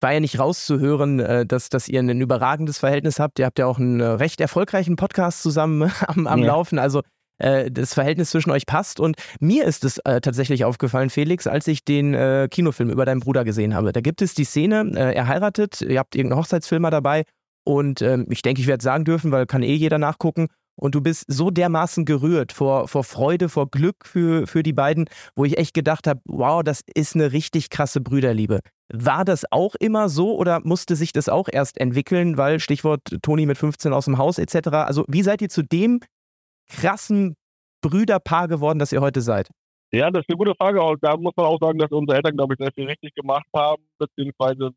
war 0.00 0.12
ja 0.12 0.20
nicht 0.20 0.38
rauszuhören, 0.38 1.20
äh, 1.20 1.46
dass, 1.46 1.68
dass 1.68 1.88
ihr 1.88 2.00
ein 2.00 2.20
überragendes 2.20 2.78
Verhältnis 2.78 3.18
habt. 3.18 3.38
Ihr 3.38 3.46
habt 3.46 3.58
ja 3.58 3.66
auch 3.66 3.78
einen 3.78 4.00
äh, 4.00 4.04
recht 4.04 4.40
erfolgreichen 4.40 4.96
Podcast 4.96 5.42
zusammen 5.42 5.90
am, 6.06 6.26
am 6.26 6.40
ja. 6.40 6.46
Laufen. 6.46 6.78
Also 6.78 7.02
äh, 7.44 7.70
das 7.70 7.94
Verhältnis 7.94 8.30
zwischen 8.30 8.50
euch 8.50 8.66
passt. 8.66 9.00
Und 9.00 9.16
mir 9.38 9.64
ist 9.64 9.84
es 9.84 9.98
äh, 9.98 10.20
tatsächlich 10.20 10.64
aufgefallen, 10.64 11.10
Felix, 11.10 11.46
als 11.46 11.66
ich 11.66 11.84
den 11.84 12.14
äh, 12.14 12.48
Kinofilm 12.50 12.90
über 12.90 13.04
deinen 13.04 13.20
Bruder 13.20 13.44
gesehen 13.44 13.74
habe. 13.74 13.92
Da 13.92 14.00
gibt 14.00 14.22
es 14.22 14.34
die 14.34 14.44
Szene, 14.44 14.90
äh, 14.94 15.14
er 15.14 15.28
heiratet, 15.28 15.82
ihr 15.82 15.98
habt 15.98 16.16
irgendeinen 16.16 16.40
Hochzeitsfilmer 16.40 16.90
dabei 16.90 17.24
und 17.64 18.02
ähm, 18.02 18.26
ich 18.30 18.42
denke, 18.42 18.60
ich 18.60 18.66
werde 18.66 18.82
sagen 18.82 19.04
dürfen, 19.04 19.30
weil 19.30 19.46
kann 19.46 19.62
eh 19.62 19.74
jeder 19.74 19.98
nachgucken. 19.98 20.48
Und 20.76 20.96
du 20.96 21.00
bist 21.00 21.26
so 21.28 21.50
dermaßen 21.52 22.04
gerührt 22.04 22.50
vor, 22.50 22.88
vor 22.88 23.04
Freude, 23.04 23.48
vor 23.48 23.70
Glück 23.70 24.04
für, 24.04 24.48
für 24.48 24.64
die 24.64 24.72
beiden, 24.72 25.08
wo 25.36 25.44
ich 25.44 25.56
echt 25.56 25.72
gedacht 25.72 26.08
habe, 26.08 26.20
wow, 26.24 26.64
das 26.64 26.80
ist 26.94 27.14
eine 27.14 27.30
richtig 27.30 27.70
krasse 27.70 28.00
Brüderliebe. 28.00 28.58
War 28.92 29.24
das 29.24 29.44
auch 29.52 29.76
immer 29.76 30.08
so 30.08 30.36
oder 30.36 30.60
musste 30.64 30.96
sich 30.96 31.12
das 31.12 31.28
auch 31.28 31.48
erst 31.50 31.78
entwickeln, 31.80 32.36
weil 32.38 32.58
Stichwort 32.58 33.02
Toni 33.22 33.46
mit 33.46 33.56
15 33.56 33.92
aus 33.92 34.06
dem 34.06 34.18
Haus 34.18 34.38
etc. 34.38 34.68
Also 34.70 35.04
wie 35.06 35.22
seid 35.22 35.42
ihr 35.42 35.48
zu 35.48 35.62
dem 35.62 36.00
krassen 36.68 37.36
Brüderpaar 37.82 38.48
geworden, 38.48 38.78
das 38.78 38.92
ihr 38.92 39.00
heute 39.00 39.20
seid? 39.20 39.50
Ja, 39.92 40.10
das 40.10 40.22
ist 40.22 40.30
eine 40.30 40.38
gute 40.38 40.54
Frage. 40.56 40.82
Und 40.82 41.02
da 41.02 41.16
muss 41.16 41.34
man 41.36 41.46
auch 41.46 41.58
sagen, 41.60 41.78
dass 41.78 41.90
unsere 41.90 42.16
Eltern, 42.16 42.36
glaube 42.36 42.54
ich, 42.54 42.58
sehr 42.58 42.72
viel 42.72 42.86
richtig 42.86 43.14
gemacht 43.14 43.46
haben, 43.54 43.84
beziehungsweise 43.98 44.70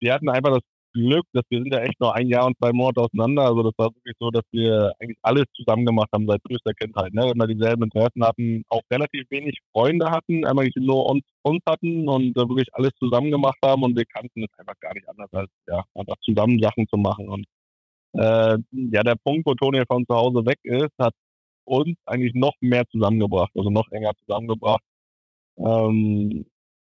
die 0.00 0.10
hatten 0.10 0.28
einfach 0.28 0.52
das 0.52 0.62
Glück, 0.94 1.26
dass 1.32 1.42
wir 1.50 1.58
sind 1.58 1.72
ja 1.72 1.80
echt 1.80 2.00
nur 2.00 2.14
ein 2.14 2.28
Jahr 2.28 2.46
und 2.46 2.56
zwei 2.58 2.72
Monate 2.72 3.00
auseinander. 3.00 3.42
Also 3.42 3.64
das 3.64 3.72
war 3.76 3.88
wirklich 3.94 4.14
so, 4.18 4.30
dass 4.30 4.44
wir 4.52 4.92
eigentlich 5.00 5.18
alles 5.22 5.44
zusammen 5.54 5.84
gemacht 5.84 6.08
haben 6.12 6.26
seit 6.26 6.40
frühester 6.46 6.72
Kindheit. 6.72 7.12
Ne? 7.12 7.32
Wir 7.34 7.46
dieselben 7.48 7.82
Interessen 7.82 8.24
hatten, 8.24 8.62
auch 8.68 8.82
relativ 8.90 9.28
wenig 9.30 9.58
Freunde 9.72 10.10
hatten, 10.10 10.46
einmal 10.46 10.68
nur 10.76 11.06
uns, 11.10 11.24
uns 11.42 11.60
hatten 11.68 12.08
und 12.08 12.36
äh, 12.36 12.48
wirklich 12.48 12.68
alles 12.72 12.92
zusammen 13.00 13.32
gemacht 13.32 13.58
haben 13.64 13.82
und 13.82 13.96
wir 13.96 14.04
kannten 14.06 14.44
es 14.44 14.58
einfach 14.58 14.78
gar 14.80 14.94
nicht 14.94 15.08
anders 15.08 15.28
als 15.32 15.50
ja, 15.66 15.82
einfach 15.94 16.16
zusammen 16.22 16.60
Sachen 16.60 16.86
zu 16.88 16.96
machen. 16.96 17.28
Und 17.28 17.46
äh, 18.12 18.56
ja, 18.70 19.02
der 19.02 19.16
Punkt, 19.24 19.46
wo 19.46 19.54
Toni 19.54 19.82
von 19.88 20.06
zu 20.06 20.14
Hause 20.14 20.46
weg 20.46 20.58
ist, 20.62 20.92
hat 21.00 21.14
uns 21.64 21.96
eigentlich 22.06 22.34
noch 22.34 22.54
mehr 22.60 22.84
zusammengebracht, 22.90 23.52
also 23.56 23.70
noch 23.70 23.90
enger 23.90 24.12
zusammengebracht. 24.26 24.82
Ähm, 25.58 26.46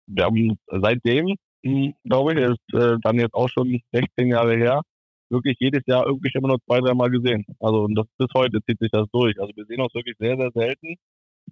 wir 0.08 0.24
haben 0.26 0.58
seitdem, 0.68 1.36
hm, 1.64 1.94
glaube 2.04 2.34
ich, 2.34 2.40
ist 2.40 2.74
äh, 2.74 2.98
dann 3.02 3.20
jetzt 3.20 3.34
auch 3.34 3.50
schon 3.50 3.82
16 3.92 4.28
Jahre 4.30 4.56
her, 4.58 4.82
wirklich 5.30 5.58
jedes 5.60 5.84
Jahr 5.88 6.06
irgendwie 6.06 6.32
immer 6.34 6.50
nur 6.50 6.60
zwei, 6.66 6.80
dreimal 6.80 7.10
gesehen. 7.10 7.46
Also 7.60 7.84
und 7.84 7.96
das 7.96 8.06
bis 8.18 8.28
heute 8.36 8.60
zieht 8.68 8.80
sich 8.80 8.92
das 8.92 9.08
durch. 9.12 9.40
Also 9.40 9.52
wir 9.56 9.66
sehen 9.66 9.82
uns 9.82 9.94
wirklich 9.94 10.16
sehr, 10.20 10.38
sehr 10.38 10.52
selten. 10.54 10.96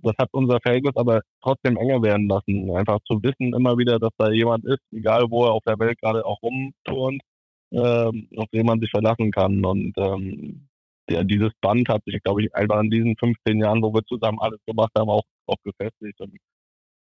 Das 0.02 0.14
hat 0.20 0.30
unser 0.32 0.60
Verhältnis 0.62 0.96
aber 0.96 1.22
trotzdem 1.42 1.78
enger 1.78 2.02
werden 2.02 2.28
lassen. 2.28 2.70
Einfach 2.76 3.00
zu 3.06 3.22
wissen 3.24 3.54
immer 3.54 3.78
wieder, 3.78 4.00
dass 4.00 4.12
da 4.18 4.32
jemand 4.32 4.66
ist, 4.66 4.82
egal 4.92 5.26
wo 5.30 5.46
er 5.46 5.52
auf 5.54 5.64
der 5.66 5.80
Welt 5.80 6.00
gerade 6.02 6.26
auch 6.26 6.42
rumturnt, 6.42 7.22
ähm, 7.72 8.28
auf 8.38 8.50
den 8.54 8.66
man 8.66 8.80
sich 8.80 8.90
verlassen 8.92 9.32
kann. 9.32 9.64
Und 9.66 9.94
ähm, 9.98 10.68
der, 11.10 11.24
dieses 11.24 11.52
Band 11.62 11.89
hat 11.89 12.04
sich, 12.06 12.22
glaube 12.24 12.44
ich, 12.44 12.56
einfach 12.56 12.82
in 12.82 12.89
diesen 12.89 13.16
15 13.18 13.60
Jahren, 13.60 13.82
wo 13.82 13.94
wir 13.94 14.04
zusammen 14.06 14.39
alles 14.39 14.60
gemacht 14.66 14.92
haben, 14.98 15.10
auch, 15.10 15.24
auch 15.48 15.58
gefestigt. 15.63 16.20
Und 16.20 16.38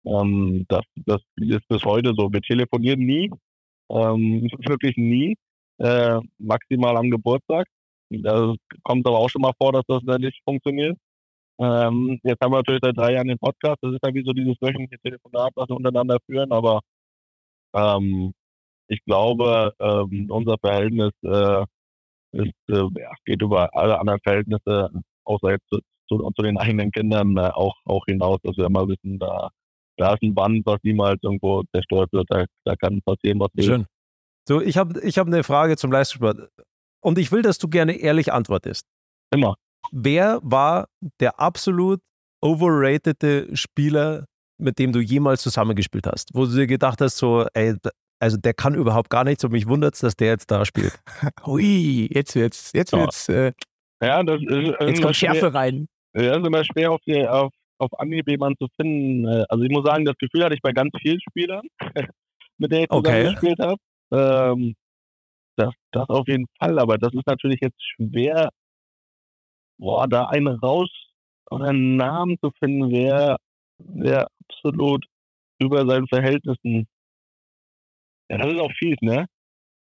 ähm, 0.06 0.66
das, 0.68 0.82
das 1.06 1.20
ist 1.36 1.66
bis 1.68 1.84
heute 1.84 2.14
so. 2.16 2.32
Wir 2.32 2.40
telefonieren 2.42 3.00
nie, 3.00 3.30
ähm, 3.90 4.48
wirklich 4.68 4.96
nie, 4.96 5.36
äh, 5.78 6.20
maximal 6.38 6.96
am 6.96 7.10
Geburtstag. 7.10 7.66
Da 8.10 8.54
kommt 8.84 9.06
aber 9.06 9.18
auch 9.18 9.28
schon 9.28 9.42
mal 9.42 9.52
vor, 9.60 9.72
dass 9.72 9.84
das 9.86 10.02
nicht 10.18 10.40
funktioniert. 10.44 10.96
Ähm, 11.60 12.20
jetzt 12.22 12.40
haben 12.40 12.52
wir 12.52 12.58
natürlich 12.58 12.80
seit 12.82 12.96
drei 12.96 13.14
Jahren 13.14 13.28
den 13.28 13.38
Podcast. 13.38 13.78
Das 13.82 13.92
ist 13.92 14.00
ja 14.04 14.14
wie 14.14 14.24
so 14.24 14.32
dieses 14.32 14.56
wöchentliche 14.60 15.00
Telefonat, 15.02 15.52
was 15.56 15.68
wir 15.68 15.76
untereinander 15.76 16.18
führen. 16.26 16.52
Aber 16.52 16.80
ähm, 17.74 18.32
ich 18.88 19.04
glaube, 19.04 19.74
ähm, 19.80 20.30
unser 20.30 20.56
Verhältnis 20.58 21.12
äh, 21.22 21.64
ist, 22.32 22.52
äh, 22.68 22.74
ja, 22.74 23.12
geht 23.24 23.42
über 23.42 23.74
alle 23.74 23.98
anderen 23.98 24.20
Verhältnisse, 24.22 24.90
außer 25.24 25.50
jetzt 25.50 25.68
zu, 25.68 25.80
zu, 26.08 26.30
zu 26.34 26.42
den 26.42 26.58
eigenen 26.58 26.90
Kindern, 26.90 27.36
äh, 27.36 27.50
auch, 27.50 27.74
auch 27.84 28.04
hinaus, 28.06 28.38
dass 28.42 28.56
wir 28.56 28.66
immer 28.66 28.86
wissen, 28.88 29.18
da, 29.18 29.50
da 29.96 30.14
ist 30.14 30.22
ein 30.22 30.34
Band, 30.34 30.64
was 30.66 30.78
niemals 30.82 31.18
irgendwo 31.22 31.62
zerstört 31.74 32.12
wird. 32.12 32.26
Da, 32.30 32.44
da 32.64 32.76
kann 32.76 33.00
passieren, 33.04 33.40
was 33.40 33.48
will. 33.54 33.64
Schön. 33.64 33.86
So, 34.46 34.60
ich 34.62 34.78
habe 34.78 35.00
ich 35.00 35.18
hab 35.18 35.26
eine 35.26 35.44
Frage 35.44 35.76
zum 35.76 35.92
Leistungssport. 35.92 36.48
Und 37.00 37.18
ich 37.18 37.30
will, 37.32 37.42
dass 37.42 37.58
du 37.58 37.68
gerne 37.68 37.92
ehrlich 37.92 38.32
antwortest. 38.32 38.86
Immer. 39.30 39.56
Wer 39.92 40.40
war 40.42 40.88
der 41.20 41.38
absolut 41.38 42.00
overratede 42.40 43.54
Spieler, 43.56 44.24
mit 44.58 44.78
dem 44.78 44.92
du 44.92 45.00
jemals 45.00 45.42
zusammengespielt 45.42 46.06
hast? 46.06 46.30
Wo 46.34 46.46
du 46.46 46.54
dir 46.54 46.66
gedacht 46.66 47.00
hast, 47.00 47.18
so, 47.18 47.46
ey, 47.52 47.74
also 48.20 48.36
der 48.36 48.54
kann 48.54 48.74
überhaupt 48.74 49.10
gar 49.10 49.24
nichts 49.24 49.44
und 49.44 49.52
mich 49.52 49.68
wundert 49.68 49.94
es, 49.94 50.00
dass 50.00 50.16
der 50.16 50.28
jetzt 50.28 50.50
da 50.50 50.64
spielt. 50.64 51.00
Hui, 51.46 52.08
jetzt 52.12 52.34
wird's, 52.34 52.72
jetzt 52.72 52.92
wird's, 52.92 53.28
äh, 53.28 53.52
Ja, 54.02 54.22
das 54.22 54.40
ist, 54.40 54.48
ist 54.50 54.80
jetzt 54.80 54.98
immer 54.98 55.02
kommt 55.02 55.16
schwer, 55.16 55.34
Schärfe 55.34 55.54
rein. 55.54 55.88
ja, 56.16 56.36
ist 56.36 56.46
immer 56.46 56.64
schwer 56.64 56.92
auf, 56.92 57.00
die, 57.06 57.26
auf, 57.26 57.52
auf 57.78 57.98
Anhieb 58.00 58.28
jemanden 58.28 58.58
zu 58.58 58.68
finden. 58.76 59.26
Äh, 59.26 59.44
Also 59.48 59.64
ich 59.64 59.70
muss 59.70 59.84
sagen, 59.84 60.04
das 60.04 60.16
Gefühl 60.18 60.44
hatte 60.44 60.54
ich 60.54 60.62
bei 60.62 60.72
ganz 60.72 60.90
vielen 61.00 61.20
Spielern, 61.20 61.62
mit 62.58 62.72
denen 62.72 62.84
ich 62.84 62.90
Okay. 62.90 63.24
gespielt 63.30 63.58
habe. 63.60 63.80
Ähm, 64.12 64.74
das, 65.56 65.72
das 65.92 66.08
auf 66.08 66.26
jeden 66.28 66.46
Fall, 66.58 66.78
aber 66.78 66.98
das 66.98 67.12
ist 67.14 67.26
natürlich 67.26 67.60
jetzt 67.60 67.82
schwer, 67.96 68.50
boah, 69.78 70.06
da 70.08 70.26
einen 70.26 70.48
raus 70.48 70.88
oder 71.50 71.66
einen 71.66 71.96
Namen 71.96 72.36
zu 72.40 72.50
finden, 72.58 72.90
wer, 72.90 73.36
wer 73.78 74.28
absolut 74.48 75.04
über 75.60 75.86
seinen 75.86 76.06
Verhältnissen. 76.08 76.86
Ja, 78.30 78.38
das 78.38 78.52
ist 78.52 78.60
auch 78.60 78.72
fies, 78.72 78.96
ne? 79.00 79.26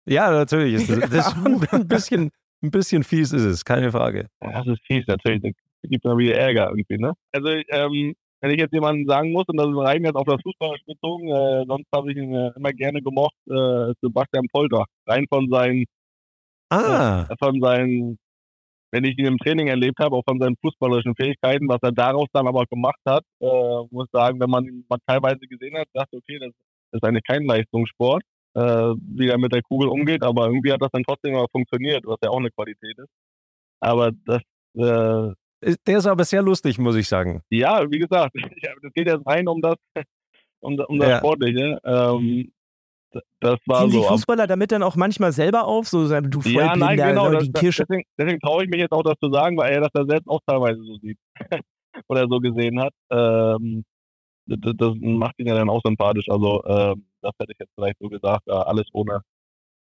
Ja, 0.06 0.32
natürlich 0.32 0.76
ist 0.76 0.90
das, 0.90 1.10
das 1.10 1.28
ist 1.34 1.74
ein 1.74 1.88
bisschen, 1.88 2.32
ein 2.64 2.72
bisschen 2.72 3.04
fies 3.04 3.34
ist 3.34 3.44
es, 3.44 3.66
keine 3.66 3.92
Frage. 3.92 4.28
Ja, 4.42 4.52
das 4.64 4.68
ist 4.68 4.86
fies, 4.86 5.06
natürlich. 5.08 5.42
Da 5.42 5.50
gibt 5.90 6.06
es 6.06 6.18
wieder 6.18 6.36
Ärger 6.36 6.70
irgendwie, 6.70 6.98
ne? 6.98 7.14
Also, 7.32 7.50
ähm, 7.50 8.14
wenn 8.42 8.52
ich 8.52 8.60
jetzt 8.60 8.74
jemanden 8.74 9.08
sagen 9.08 9.32
muss, 9.32 9.46
und 9.48 9.58
das 9.58 9.68
ist 9.68 9.78
rein 9.78 10.04
jetzt 10.04 10.16
auf 10.16 10.26
das 10.26 10.42
Fußball 10.44 10.78
bezogen, 10.86 11.30
äh, 11.30 11.66
sonst 11.68 11.88
habe 11.94 12.12
ich 12.12 12.18
ihn 12.18 12.34
äh, 12.34 12.52
immer 12.56 12.72
gerne 12.72 13.02
gemocht, 13.02 13.36
äh, 13.48 13.94
Sebastian 14.02 14.46
Polter. 14.52 14.86
Rein 15.08 15.26
von 15.30 15.50
seinen, 15.50 15.86
Ah, 16.70 17.28
äh, 17.30 17.36
von 17.40 17.60
seinen, 17.62 18.20
wenn 18.92 19.06
ich 19.06 19.18
ihn 19.18 19.26
im 19.26 19.38
Training 19.38 19.68
erlebt 19.68 20.00
habe, 20.00 20.16
auch 20.16 20.24
von 20.28 20.40
seinen 20.40 20.56
fußballerischen 20.62 21.16
Fähigkeiten, 21.16 21.68
was 21.70 21.80
er 21.82 21.92
daraus 21.92 22.28
dann 22.34 22.48
aber 22.48 22.66
gemacht 22.66 23.00
hat, 23.06 23.24
äh, 23.42 23.46
muss 23.92 24.08
sagen, 24.12 24.40
wenn 24.40 24.50
man 24.50 24.66
ihn 24.66 24.86
mal 24.90 25.00
teilweise 25.08 25.40
gesehen 25.48 25.78
hat, 25.78 25.88
dachte, 25.94 26.18
okay, 26.18 26.40
das 26.40 26.50
ist 26.50 26.56
eigentlich 27.04 27.24
kein 27.24 27.44
Leistungssport, 27.46 28.24
äh, 28.56 28.62
wie 28.62 29.28
er 29.30 29.38
mit 29.38 29.54
der 29.54 29.62
Kugel 29.62 29.90
umgeht, 29.90 30.24
aber 30.24 30.48
irgendwie 30.48 30.72
hat 30.72 30.82
das 30.82 30.90
dann 30.92 31.04
trotzdem 31.04 31.34
mal 31.34 31.46
funktioniert, 31.52 32.04
was 32.06 32.18
ja 32.24 32.30
auch 32.30 32.40
eine 32.40 32.52
Qualität 32.52 32.98
ist. 32.98 33.10
Aber 33.80 34.12
das, 34.26 34.42
äh, 34.76 35.34
der 35.88 35.98
ist 35.98 36.06
aber 36.08 36.24
sehr 36.24 36.42
lustig, 36.42 36.78
muss 36.80 36.96
ich 36.96 37.08
sagen. 37.08 37.42
Ja, 37.50 37.90
wie 37.90 38.00
gesagt, 38.00 38.34
das 38.82 38.94
geht 38.94 39.08
jetzt 39.08 39.26
rein 39.26 39.48
um 39.48 39.62
das, 39.62 39.76
um, 40.60 40.80
um 40.80 41.00
das 41.00 41.10
Ja. 41.10 41.18
Sportliche. 41.20 41.80
Ähm, 41.84 42.52
das 43.40 43.58
war 43.66 43.82
Ziehen 43.84 43.92
so. 43.92 44.04
ab- 44.06 44.14
Fußballer 44.14 44.48
damit 44.48 44.72
dann 44.72 44.84
auch 44.84 44.96
manchmal 44.96 45.32
selber 45.32 45.66
auf? 45.66 45.88
So, 45.88 46.08
du 46.08 46.12
Ja, 46.12 46.76
nein, 46.76 46.98
Vollblinder, 47.00 47.08
genau. 47.08 47.32
Das, 47.32 47.44
die 47.46 47.52
das, 47.52 47.62
Kirsche. 47.62 47.84
deswegen 47.88 48.04
deswegen 48.20 48.40
traue 48.40 48.64
ich 48.66 48.70
mich 48.70 48.80
jetzt 48.80 48.92
auch, 48.92 49.02
das 49.04 49.16
zu 49.24 49.32
sagen, 49.32 49.58
weil 49.58 49.72
er 49.74 49.82
das 49.82 49.90
ja 49.96 50.06
selbst 50.06 50.28
auch 50.28 50.42
teilweise 50.46 50.84
so 50.84 50.98
sieht 50.98 51.18
oder 52.10 52.28
so 52.30 52.40
gesehen 52.40 52.80
hat. 52.82 52.94
Ähm, 53.10 53.84
das, 54.48 54.74
das 54.78 54.94
macht 55.00 55.38
ihn 55.40 55.48
ja 55.48 55.56
dann 55.56 55.70
auch 55.70 55.82
sympathisch. 55.84 56.30
Also 56.30 56.64
ähm, 56.66 57.06
das 57.22 57.32
hätte 57.40 57.52
ich 57.52 57.60
jetzt 57.60 57.74
vielleicht 57.76 57.98
so 58.00 58.10
gesagt, 58.10 58.48
äh, 58.48 58.52
alles 58.52 58.88
ohne, 58.94 59.22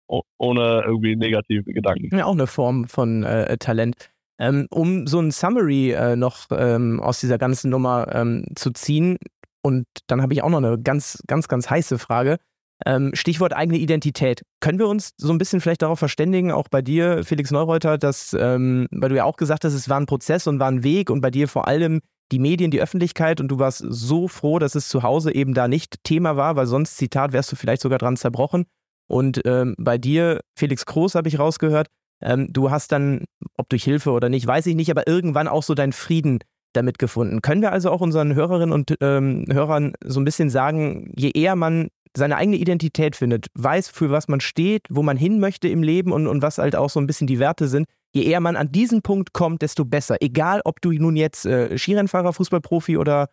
oh- 0.08 0.22
ohne 0.38 0.82
irgendwie 0.84 1.16
negative 1.16 1.72
Gedanken. 1.72 2.14
Ja, 2.16 2.26
auch 2.26 2.32
eine 2.32 2.46
Form 2.46 2.88
von 2.88 3.22
äh, 3.22 3.56
Talent. 3.58 4.10
Ähm, 4.38 4.66
um 4.70 5.06
so 5.06 5.18
ein 5.18 5.30
Summary 5.30 5.92
äh, 5.92 6.14
noch 6.14 6.48
ähm, 6.50 7.00
aus 7.00 7.20
dieser 7.20 7.38
ganzen 7.38 7.70
Nummer 7.70 8.14
ähm, 8.14 8.44
zu 8.54 8.70
ziehen, 8.70 9.16
und 9.62 9.86
dann 10.06 10.22
habe 10.22 10.32
ich 10.32 10.42
auch 10.44 10.48
noch 10.50 10.58
eine 10.58 10.78
ganz, 10.80 11.20
ganz, 11.26 11.48
ganz 11.48 11.68
heiße 11.68 11.98
Frage. 11.98 12.36
Ähm, 12.84 13.10
Stichwort 13.14 13.52
eigene 13.52 13.78
Identität. 13.78 14.42
Können 14.60 14.78
wir 14.78 14.86
uns 14.86 15.14
so 15.16 15.32
ein 15.32 15.38
bisschen 15.38 15.60
vielleicht 15.60 15.82
darauf 15.82 15.98
verständigen, 15.98 16.52
auch 16.52 16.68
bei 16.68 16.82
dir, 16.82 17.24
Felix 17.24 17.50
Neureuter, 17.50 17.98
dass, 17.98 18.36
ähm, 18.38 18.86
weil 18.92 19.08
du 19.08 19.16
ja 19.16 19.24
auch 19.24 19.36
gesagt 19.36 19.64
hast, 19.64 19.72
es 19.72 19.88
war 19.88 19.98
ein 19.98 20.06
Prozess 20.06 20.46
und 20.46 20.60
war 20.60 20.70
ein 20.70 20.84
Weg 20.84 21.10
und 21.10 21.20
bei 21.20 21.32
dir 21.32 21.48
vor 21.48 21.66
allem 21.66 22.00
die 22.32 22.38
Medien, 22.38 22.70
die 22.70 22.80
Öffentlichkeit 22.80 23.40
und 23.40 23.48
du 23.48 23.58
warst 23.58 23.84
so 23.88 24.28
froh, 24.28 24.58
dass 24.58 24.74
es 24.74 24.88
zu 24.88 25.02
Hause 25.02 25.34
eben 25.34 25.54
da 25.54 25.68
nicht 25.68 26.02
Thema 26.02 26.36
war, 26.36 26.56
weil 26.56 26.66
sonst, 26.66 26.96
Zitat, 26.96 27.32
wärst 27.32 27.52
du 27.52 27.56
vielleicht 27.56 27.82
sogar 27.82 27.98
dran 27.98 28.16
zerbrochen. 28.16 28.64
Und 29.08 29.40
ähm, 29.44 29.74
bei 29.78 29.98
dir, 29.98 30.40
Felix 30.58 30.84
Groß, 30.86 31.14
habe 31.14 31.28
ich 31.28 31.38
rausgehört, 31.38 31.88
ähm, 32.20 32.48
du 32.50 32.70
hast 32.70 32.92
dann, 32.92 33.24
ob 33.56 33.68
durch 33.68 33.84
Hilfe 33.84 34.10
oder 34.10 34.28
nicht, 34.28 34.46
weiß 34.46 34.66
ich 34.66 34.74
nicht, 34.74 34.90
aber 34.90 35.06
irgendwann 35.06 35.48
auch 35.48 35.62
so 35.62 35.74
deinen 35.74 35.92
Frieden 35.92 36.40
damit 36.72 36.98
gefunden. 36.98 37.42
Können 37.42 37.62
wir 37.62 37.72
also 37.72 37.90
auch 37.90 38.00
unseren 38.00 38.34
Hörerinnen 38.34 38.72
und 38.72 38.94
ähm, 39.00 39.44
Hörern 39.50 39.92
so 40.04 40.20
ein 40.20 40.24
bisschen 40.24 40.50
sagen, 40.50 41.12
je 41.16 41.30
eher 41.30 41.56
man 41.56 41.88
seine 42.14 42.36
eigene 42.36 42.56
Identität 42.56 43.16
findet, 43.16 43.46
weiß, 43.54 43.88
für 43.88 44.10
was 44.10 44.28
man 44.28 44.40
steht, 44.40 44.82
wo 44.90 45.02
man 45.02 45.16
hin 45.16 45.40
möchte 45.40 45.68
im 45.68 45.82
Leben 45.82 46.12
und, 46.12 46.26
und 46.26 46.42
was 46.42 46.58
halt 46.58 46.76
auch 46.76 46.90
so 46.90 47.00
ein 47.00 47.06
bisschen 47.06 47.26
die 47.26 47.38
Werte 47.38 47.68
sind, 47.68 47.86
je 48.12 48.22
eher 48.24 48.40
man 48.40 48.56
an 48.56 48.72
diesen 48.72 49.02
Punkt 49.02 49.32
kommt, 49.32 49.62
desto 49.62 49.84
besser. 49.84 50.16
Egal, 50.20 50.60
ob 50.64 50.80
du 50.80 50.92
nun 50.92 51.16
jetzt 51.16 51.46
äh, 51.46 51.76
Skirennfahrer, 51.76 52.32
Fußballprofi 52.32 52.96
oder 52.96 53.28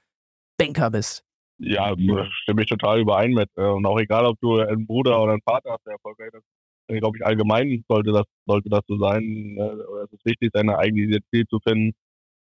Banker 0.58 0.92
bist. 0.92 1.24
Ja, 1.60 1.94
stimme 2.42 2.64
ich 2.64 2.70
total 2.70 3.00
überein 3.00 3.32
mit. 3.32 3.50
Äh, 3.56 3.62
Und 3.64 3.86
auch 3.86 4.00
egal, 4.00 4.26
ob 4.26 4.40
du 4.42 4.60
einen 4.60 4.86
Bruder 4.86 5.22
oder 5.22 5.34
einen 5.34 5.42
Vater 5.42 5.72
hast, 5.72 5.86
der 5.86 5.94
erfolgreich 5.94 6.34
ist, 6.34 6.44
äh, 6.88 7.00
glaube 7.00 7.18
ich, 7.18 7.26
allgemein 7.26 7.84
sollte 7.88 8.12
das, 8.12 8.26
sollte 8.46 8.70
das 8.70 8.82
so 8.88 8.98
sein. 8.98 9.58
äh, 9.58 10.04
es 10.04 10.12
ist 10.12 10.26
wichtig, 10.26 10.52
seine 10.54 10.78
eigene 10.78 11.04
Identität 11.04 11.50
zu 11.50 11.60
finden, 11.60 11.94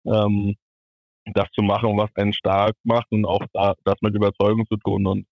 ähm, 0.05 0.55
das 1.33 1.47
zu 1.53 1.61
machen, 1.61 1.97
was 1.97 2.09
einen 2.15 2.33
stark 2.33 2.75
macht 2.83 3.07
und 3.11 3.25
auch 3.25 3.43
da, 3.53 3.73
das 3.83 3.95
mit 4.01 4.15
Überzeugung 4.15 4.65
zu 4.67 4.77
tun. 4.77 5.05
Und 5.05 5.25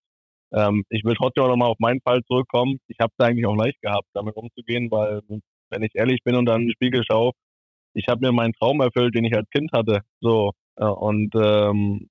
ähm, 0.54 0.84
ich 0.90 1.04
will 1.04 1.16
trotzdem 1.16 1.44
auch 1.44 1.50
nochmal 1.50 1.70
auf 1.70 1.80
meinen 1.80 2.02
Fall 2.02 2.22
zurückkommen. 2.24 2.80
Ich 2.88 2.98
habe 3.00 3.12
es 3.18 3.26
eigentlich 3.26 3.46
auch 3.46 3.56
leicht 3.56 3.82
gehabt, 3.82 4.08
damit 4.14 4.36
umzugehen, 4.36 4.90
weil, 4.92 5.22
wenn 5.70 5.84
ich 5.84 5.92
ehrlich 5.94 6.24
bin 6.24 6.36
und 6.36 6.46
dann 6.46 6.62
in 6.62 6.68
den 6.68 6.74
Spiegel 6.74 7.04
schaue, 7.04 7.32
ich 7.94 8.08
habe 8.08 8.26
mir 8.26 8.32
meinen 8.32 8.54
Traum 8.54 8.82
erfüllt, 8.82 9.16
den 9.16 9.26
ich 9.26 9.36
als 9.36 9.50
Kind 9.50 9.72
hatte. 9.74 10.02
So, 10.22 10.52
äh, 10.76 10.86
und 10.86 11.34
ähm, 11.36 12.10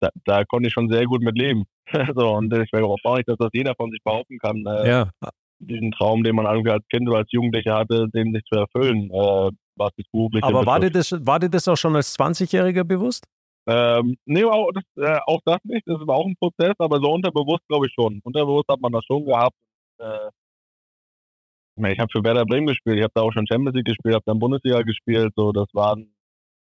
da, 0.00 0.10
da 0.24 0.44
konnte 0.44 0.68
ich 0.68 0.72
schon 0.72 0.90
sehr 0.90 1.04
gut 1.04 1.22
mit 1.22 1.36
leben. 1.36 1.64
so, 2.14 2.30
und 2.34 2.52
ich 2.52 2.72
will 2.72 2.84
auch 2.84 3.16
nicht, 3.16 3.28
dass 3.28 3.38
das 3.38 3.50
jeder 3.52 3.74
von 3.74 3.90
sich 3.90 4.02
behaupten 4.02 4.38
kann, 4.38 4.64
äh, 4.66 4.88
Ja, 4.88 5.10
diesen 5.60 5.90
Traum, 5.92 6.22
den 6.22 6.36
man 6.36 6.46
irgendwie 6.46 6.70
als 6.70 6.86
Kind 6.88 7.08
oder 7.08 7.18
als 7.18 7.32
Jugendlicher 7.32 7.74
hatte, 7.74 8.08
den 8.14 8.32
sich 8.32 8.44
zu 8.44 8.58
erfüllen, 8.58 9.10
äh, 9.10 9.50
was 9.76 9.90
das 9.96 10.06
berufliche 10.12 10.46
aber 10.46 10.66
war 10.66 10.80
dir, 10.80 10.90
das, 10.90 11.12
war 11.26 11.38
dir 11.38 11.48
das 11.48 11.68
auch 11.68 11.76
schon 11.76 11.96
als 11.96 12.18
20-Jähriger 12.18 12.84
bewusst? 12.84 13.26
Ähm, 13.68 14.16
nee, 14.24 14.44
auch 14.44 14.70
das, 14.72 14.84
äh, 14.96 15.20
auch 15.26 15.40
das 15.44 15.58
nicht. 15.64 15.86
Das 15.86 15.98
war 16.06 16.16
auch 16.16 16.26
ein 16.26 16.36
Prozess, 16.36 16.74
aber 16.78 17.00
so 17.00 17.12
unterbewusst 17.12 17.68
glaube 17.68 17.86
ich 17.86 17.92
schon. 17.92 18.20
Unterbewusst 18.24 18.68
hat 18.70 18.80
man 18.80 18.92
das 18.92 19.04
schon 19.04 19.26
gehabt. 19.26 19.56
Äh, 19.98 20.30
ich 21.92 21.98
habe 21.98 22.10
für 22.10 22.24
Werder 22.24 22.46
Bremen 22.46 22.66
gespielt, 22.66 22.96
ich 22.96 23.02
habe 23.04 23.12
da 23.14 23.22
auch 23.22 23.32
schon 23.32 23.46
Champions 23.46 23.76
League 23.76 23.86
gespielt, 23.86 24.14
habe 24.14 24.24
dann 24.26 24.38
Bundesliga 24.38 24.82
gespielt. 24.82 25.32
So, 25.36 25.52
das 25.52 25.68
waren, 25.74 26.14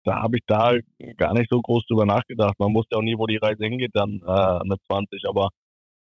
da 0.05 0.23
habe 0.23 0.39
ich 0.39 0.45
da 0.47 0.79
gar 1.19 1.35
nicht 1.35 1.51
so 1.51 1.61
groß 1.61 1.87
drüber 1.87 2.07
nachgedacht. 2.07 2.59
Man 2.59 2.75
wusste 2.75 2.97
auch 2.97 3.03
nie, 3.03 3.19
wo 3.19 3.27
die 3.27 3.37
Reise 3.37 3.65
hingeht 3.65 3.93
dann 3.95 4.23
äh, 4.27 4.61
mit 4.67 4.81
20. 4.87 5.25
Aber 5.29 5.51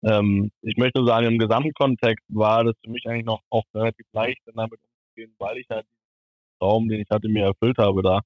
ähm, 0.05 0.51
ich 0.63 0.77
möchte 0.77 1.01
nur 1.01 1.09
sagen, 1.09 1.27
im 1.27 1.39
Gesamtkontext 1.39 2.25
war 2.29 2.65
das 2.65 2.75
für 2.85 2.91
mich 2.91 3.07
eigentlich 3.07 3.27
noch 3.27 3.41
auch 3.51 3.65
relativ 3.75 4.07
leicht, 4.13 4.41
damit 4.47 4.81
umzugehen, 4.83 5.35
weil 5.39 5.59
ich 5.59 5.67
halt 5.71 5.87
diesen 5.87 6.05
Traum, 6.61 6.89
den 6.89 7.01
ich 7.01 7.11
hatte, 7.11 7.29
mir 7.29 7.47
erfüllt 7.47 7.79
habe 7.79 8.03
da 8.03 8.21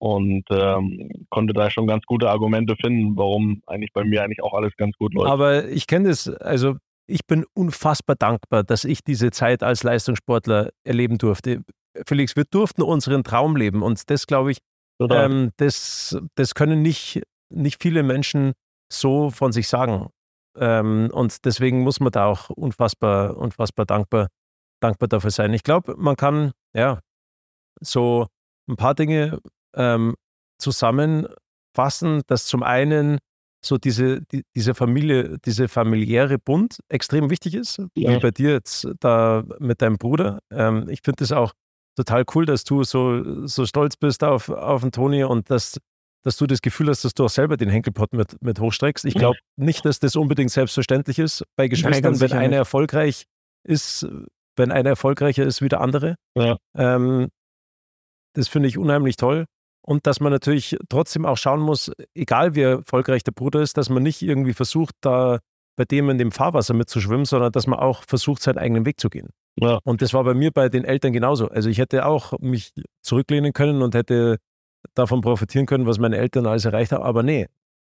und 0.00 0.44
ähm, 0.50 1.26
konnte 1.28 1.52
da 1.52 1.70
schon 1.70 1.86
ganz 1.86 2.04
gute 2.06 2.30
Argumente 2.30 2.74
finden, 2.76 3.16
warum 3.18 3.62
eigentlich 3.66 3.92
bei 3.92 4.02
mir 4.02 4.22
eigentlich 4.22 4.42
auch 4.42 4.54
alles 4.54 4.74
ganz 4.76 4.96
gut 4.96 5.12
läuft. 5.12 5.30
Aber 5.30 5.68
ich 5.68 5.86
kenne 5.86 6.08
das, 6.08 6.26
also 6.28 6.76
ich 7.06 7.26
bin 7.26 7.44
unfassbar 7.52 8.16
dankbar, 8.16 8.64
dass 8.64 8.84
ich 8.84 9.04
diese 9.04 9.30
Zeit 9.30 9.62
als 9.62 9.82
Leistungssportler 9.82 10.70
erleben 10.84 11.18
durfte. 11.18 11.62
Felix, 12.06 12.34
wir 12.34 12.44
durften 12.44 12.82
unseren 12.82 13.24
Traum 13.24 13.56
leben 13.56 13.82
und 13.82 14.08
das, 14.08 14.26
glaube 14.26 14.52
ich, 14.52 14.58
ähm, 15.00 15.50
das, 15.58 16.18
das 16.34 16.54
können 16.54 16.80
nicht, 16.80 17.22
nicht 17.52 17.82
viele 17.82 18.02
Menschen 18.02 18.52
so 18.90 19.30
von 19.30 19.52
sich 19.52 19.68
sagen. 19.68 20.08
Ähm, 20.58 21.10
und 21.12 21.44
deswegen 21.44 21.80
muss 21.80 22.00
man 22.00 22.10
da 22.10 22.26
auch 22.26 22.48
unfassbar, 22.48 23.36
unfassbar 23.36 23.84
dankbar, 23.84 24.28
dankbar 24.80 25.08
dafür 25.08 25.30
sein. 25.30 25.52
Ich 25.52 25.62
glaube, 25.62 25.94
man 25.98 26.16
kann, 26.16 26.52
ja, 26.74 27.00
so 27.82 28.28
ein 28.68 28.76
paar 28.76 28.94
Dinge 28.94 29.40
ähm, 29.74 30.14
zusammenfassen, 30.58 32.22
dass 32.26 32.46
zum 32.46 32.62
einen 32.62 33.18
so 33.64 33.76
diese, 33.76 34.22
die, 34.22 34.42
diese 34.54 34.74
Familie, 34.74 35.36
diese 35.44 35.68
familiäre 35.68 36.38
Bund 36.38 36.78
extrem 36.88 37.28
wichtig 37.28 37.54
ist, 37.54 37.78
Ja. 37.94 38.12
wie 38.14 38.18
bei 38.18 38.30
dir 38.30 38.52
jetzt 38.52 38.88
da 39.00 39.44
mit 39.58 39.82
deinem 39.82 39.98
Bruder. 39.98 40.38
Ähm, 40.50 40.88
ich 40.88 41.00
finde 41.04 41.16
das 41.18 41.32
auch 41.32 41.52
total 41.96 42.24
cool, 42.34 42.46
dass 42.46 42.64
du 42.64 42.84
so, 42.84 43.46
so 43.46 43.66
stolz 43.66 43.96
bist 43.96 44.24
auf, 44.24 44.48
auf 44.48 44.80
den 44.80 44.92
Toni 44.92 45.24
und 45.24 45.50
dass, 45.50 45.78
dass 46.24 46.36
du 46.38 46.46
das 46.46 46.62
Gefühl 46.62 46.88
hast, 46.88 47.04
dass 47.04 47.12
du 47.12 47.24
auch 47.26 47.30
selber 47.30 47.58
den 47.58 47.68
Henkelpott 47.68 48.14
mit, 48.14 48.40
mit 48.42 48.60
hochstreckst. 48.60 49.04
Ich 49.04 49.14
glaube 49.14 49.36
nicht, 49.56 49.84
dass 49.84 49.98
das 49.98 50.16
unbedingt 50.16 50.50
selbstverständlich 50.50 51.18
ist 51.18 51.44
bei 51.56 51.68
Geschwistern, 51.68 52.02
ganz 52.02 52.20
wenn 52.20 52.32
einer 52.32 52.56
erfolgreich 52.56 53.24
ist, 53.64 54.06
wenn 54.56 54.72
einer 54.72 54.88
erfolgreicher 54.90 55.44
ist 55.44 55.60
wie 55.60 55.68
der 55.68 55.82
andere. 55.82 56.14
Ja. 56.34 56.56
Ähm, 56.74 57.28
das 58.34 58.48
finde 58.48 58.68
ich 58.68 58.78
unheimlich 58.78 59.16
toll. 59.16 59.44
Und 59.82 60.06
dass 60.06 60.20
man 60.20 60.32
natürlich 60.32 60.76
trotzdem 60.88 61.24
auch 61.24 61.36
schauen 61.36 61.60
muss, 61.60 61.90
egal 62.14 62.54
wie 62.54 62.62
erfolgreich 62.62 63.24
der 63.24 63.32
Bruder 63.32 63.62
ist, 63.62 63.76
dass 63.76 63.88
man 63.88 64.02
nicht 64.02 64.22
irgendwie 64.22 64.52
versucht, 64.52 64.94
da 65.00 65.38
bei 65.76 65.84
dem 65.84 66.10
in 66.10 66.18
dem 66.18 66.32
Fahrwasser 66.32 66.74
mitzuschwimmen, 66.74 67.24
sondern 67.24 67.52
dass 67.52 67.66
man 67.66 67.78
auch 67.78 68.04
versucht, 68.04 68.42
seinen 68.42 68.58
eigenen 68.58 68.84
Weg 68.84 69.00
zu 69.00 69.08
gehen. 69.08 69.30
Ja. 69.58 69.78
Und 69.84 70.02
das 70.02 70.12
war 70.12 70.22
bei 70.24 70.34
mir 70.34 70.50
bei 70.50 70.68
den 70.68 70.84
Eltern 70.84 71.12
genauso. 71.12 71.48
Also 71.48 71.70
ich 71.70 71.78
hätte 71.78 72.04
auch 72.04 72.38
mich 72.38 72.72
zurücklehnen 73.02 73.52
können 73.52 73.80
und 73.80 73.94
hätte 73.94 74.36
davon 74.94 75.22
profitieren 75.22 75.66
können, 75.66 75.86
was 75.86 75.98
meine 75.98 76.18
Eltern 76.18 76.46
alles 76.46 76.64
erreicht 76.66 76.92
haben. 76.92 77.02
Aber 77.04 77.22
nee, 77.22 77.46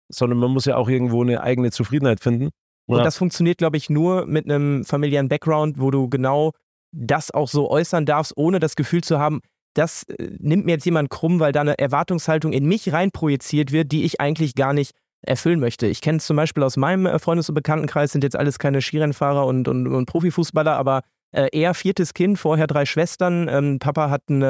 sondern 0.08 0.38
man 0.38 0.50
muss 0.50 0.64
ja 0.64 0.76
auch 0.76 0.88
irgendwo 0.88 1.22
eine 1.22 1.42
eigene 1.42 1.70
Zufriedenheit 1.70 2.20
finden. 2.20 2.50
Und 2.86 2.98
Ja. 2.98 3.04
das 3.04 3.16
funktioniert, 3.16 3.58
glaube 3.58 3.76
ich, 3.76 3.90
nur 3.90 4.26
mit 4.26 4.44
einem 4.50 4.84
familiären 4.84 5.28
Background, 5.28 5.78
wo 5.78 5.90
du 5.90 6.08
genau 6.08 6.52
das 6.92 7.30
auch 7.30 7.48
so 7.48 7.70
äußern 7.70 8.06
darfst, 8.06 8.36
ohne 8.36 8.58
das 8.58 8.76
Gefühl 8.76 9.02
zu 9.02 9.18
haben, 9.18 9.40
das 9.74 10.04
äh, 10.04 10.30
nimmt 10.38 10.66
mir 10.66 10.72
jetzt 10.72 10.84
jemand 10.84 11.10
krumm, 11.10 11.40
weil 11.40 11.52
da 11.52 11.60
eine 11.60 11.78
Erwartungshaltung 11.78 12.52
in 12.52 12.66
mich 12.66 12.92
reinprojiziert 12.92 13.72
wird, 13.72 13.92
die 13.92 14.04
ich 14.04 14.20
eigentlich 14.20 14.54
gar 14.54 14.72
nicht 14.72 14.92
erfüllen 15.22 15.60
möchte. 15.60 15.86
Ich 15.86 16.00
kenne 16.00 16.18
es 16.18 16.26
zum 16.26 16.36
Beispiel 16.36 16.62
aus 16.62 16.76
meinem 16.76 17.06
äh, 17.06 17.18
Freundes- 17.18 17.48
und 17.48 17.54
Bekanntenkreis, 17.54 18.12
sind 18.12 18.24
jetzt 18.24 18.36
alles 18.36 18.58
keine 18.58 18.82
Skirennfahrer 18.82 19.46
und, 19.46 19.68
und, 19.68 19.86
und 19.86 20.06
Profifußballer, 20.06 20.76
aber 20.76 21.02
äh, 21.32 21.48
er 21.52 21.74
viertes 21.74 22.14
Kind, 22.14 22.38
vorher 22.38 22.66
drei 22.66 22.84
Schwestern. 22.84 23.48
Ähm, 23.48 23.78
Papa 23.78 24.10
hat 24.10 24.28
ein, 24.28 24.42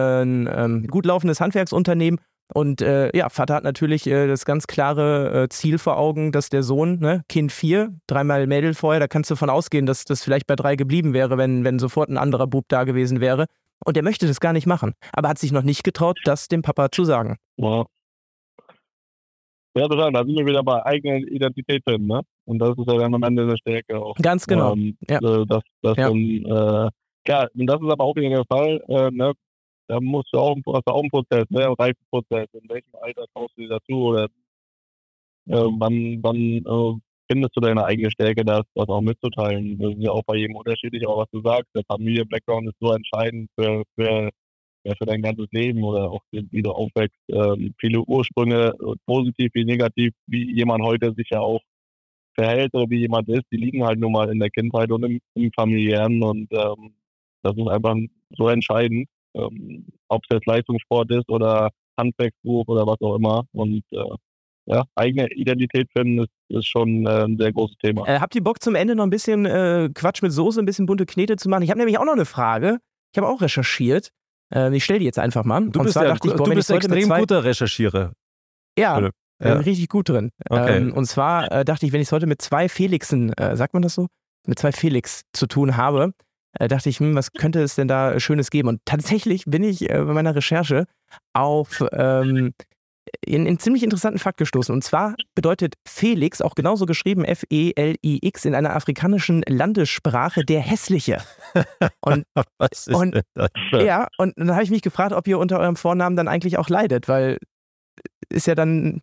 ähm, 0.51 0.87
gut 0.89 1.07
laufendes 1.07 1.41
Handwerksunternehmen 1.41 2.19
und 2.55 2.83
äh, 2.83 3.17
ja, 3.17 3.29
Vater 3.31 3.55
hat 3.55 3.65
natürlich 3.65 4.07
äh, 4.07 4.27
das 4.27 4.45
ganz 4.45 4.67
klare 4.67 5.45
äh, 5.45 5.49
Ziel 5.49 5.79
vor 5.79 5.97
Augen, 5.97 6.33
dass 6.33 6.51
der 6.51 6.63
Sohn, 6.63 6.99
ne, 6.99 7.23
Kind 7.29 7.51
vier, 7.51 7.95
dreimal 8.07 8.47
Mädel 8.47 8.75
vorher, 8.75 9.01
da 9.01 9.09
kannst 9.09 9.31
du 9.31 9.35
davon 9.35 9.51
ausgehen, 9.51 9.87
dass 9.87 10.05
das 10.05 10.23
vielleicht 10.23 10.47
bei 10.47 10.57
drei 10.57 10.77
geblieben 10.77 11.15
wäre, 11.15 11.39
wenn, 11.39 11.65
wenn 11.65 11.79
sofort 11.79 12.11
ein 12.11 12.19
anderer 12.19 12.47
Bub 12.47 12.67
da 12.69 12.85
gewesen 12.85 13.21
wäre. 13.21 13.47
Und 13.85 13.97
der 13.97 14.03
möchte 14.05 14.27
das 14.27 14.41
gar 14.41 14.53
nicht 14.53 14.67
machen, 14.67 14.95
aber 15.13 15.29
hat 15.29 15.39
sich 15.39 15.53
noch 15.53 15.63
nicht 15.63 15.85
getraut, 15.85 16.19
das 16.25 16.49
dem 16.49 16.63
Papa 16.63 16.91
zu 16.91 17.05
sagen. 17.05 17.37
Ja. 17.57 17.85
Ja, 19.75 19.89
total. 19.89 20.13
Da 20.13 20.25
sind 20.25 20.37
wir 20.37 20.45
wieder 20.45 20.63
bei 20.63 20.85
eigener 20.85 21.17
Identität 21.17 21.83
drin, 21.87 22.07
ne? 22.07 22.21
Und 22.45 22.59
das 22.59 22.77
ist 22.77 22.87
ja 22.87 22.99
dann 22.99 23.15
am 23.15 23.23
Ende 23.23 23.43
eine 23.45 23.57
Stärke 23.57 23.99
auch. 23.99 24.15
Ganz 24.17 24.47
genau. 24.47 24.75
Ähm, 24.75 24.99
Ja. 25.09 25.17
äh, 25.19 25.47
das, 25.47 25.63
das 25.81 25.97
Ja. 25.97 26.09
dann, 26.09 26.19
äh, 26.19 26.91
klar, 27.25 27.49
und 27.55 27.67
das 27.67 27.81
ist 27.81 27.89
aber 27.91 28.05
auch 28.05 28.15
wieder 28.15 28.29
der 28.29 28.45
Fall, 28.45 28.83
äh, 28.89 29.11
ne? 29.11 29.33
Da 29.89 29.99
musst 30.01 30.29
du 30.33 30.39
auch, 30.39 30.55
hast 30.75 30.87
du 30.87 30.93
auch 30.93 31.01
einen 31.01 31.11
Prozess, 31.11 31.47
ne? 31.49 31.67
Ein 31.67 31.73
Reifeprozess. 31.73 32.49
In 32.53 32.69
welchem 32.69 32.95
Alter 33.01 33.25
traust 33.35 33.57
du 33.57 33.63
dir 33.63 33.69
dazu 33.71 33.95
oder 33.95 34.25
äh, 34.25 34.29
wann, 35.79 36.23
wann 36.23 36.37
äh, 36.37 37.01
findest 37.33 37.57
du 37.57 37.61
deine 37.61 37.85
eigene 37.85 38.11
Stärke, 38.11 38.45
das, 38.45 38.63
das 38.75 38.89
auch 38.89 39.01
mitzuteilen? 39.01 39.79
Das 39.79 39.93
ist 39.93 40.03
ja 40.03 40.11
auch 40.11 40.23
bei 40.25 40.37
jedem 40.37 40.57
unterschiedlich, 40.57 41.07
aber 41.07 41.19
was 41.19 41.31
du 41.33 41.41
sagst, 41.41 41.71
der 41.75 41.83
Familie-Background 41.89 42.69
ist 42.69 42.77
so 42.81 42.93
entscheidend 42.93 43.49
für, 43.59 43.83
für, 43.95 44.31
ja, 44.85 44.95
für 44.99 45.07
dein 45.07 45.23
ganzes 45.23 45.47
Leben 45.51 45.83
oder 45.83 46.11
auch 46.11 46.21
wie 46.31 46.63
du 46.63 46.71
aufwächst. 46.71 47.17
Ähm, 47.29 47.75
viele 47.81 48.01
Ursprünge, 48.03 48.75
positiv 49.07 49.51
wie 49.55 49.65
negativ, 49.65 50.13
wie 50.27 50.55
jemand 50.55 50.83
heute 50.85 51.15
sich 51.17 51.29
ja 51.31 51.41
auch 51.41 51.61
verhält 52.35 52.75
oder 52.75 52.89
wie 52.91 53.01
jemand 53.01 53.29
ist, 53.29 53.45
die 53.51 53.57
liegen 53.57 53.85
halt 53.85 53.99
nun 53.99 54.13
mal 54.13 54.31
in 54.31 54.39
der 54.39 54.51
Kindheit 54.51 54.91
und 54.91 55.05
im, 55.05 55.21
im 55.35 55.51
familiären 55.53 56.23
und 56.23 56.49
ähm, 56.53 56.95
das 57.43 57.57
ist 57.57 57.69
einfach 57.69 57.97
so 58.37 58.49
entscheidend, 58.49 59.09
ähm, 59.35 59.87
ob 60.09 60.23
es 60.25 60.37
jetzt 60.37 60.47
Leistungssport 60.47 61.11
ist 61.11 61.29
oder 61.29 61.71
Handwerksberuf 61.99 62.69
oder 62.69 62.87
was 62.87 63.01
auch 63.01 63.17
immer 63.17 63.45
und 63.53 63.83
äh, 63.93 64.17
ja, 64.67 64.85
eigene 64.95 65.29
Identität 65.33 65.89
finden 65.93 66.21
ist, 66.21 66.31
ist 66.49 66.67
schon 66.67 67.07
äh, 67.07 67.25
ein 67.25 67.37
sehr 67.37 67.53
großes 67.53 67.77
Thema. 67.79 68.07
Äh, 68.07 68.21
habt 68.21 68.35
ihr 68.35 68.43
Bock 68.45 68.63
zum 68.63 68.75
Ende 68.75 68.95
noch 68.95 69.05
ein 69.05 69.11
bisschen 69.11 69.45
äh, 69.47 69.89
Quatsch 69.95 70.23
mit 70.23 70.33
Soße, 70.33 70.61
ein 70.61 70.67
bisschen 70.67 70.87
bunte 70.87 71.07
Knete 71.07 71.37
zu 71.37 71.49
machen? 71.49 71.63
Ich 71.63 71.71
habe 71.71 71.79
nämlich 71.79 71.99
auch 71.99 72.05
noch 72.05 72.13
eine 72.13 72.25
Frage. 72.25 72.79
Ich 73.13 73.19
habe 73.19 73.29
auch 73.29 73.41
recherchiert. 73.41 74.11
Äh, 74.55 74.75
ich 74.77 74.85
stelle 74.85 75.01
die 75.01 75.05
jetzt 75.05 75.19
einfach 75.19 75.45
mal. 75.45 75.61
Du 75.69 75.81
Und 75.81 75.85
bist, 75.85 75.95
zwar 75.95 76.05
ja, 76.05 76.11
dachte 76.11 76.29
ich, 76.29 76.35
boah, 76.35 76.45
du 76.45 76.51
wenn 76.51 76.57
bist 76.57 76.71
extrem 76.71 77.05
zwei, 77.05 77.21
guter 77.21 77.45
Recherchierer. 77.45 78.13
Ja, 78.79 79.11
Ja. 79.43 79.55
richtig 79.55 79.89
gut 79.89 80.09
drin. 80.09 80.31
Okay. 80.49 80.77
Ähm, 80.79 80.93
und 80.95 81.07
zwar 81.07 81.51
äh, 81.51 81.65
dachte 81.65 81.85
ich, 81.87 81.93
wenn 81.93 82.01
ich 82.01 82.09
es 82.09 82.13
heute 82.13 82.27
mit 82.27 82.41
zwei 82.41 82.69
Felixen, 82.69 83.33
äh, 83.35 83.57
sagt 83.57 83.75
man 83.75 83.83
das 83.83 83.95
so? 83.95 84.07
Mit 84.47 84.59
zwei 84.59 84.73
Felix 84.73 85.23
zu 85.33 85.47
tun 85.47 85.77
habe, 85.77 86.13
äh, 86.59 86.69
dachte 86.69 86.89
ich, 86.89 87.01
hm, 87.01 87.15
was 87.15 87.33
könnte 87.33 87.61
es 87.63 87.75
denn 87.75 87.89
da 87.89 88.19
Schönes 88.21 88.51
geben? 88.51 88.69
Und 88.69 88.81
tatsächlich 88.85 89.45
bin 89.47 89.63
ich 89.65 89.89
äh, 89.91 90.03
bei 90.03 90.13
meiner 90.13 90.35
Recherche 90.35 90.87
auf 91.33 91.85
ähm, 91.93 92.53
in, 93.25 93.47
in 93.47 93.59
ziemlich 93.59 93.83
interessanten 93.83 94.19
Fakt 94.19 94.39
gestoßen. 94.39 94.73
Und 94.75 94.83
zwar 94.83 95.15
bedeutet 95.35 95.75
Felix, 95.87 96.41
auch 96.41 96.55
genauso 96.55 96.87
geschrieben, 96.87 97.25
F-E-L-I-X, 97.25 98.45
in 98.45 98.55
einer 98.55 98.75
afrikanischen 98.77 99.43
Landessprache 99.49 100.45
der 100.45 100.61
Hässliche. 100.61 101.19
Und 102.01 102.25
Was 102.59 102.87
ist 102.87 102.95
Und- 102.95 103.15
denn 103.15 103.23
das? 103.35 103.51
ja, 103.73 104.09
und 104.19 104.35
dann 104.37 104.53
habe 104.53 104.63
ich 104.65 104.71
mich 104.71 104.83
gefragt, 104.83 105.13
ob 105.13 105.27
ihr 105.29 105.39
unter 105.39 105.59
eurem 105.59 105.77
Vornamen 105.77 106.17
dann 106.17 106.29
eigentlich 106.29 106.59
auch 106.59 106.69
leidet, 106.69 107.09
weil 107.09 107.39
ist 108.29 108.47
ja 108.47 108.55
dann 108.55 109.03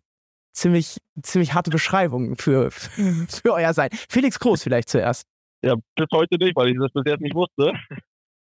ziemlich, 0.52 0.98
ziemlich 1.22 1.54
harte 1.54 1.70
Beschreibung 1.70 2.36
für, 2.36 2.70
für 3.28 3.52
euer 3.52 3.72
Sein. 3.74 3.90
Felix 4.08 4.38
Groß 4.38 4.62
vielleicht 4.62 4.88
zuerst. 4.88 5.24
Ja, 5.64 5.74
bis 5.94 6.06
heute 6.12 6.36
nicht, 6.38 6.56
weil 6.56 6.70
ich 6.70 6.76
das 6.78 6.90
bis 6.92 7.02
jetzt 7.06 7.20
nicht 7.20 7.34
wusste. 7.34 7.72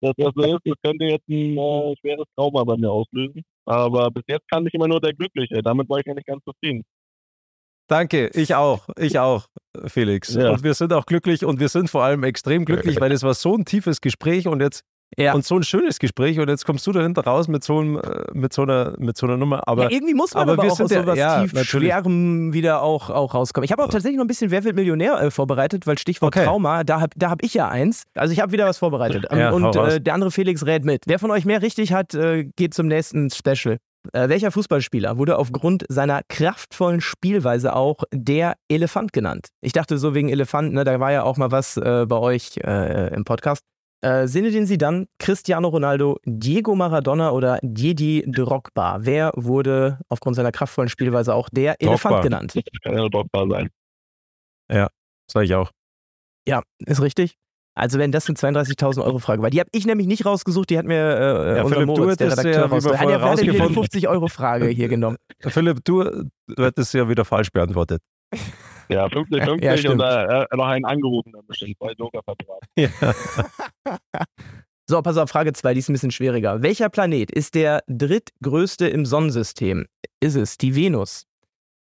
Dass 0.02 0.14
das 0.18 0.32
so 0.36 0.42
ist, 0.56 0.62
das 0.66 0.74
könnte 0.84 1.06
jetzt 1.06 1.28
ein 1.30 1.58
äh, 1.58 1.96
schweres 2.00 2.26
Trauma 2.36 2.64
bei 2.64 2.76
mir 2.78 2.90
auslösen. 2.90 3.44
Aber 3.66 4.12
bis 4.12 4.24
jetzt 4.28 4.50
kann 4.50 4.66
ich 4.66 4.74
immer 4.74 4.88
nur 4.88 5.02
der 5.02 5.14
Glückliche. 5.14 5.62
Damit 5.62 5.90
war 5.90 6.00
ich 6.00 6.06
ja 6.06 6.14
nicht 6.14 6.28
ganz 6.28 6.44
zufrieden. 6.44 6.84
Danke, 7.88 8.30
ich 8.34 8.56
auch, 8.56 8.88
ich 8.98 9.20
auch, 9.20 9.48
Felix. 9.88 10.34
Ja. 10.34 10.52
Und 10.52 10.64
wir 10.64 10.74
sind 10.74 10.94
auch 10.94 11.06
glücklich 11.06 11.44
und 11.44 11.60
wir 11.60 11.68
sind 11.68 11.90
vor 11.90 12.04
allem 12.04 12.24
extrem 12.24 12.64
glücklich, 12.64 13.02
weil 13.02 13.12
es 13.12 13.22
war 13.22 13.34
so 13.34 13.54
ein 13.56 13.66
tiefes 13.66 14.00
Gespräch 14.00 14.48
und 14.48 14.62
jetzt 14.62 14.84
Ja. 15.18 15.34
und 15.34 15.46
so 15.46 15.58
ein 15.58 15.64
schönes 15.64 16.00
Gespräch 16.00 16.40
und 16.40 16.48
jetzt 16.50 16.66
kommst 16.66 16.88
du 16.88 16.92
dahinter 16.92 17.24
raus 17.24 17.48
mit 17.48 17.64
so, 17.64 17.80
einem, 17.80 17.98
äh, 17.98 18.24
mit 18.34 18.54
so, 18.54 18.62
einer, 18.64 18.94
mit 18.98 19.18
so 19.18 19.28
einer 19.28 19.38
Nummer. 19.38 19.68
Aber 19.68 19.84
ja, 19.84 19.92
irgendwie 19.92 20.14
muss 20.14 20.34
man 20.34 20.44
aber 20.44 20.54
aber, 20.54 20.64
wir 20.64 20.72
auch 20.72 20.78
sind 20.78 20.86
aus 20.86 20.92
sowas 20.92 21.18
ja, 21.18 21.44
tief. 21.46 21.64
Schwerem 21.66 22.54
wieder 22.54 22.82
auch, 22.82 23.10
auch 23.10 23.34
rauskommen. 23.34 23.66
Ich 23.66 23.72
habe 23.72 23.84
auch 23.84 23.90
tatsächlich 23.90 24.18
noch 24.18 24.26
ein 24.26 24.28
bisschen 24.28 24.52
Wer 24.52 24.64
wird 24.64 24.76
Millionär 24.76 25.22
äh, 25.22 25.32
vorbereitet, 25.32 25.86
weil 25.88 25.98
Stichwort 25.98 26.32
Okay. 26.36 26.46
Trauma, 26.46 26.86
da 26.86 27.02
habe 27.02 27.12
da 27.18 27.30
hab 27.30 27.44
ich 27.44 27.54
ja 27.54 27.68
eins. 27.68 28.04
Also 28.16 28.32
ich 28.32 28.40
habe 28.40 28.54
wieder 28.54 28.66
was 28.66 28.78
vorbereitet. 28.78 29.26
Ähm, 29.30 29.40
Ja, 29.40 29.52
und 29.52 29.76
äh, 29.76 30.00
der 30.00 30.14
andere 30.14 30.32
Felix 30.32 30.66
rät 30.66 30.86
mit. 30.86 31.04
Wer 31.08 31.20
von 31.20 31.30
euch 31.32 31.44
mehr 31.46 31.62
richtig 31.62 31.92
hat, 31.92 32.14
äh, 32.14 32.46
geht 32.56 32.74
zum 32.74 32.88
nächsten 32.88 33.30
Special. 33.30 33.78
Äh, 34.14 34.30
welcher 34.30 34.52
Fußballspieler 34.52 35.18
wurde 35.18 35.38
aufgrund 35.38 35.84
seiner 35.90 36.22
kraftvollen 36.30 37.02
Spielweise 37.02 37.76
auch 37.76 37.98
der 38.14 38.56
Elefant 38.70 39.12
genannt? 39.14 39.50
Ich 39.62 39.74
dachte 39.74 39.98
so 39.98 40.16
wegen 40.16 40.30
Elefant, 40.30 40.74
ne, 40.74 40.84
da 40.86 41.00
war 41.00 41.12
ja 41.12 41.24
auch 41.24 41.38
mal 41.38 41.52
was 41.52 41.78
äh, 41.78 42.06
bei 42.08 42.18
euch 42.18 42.58
im 42.58 43.26
Podcast. 43.26 43.64
Äh, 44.02 44.28
Zinedine 44.28 44.66
Zidane, 44.66 45.08
Cristiano 45.20 45.68
Ronaldo, 45.68 46.18
Diego 46.26 46.74
Maradona 46.76 47.32
oder 47.32 47.60
Didier 47.62 48.24
Drogba? 48.26 48.98
Wer 49.02 49.32
wurde 49.36 50.00
aufgrund 50.10 50.36
seiner 50.36 50.52
kraftvollen 50.52 50.90
Spielweise 50.90 51.36
auch 51.36 51.50
der 51.50 51.76
Elefant 51.80 52.14
Drogba. 52.16 52.22
genannt? 52.24 52.56
Das 52.56 52.64
kann 52.82 52.98
ja 52.98 53.08
da 53.10 53.48
sein. 53.48 53.70
sag 55.32 55.44
ich 55.44 55.54
auch. 55.54 55.72
Ja, 56.48 56.64
ist 56.80 57.02
richtig. 57.02 57.36
Also 57.74 58.00
wenn 58.00 58.12
das 58.12 58.28
eine 58.28 58.36
32.000 58.38 59.04
Euro 59.04 59.20
Frage 59.20 59.42
war, 59.42 59.50
die 59.50 59.60
habe 59.60 59.70
ich 59.72 59.86
nämlich 59.86 60.06
nicht 60.08 60.26
rausgesucht, 60.26 60.70
die 60.70 60.78
hat 60.78 60.86
mir 60.86 60.96
äh, 60.96 61.58
Ja, 61.58 61.64
unser 61.64 61.76
Philipp, 61.76 61.96
du 61.96 62.02
Moritz, 62.02 62.18
der 62.18 62.28
hättest 62.32 62.40
Redakteur, 62.46 62.62
ja, 62.64 62.68
rausgesucht. 62.68 63.00
hat 63.00 63.10
ja 63.10 63.18
die 63.18 63.24
rausgefunden- 63.52 63.74
50 63.74 64.08
Euro 64.10 64.28
Frage 64.28 64.68
hier 64.68 64.88
genommen. 64.90 65.18
Philipp, 65.48 65.86
du, 65.86 66.04
du 66.48 66.64
hättest 66.64 66.94
ja 66.94 67.08
wieder 67.08 67.24
falsch 67.24 67.52
beantwortet. 67.52 68.02
Ja, 68.92 69.10
50, 69.10 69.44
50 69.44 69.64
Ja, 69.64 69.78
stimmt. 69.78 69.94
und 69.96 70.02
äh, 70.02 70.44
äh, 70.44 70.48
noch 70.56 70.68
einen 70.68 70.86
angerufen 70.86 71.32
dann 71.34 71.46
bestimmt, 71.48 71.78
bei 71.80 71.94
Joker 71.94 72.22
verbraten. 72.24 72.68
Ja. 72.76 72.90
So, 74.90 75.02
pass 75.02 75.16
auf, 75.16 75.30
Frage 75.30 75.54
2, 75.54 75.74
die 75.74 75.80
ist 75.80 75.90
ein 75.90 75.94
bisschen 75.94 76.12
schwieriger. 76.12 76.62
Welcher 76.62 76.90
Planet 76.90 77.32
ist 77.32 77.56
der 77.56 77.82
drittgrößte 77.88 78.88
im 78.90 79.06
Sonnensystem? 79.06 79.86
Ist 80.20 80.36
es 80.36 80.58
die 80.58 80.76
Venus, 80.76 81.24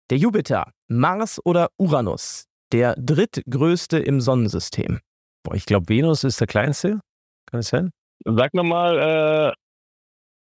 der 0.10 0.18
Jupiter, 0.18 0.72
Mars 0.88 1.40
oder 1.46 1.70
Uranus? 1.78 2.48
Der 2.72 2.96
drittgrößte 2.96 4.00
im 4.00 4.22
Sonnensystem. 4.22 5.02
Boah, 5.44 5.54
ich 5.54 5.68
glaube, 5.68 5.88
Venus 5.88 6.24
ist 6.24 6.40
der 6.40 6.48
kleinste. 6.48 7.00
Kann 7.46 7.60
es 7.60 7.68
sein? 7.68 7.92
Sag 8.26 8.56
nochmal, 8.56 8.98
äh, 8.98 9.54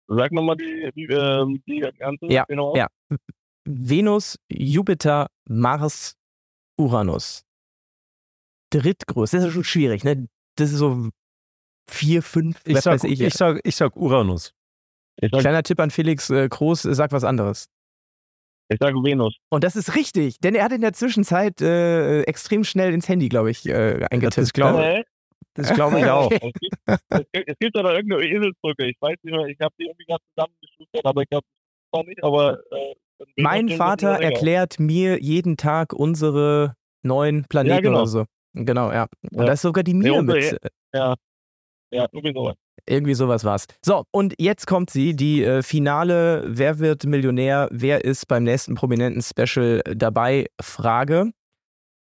sag 0.07 0.33
nochmal 0.33 0.57
die, 0.57 0.91
die, 0.95 1.05
ähm, 1.05 1.63
die 1.67 1.81
ganze. 1.99 2.27
Ja, 2.27 2.45
genau. 2.49 2.75
ja. 2.75 2.87
Venus, 3.67 4.39
Jupiter, 4.49 5.27
Mars, 5.47 6.15
Uranus. 6.79 7.45
Drittgrößte. 8.71 9.39
Das 9.39 9.47
ist 9.47 9.53
schon 9.55 9.65
schwierig, 9.65 10.05
ne? 10.05 10.29
Das 10.57 10.73
ist 10.73 10.79
so 10.79 11.09
vier, 11.89 12.23
fünf, 12.23 12.61
Ich 12.65 12.81
sag, 12.81 12.95
weiß 12.95 13.05
ich. 13.05 13.21
ich, 13.21 13.35
sag, 13.35 13.61
ich 13.65 13.77
sag 13.77 13.97
Uranus. 13.97 14.53
Ich, 15.21 15.31
sag, 15.31 15.41
Kleiner 15.41 15.63
Tipp 15.63 15.81
an 15.81 15.91
Felix 15.91 16.31
äh, 16.31 16.49
Groß, 16.49 16.85
äh, 16.85 16.95
sag 16.95 17.13
was 17.13 17.25
anderes. 17.25 17.69
ich 18.71 18.79
sag 18.79 18.95
Venus. 18.95 19.37
Und 19.51 19.65
das 19.65 19.75
ist 19.75 19.95
richtig, 19.97 20.39
denn 20.41 20.55
er 20.55 20.65
hat 20.65 20.73
in 20.73 20.83
der 20.83 20.93
Zwischenzeit 20.93 21.61
äh, 21.61 22.23
extrem 22.23 22.65
schnell 22.65 22.93
ins 22.93 23.09
Handy, 23.09 23.29
glaube 23.29 23.51
ich, 23.51 23.67
äh, 23.67 24.05
eingetippt. 24.11 24.37
das 24.39 24.53
glaube 24.53 24.83
Hä? 24.83 25.05
Das 25.55 25.73
glaube 25.75 25.99
ich 25.99 26.07
auch. 26.11 26.31
Es 26.31 26.41
gibt, 26.41 27.49
es 27.49 27.59
gibt, 27.59 27.77
da 27.77 27.93
irgendeine 27.93 28.23
Eselsbrücke. 28.25 28.87
Ich 28.87 28.97
weiß 29.01 29.17
nicht 29.23 29.35
mehr, 29.35 29.47
ich 29.47 29.59
habe 29.61 29.75
die 29.79 29.87
irgendwie 29.87 30.05
gerade 30.05 30.23
zusammengeschustert, 30.35 31.05
aber 31.05 31.23
ich 31.23 31.29
glaube, 31.31 31.47
das 31.91 31.99
war 31.99 32.07
nicht. 32.07 32.23
Aber 32.23 32.61
äh, 32.71 32.95
mein 33.37 33.69
Vater 33.69 34.11
erklärt 34.21 34.79
mir 34.81 35.21
jeden 35.23 35.57
Tag 35.57 35.93
unsere 35.93 36.75
neuen 37.03 37.45
Planeten 37.45 37.75
Ja, 37.77 37.81
genau. 37.81 37.99
oder 37.99 38.07
so. 38.07 38.25
Genau, 38.55 38.91
ja. 38.93 39.07
Und 39.31 39.39
Ja. 39.41 39.45
da 39.47 39.53
ist 39.53 39.63
sogar 39.63 39.85
die 39.85 39.95
Mir 39.95 40.15
unsere- 40.15 40.39
mit. 40.39 40.53
äh, 40.65 40.69
Ja, 40.95 41.15
ja, 41.93 42.07
irgendwie 42.13 42.33
sowas. 42.35 42.55
Irgendwie 42.87 43.15
sowas 43.15 43.45
war's. 43.45 43.67
So, 43.85 44.05
und 44.11 44.35
jetzt 44.39 44.67
kommt 44.67 44.89
sie, 44.91 45.15
die 45.15 45.43
äh, 45.45 45.63
finale 45.63 46.45
Wer 46.47 46.79
wird 46.79 47.05
Millionär? 47.05 47.69
Wer 47.71 48.05
ist 48.05 48.27
beim 48.29 48.45
nächsten 48.45 48.75
prominenten 48.75 49.23
Special 49.23 49.83
dabei? 49.95 50.47
Frage. 50.61 51.31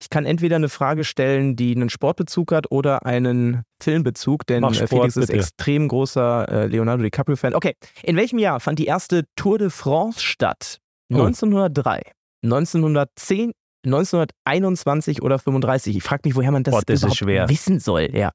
Ich 0.02 0.10
kann 0.10 0.26
entweder 0.26 0.56
eine 0.56 0.70
Frage 0.70 1.04
stellen, 1.04 1.58
die 1.58 1.76
einen 1.76 1.90
Sportbezug 1.90 2.54
hat 2.54 2.72
oder 2.72 3.06
einen 3.06 3.64
Filmbezug, 3.84 4.48
denn 4.48 4.62
Mach 4.62 4.72
äh, 4.72 4.76
Sport, 4.76 4.90
Felix 4.90 5.18
ist 5.18 5.28
bitte. 5.28 5.40
extrem 5.40 5.90
großer 5.90 6.48
äh, 6.50 6.66
Leonardo 6.68 7.04
DiCaprio-Fan. 7.04 7.54
Okay, 7.54 7.76
in 8.04 8.16
welchem 8.16 8.40
Jahr 8.40 8.62
fand 8.62 8.80
die 8.80 8.86
erste 8.86 9.26
Tour 9.36 9.58
de 9.58 9.70
France 9.70 10.22
statt? 10.22 10.80
Oh. 11.12 11.26
1903, 11.26 12.02
1910, 12.44 13.52
1921 13.86 15.22
oder 15.22 15.40
35? 15.40 15.96
Ich 15.98 16.04
frage 16.04 16.22
mich, 16.26 16.36
woher 16.36 16.52
man 16.52 16.64
das, 16.64 16.74
Boah, 16.74 16.82
das 16.86 16.96
ist 16.96 17.02
überhaupt 17.04 17.18
schwer. 17.18 17.50
wissen 17.50 17.80
soll. 17.80 18.10
Ja. 18.16 18.32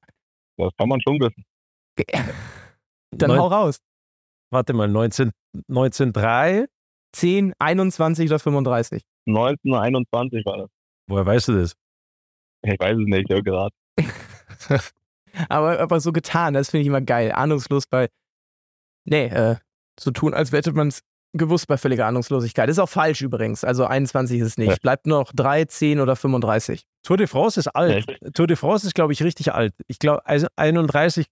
Das 0.57 0.71
kann 0.79 0.89
man 0.89 1.01
schon 1.01 1.19
wissen. 1.21 1.45
Dann 3.13 3.31
Neun- 3.31 3.39
hau 3.39 3.47
raus. 3.49 3.79
Warte 4.51 4.73
mal, 4.73 4.89
19, 4.89 5.31
1903? 5.69 6.67
10, 7.13 7.55
21 7.61 8.29
oder 8.29 8.39
35? 8.41 9.03
1921 9.27 10.45
war 10.45 10.59
das. 10.59 10.71
Woher 11.09 11.27
weißt 11.27 11.49
du 11.49 11.53
das? 11.61 11.75
Ich 12.63 12.79
weiß 12.81 12.97
es 12.99 13.05
nicht, 13.07 13.27
ich 13.29 13.35
höre 13.35 13.43
gerade. 13.43 13.75
aber, 15.49 15.79
aber 15.79 16.01
so 16.01 16.13
getan, 16.13 16.55
das 16.55 16.71
finde 16.71 16.83
ich 16.83 16.87
immer 16.89 17.01
geil. 17.03 17.31
Ahnungslos 17.33 17.87
bei. 17.87 18.09
Nee, 19.05 19.27
äh, 19.27 19.57
so 20.01 20.11
tun, 20.11 20.35
als 20.35 20.51
hätte 20.51 20.73
man 20.73 20.89
es 20.89 21.03
gewusst 21.35 21.67
bei 21.67 21.77
völliger 21.77 22.07
Ahnungslosigkeit. 22.07 22.69
Ist 22.69 22.79
auch 22.79 22.89
falsch 22.89 23.21
übrigens. 23.21 23.65
Also 23.65 23.85
21 23.85 24.41
ist 24.41 24.47
es 24.47 24.59
nicht. 24.59 24.81
Bleibt 24.81 25.07
noch 25.07 25.33
3, 25.35 25.67
10 25.67 26.01
oder 26.01 26.17
35. 26.17 26.87
Tour 27.03 27.17
de 27.17 27.27
France 27.27 27.61
ist 27.61 27.69
alt. 27.69 28.07
Tour 28.35 28.47
de 28.47 28.57
France 28.57 28.87
ist, 28.87 28.95
glaube 28.95 29.13
ich, 29.13 29.23
richtig 29.23 29.53
alt. 29.53 29.75
Ich 29.87 29.99
glaube, 29.99 30.25
also 30.27 30.47
31 30.57 31.27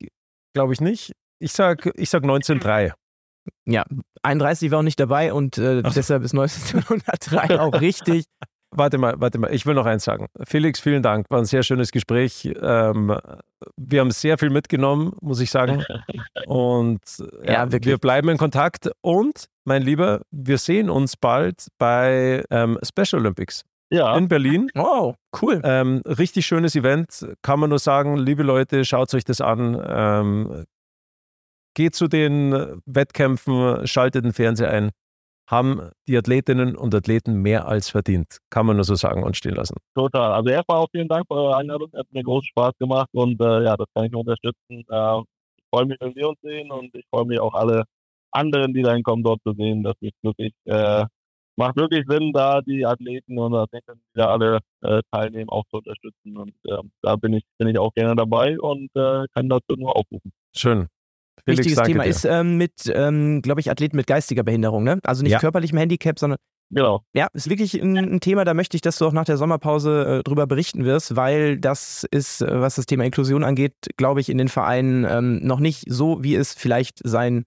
glaube 0.55 0.73
ich 0.73 0.81
nicht. 0.81 1.13
Ich 1.39 1.53
sag, 1.53 1.91
ich 1.95 2.11
sag 2.11 2.23
1903. 2.23 2.93
Ja, 3.67 3.85
31 4.23 4.71
war 4.71 4.81
auch 4.81 4.85
nicht 4.85 5.01
dabei 5.01 5.33
und 5.33 5.59
äh, 5.59 5.83
deshalb 5.83 6.23
ist 6.23 6.33
1903 6.33 7.59
auch 7.59 7.81
richtig. 7.81 8.27
Warte 8.75 8.97
mal, 8.99 9.15
warte 9.19 9.39
mal. 9.39 9.53
Ich 9.53 9.67
will 9.67 9.75
noch 9.75 9.87
eins 9.87 10.05
sagen. 10.05 10.29
Felix, 10.45 10.81
vielen 10.81 11.03
Dank. 11.03 11.27
War 11.29 11.39
ein 11.39 11.45
sehr 11.45 11.63
schönes 11.63 11.93
Gespräch. 11.93 12.51
Ähm, 12.61 13.17
wir 13.77 14.01
haben 14.01 14.11
sehr 14.11 14.39
viel 14.39 14.51
mitgenommen, 14.51 15.13
muss 15.21 15.41
ich 15.41 15.51
sagen. 15.51 15.85
Und 16.47 17.01
ja, 17.45 17.65
Ja, 17.65 17.69
wir 17.71 17.99
bleiben 17.99 18.29
in 18.31 18.39
Kontakt. 18.39 18.91
Und, 19.03 19.47
mein 19.65 19.83
Lieber, 19.83 20.23
wir 20.31 20.59
sehen 20.59 20.89
uns 20.89 21.17
bald 21.17 21.67
bei 21.79 22.43
ähm, 22.51 22.79
Special 22.83 23.21
Olympics 23.21 23.63
Ja, 23.91 24.17
in 24.17 24.29
Berlin. 24.29 24.71
Wow, 24.75 25.17
cool. 25.41 25.61
Ähm, 25.65 26.03
richtig 26.07 26.47
schönes 26.47 26.75
Event, 26.75 27.27
kann 27.43 27.61
man 27.61 27.69
nur 27.71 27.79
sagen, 27.79 28.17
liebe 28.17 28.43
Leute, 28.43 28.85
schaut 28.85 29.13
euch 29.15 29.25
das 29.25 29.41
an. 29.41 29.81
Ähm, 29.87 30.65
geht 31.75 31.95
zu 31.95 32.09
den 32.09 32.81
Wettkämpfen, 32.87 33.87
schaltet 33.87 34.25
den 34.25 34.33
Fernseher 34.33 34.71
ein. 34.71 34.91
Haben 35.53 35.91
die 36.09 36.17
Athletinnen 36.17 36.77
und 36.77 36.95
Athleten 36.95 37.35
mehr 37.43 37.69
als 37.69 37.91
verdient, 37.91 38.39
kann 38.51 38.65
man 38.67 38.77
nur 38.77 38.85
so 38.85 38.95
sagen 38.95 39.23
und 39.23 39.37
stehen 39.37 39.55
lassen. 39.55 39.77
total. 39.95 40.33
Also 40.33 40.49
erstmal 40.49 40.79
auch 40.79 40.89
vielen 40.91 41.09
Dank 41.09 41.27
für 41.29 41.35
eure 41.35 41.57
Einladung. 41.59 41.91
Hat 41.95 42.07
mir 42.11 42.23
großen 42.23 42.49
Spaß 42.49 42.73
gemacht 42.79 43.11
und 43.13 43.39
äh, 43.41 43.65
ja, 43.65 43.77
das 43.77 43.87
kann 43.95 44.07
ich 44.07 44.13
nur 44.13 44.23
unterstützen. 44.23 44.57
Äh, 44.71 45.21
ich 45.59 45.65
freue 45.71 45.85
mich, 45.87 45.99
wenn 46.01 46.15
wir 46.15 46.29
uns 46.31 46.41
sehen 46.43 46.71
und 46.71 46.95
ich 46.95 47.05
freue 47.11 47.27
mich 47.27 47.39
auch 47.39 47.53
alle 47.55 47.85
anderen, 48.33 48.73
die 48.73 48.83
dann 48.83 49.03
kommen, 49.03 49.23
dort 49.23 49.41
zu 49.47 49.53
sehen. 49.53 49.83
Das 49.83 49.95
ist 50.01 50.15
wirklich, 50.23 50.53
äh, 50.65 51.05
macht 51.57 51.77
wirklich 51.77 52.05
Sinn, 52.09 52.33
da 52.33 52.61
die 52.63 52.87
Athleten 52.87 53.39
und 53.39 53.55
Athletinnen, 53.55 54.03
die 54.15 54.19
da 54.19 54.29
alle 54.29 54.59
äh, 54.83 55.03
teilnehmen, 55.13 55.51
auch 55.51 55.65
zu 55.71 55.79
unterstützen. 55.79 56.37
Und 56.37 56.55
äh, 56.65 56.79
da 57.03 57.17
bin 57.17 57.35
ich, 57.35 57.45
bin 57.59 57.69
ich 57.69 57.79
auch 57.79 57.93
gerne 57.95 58.17
dabei 58.17 58.59
und 58.59 58.91
äh, 58.95 59.27
kann 59.35 59.49
dazu 59.49 59.77
nur 59.77 59.97
aufrufen. 59.97 60.33
Schön. 60.57 60.89
Felix, 61.45 61.59
Wichtiges 61.59 61.77
danke 61.77 61.93
Thema 61.93 62.05
dir. 62.05 62.11
ist 62.11 62.25
ähm, 62.25 62.57
mit, 62.57 62.73
ähm, 62.95 63.43
glaube 63.43 63.61
ich, 63.61 63.71
Athleten 63.71 63.97
mit 63.97 64.07
geistiger 64.07 64.43
Behinderung, 64.43 64.85
ne? 64.85 64.99
Also 65.05 65.23
nicht 65.23 65.33
Ja. 65.33 65.39
körperlichem 65.39 65.79
Handicap, 65.79 66.19
sondern 66.19 66.39
Genau. 66.75 67.03
Ja, 67.13 67.29
ist 67.35 67.51
wirklich 67.51 67.75
ein, 67.75 67.99
ein 67.99 68.21
Thema, 68.21 68.47
da 68.47 68.55
möchte 68.55 68.77
ich, 68.79 68.81
dass 68.81 68.97
du 68.97 69.07
auch 69.07 69.13
nach 69.13 69.27
der 69.27 69.37
Sommerpause 69.37 70.21
äh, 70.21 70.23
drüber 70.23 70.47
berichten 70.47 70.87
wirst, 70.87 71.17
weil 71.17 71.59
das 71.59 72.07
ist, 72.11 72.41
äh, 72.41 72.61
was 72.63 72.77
das 72.77 72.87
Thema 72.87 73.05
Inklusion 73.05 73.45
angeht, 73.45 73.75
glaube 73.99 74.21
ich, 74.21 74.31
in 74.31 74.39
den 74.39 74.49
Vereinen 74.49 75.05
ähm, 75.05 75.41
noch 75.47 75.61
nicht 75.61 75.85
so, 75.87 76.23
wie 76.25 76.35
es 76.35 76.55
vielleicht 76.55 77.01
sein 77.05 77.45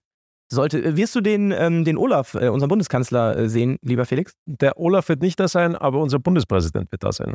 sollte. 0.48 0.80
Äh, 0.80 0.96
Wirst 0.96 1.16
du 1.16 1.20
den, 1.20 1.50
ähm, 1.50 1.84
den 1.84 1.96
Olaf, 1.98 2.34
äh, 2.34 2.48
unseren 2.50 2.68
Bundeskanzler, 2.68 3.36
äh, 3.36 3.48
sehen, 3.48 3.78
lieber 3.82 4.06
Felix? 4.06 4.32
Der 4.46 4.78
Olaf 4.78 5.08
wird 5.08 5.22
nicht 5.22 5.40
da 5.40 5.48
sein, 5.48 5.74
aber 5.74 5.98
unser 6.00 6.20
Bundespräsident 6.20 6.92
wird 6.92 7.02
da 7.02 7.10
sein. 7.10 7.34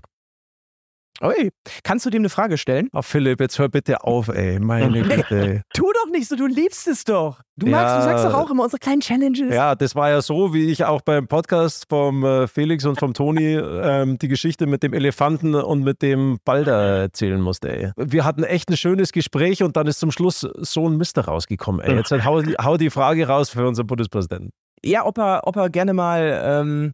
Oi, 1.20 1.52
kannst 1.84 2.06
du 2.06 2.10
dem 2.10 2.22
eine 2.22 2.30
Frage 2.30 2.58
stellen? 2.58 2.88
Ach, 2.94 3.04
Philipp, 3.04 3.42
jetzt 3.42 3.60
hör 3.60 3.70
bitte 3.70 4.04
auf, 4.04 4.28
ey. 4.30 4.60
Meine 4.60 5.02
Güte. 5.04 5.62
Tu 5.72 5.84
doch 5.84 6.12
nicht 6.12 6.28
so, 6.28 6.36
du 6.36 6.48
liebst 6.48 6.88
es 6.88 7.04
doch. 7.04 7.42
Du 7.58 7.68
Ja. 7.68 7.74
magst, 7.78 7.96
du 7.98 8.02
sagst 8.02 8.26
doch 8.26 8.34
auch 8.34 8.50
immer 8.50 8.64
unsere 8.64 8.80
kleinen 8.80 9.02
Challenges. 9.02 9.54
Ja, 9.54 9.76
das 9.76 9.94
war 9.94 10.10
ja 10.10 10.22
so, 10.24 10.52
wie 10.56 10.72
ich 10.72 10.84
auch 10.86 11.02
beim 11.02 11.28
Podcast 11.28 11.86
vom 11.90 12.24
äh, 12.26 12.48
Felix 12.48 12.86
und 12.86 13.00
vom 13.00 13.14
Toni 13.14 13.54
ähm, 13.54 14.18
die 14.18 14.30
Geschichte 14.30 14.66
mit 14.66 14.82
dem 14.82 14.94
Elefanten 14.94 15.54
und 15.54 15.84
mit 15.84 16.02
dem 16.02 16.40
Ball 16.44 16.64
da 16.64 17.02
erzählen 17.02 17.40
musste. 17.40 17.70
Ey. 17.70 17.92
Wir 17.98 18.26
hatten 18.26 18.44
echt 18.44 18.70
ein 18.72 18.78
schönes 18.78 19.12
Gespräch 19.12 19.62
und 19.62 19.78
dann 19.78 19.86
ist 19.86 20.00
zum 20.00 20.10
Schluss 20.12 20.40
so 20.40 20.90
ein 20.90 20.98
Mister 20.98 21.26
rausgekommen. 21.26 21.82
Ey. 21.82 21.98
Jetzt 21.98 22.10
halt 22.10 22.26
hau, 22.26 22.42
hau 22.64 22.78
die 22.78 22.90
Frage 22.90 23.28
raus 23.28 23.50
für 23.52 23.68
unseren 23.68 23.86
Bundespräsidenten. 23.86 24.50
Ja, 24.84 25.06
ob 25.06 25.20
er, 25.20 25.42
ob 25.44 25.56
er 25.56 25.70
gerne 25.70 25.94
mal, 25.94 26.42
ähm, 26.44 26.94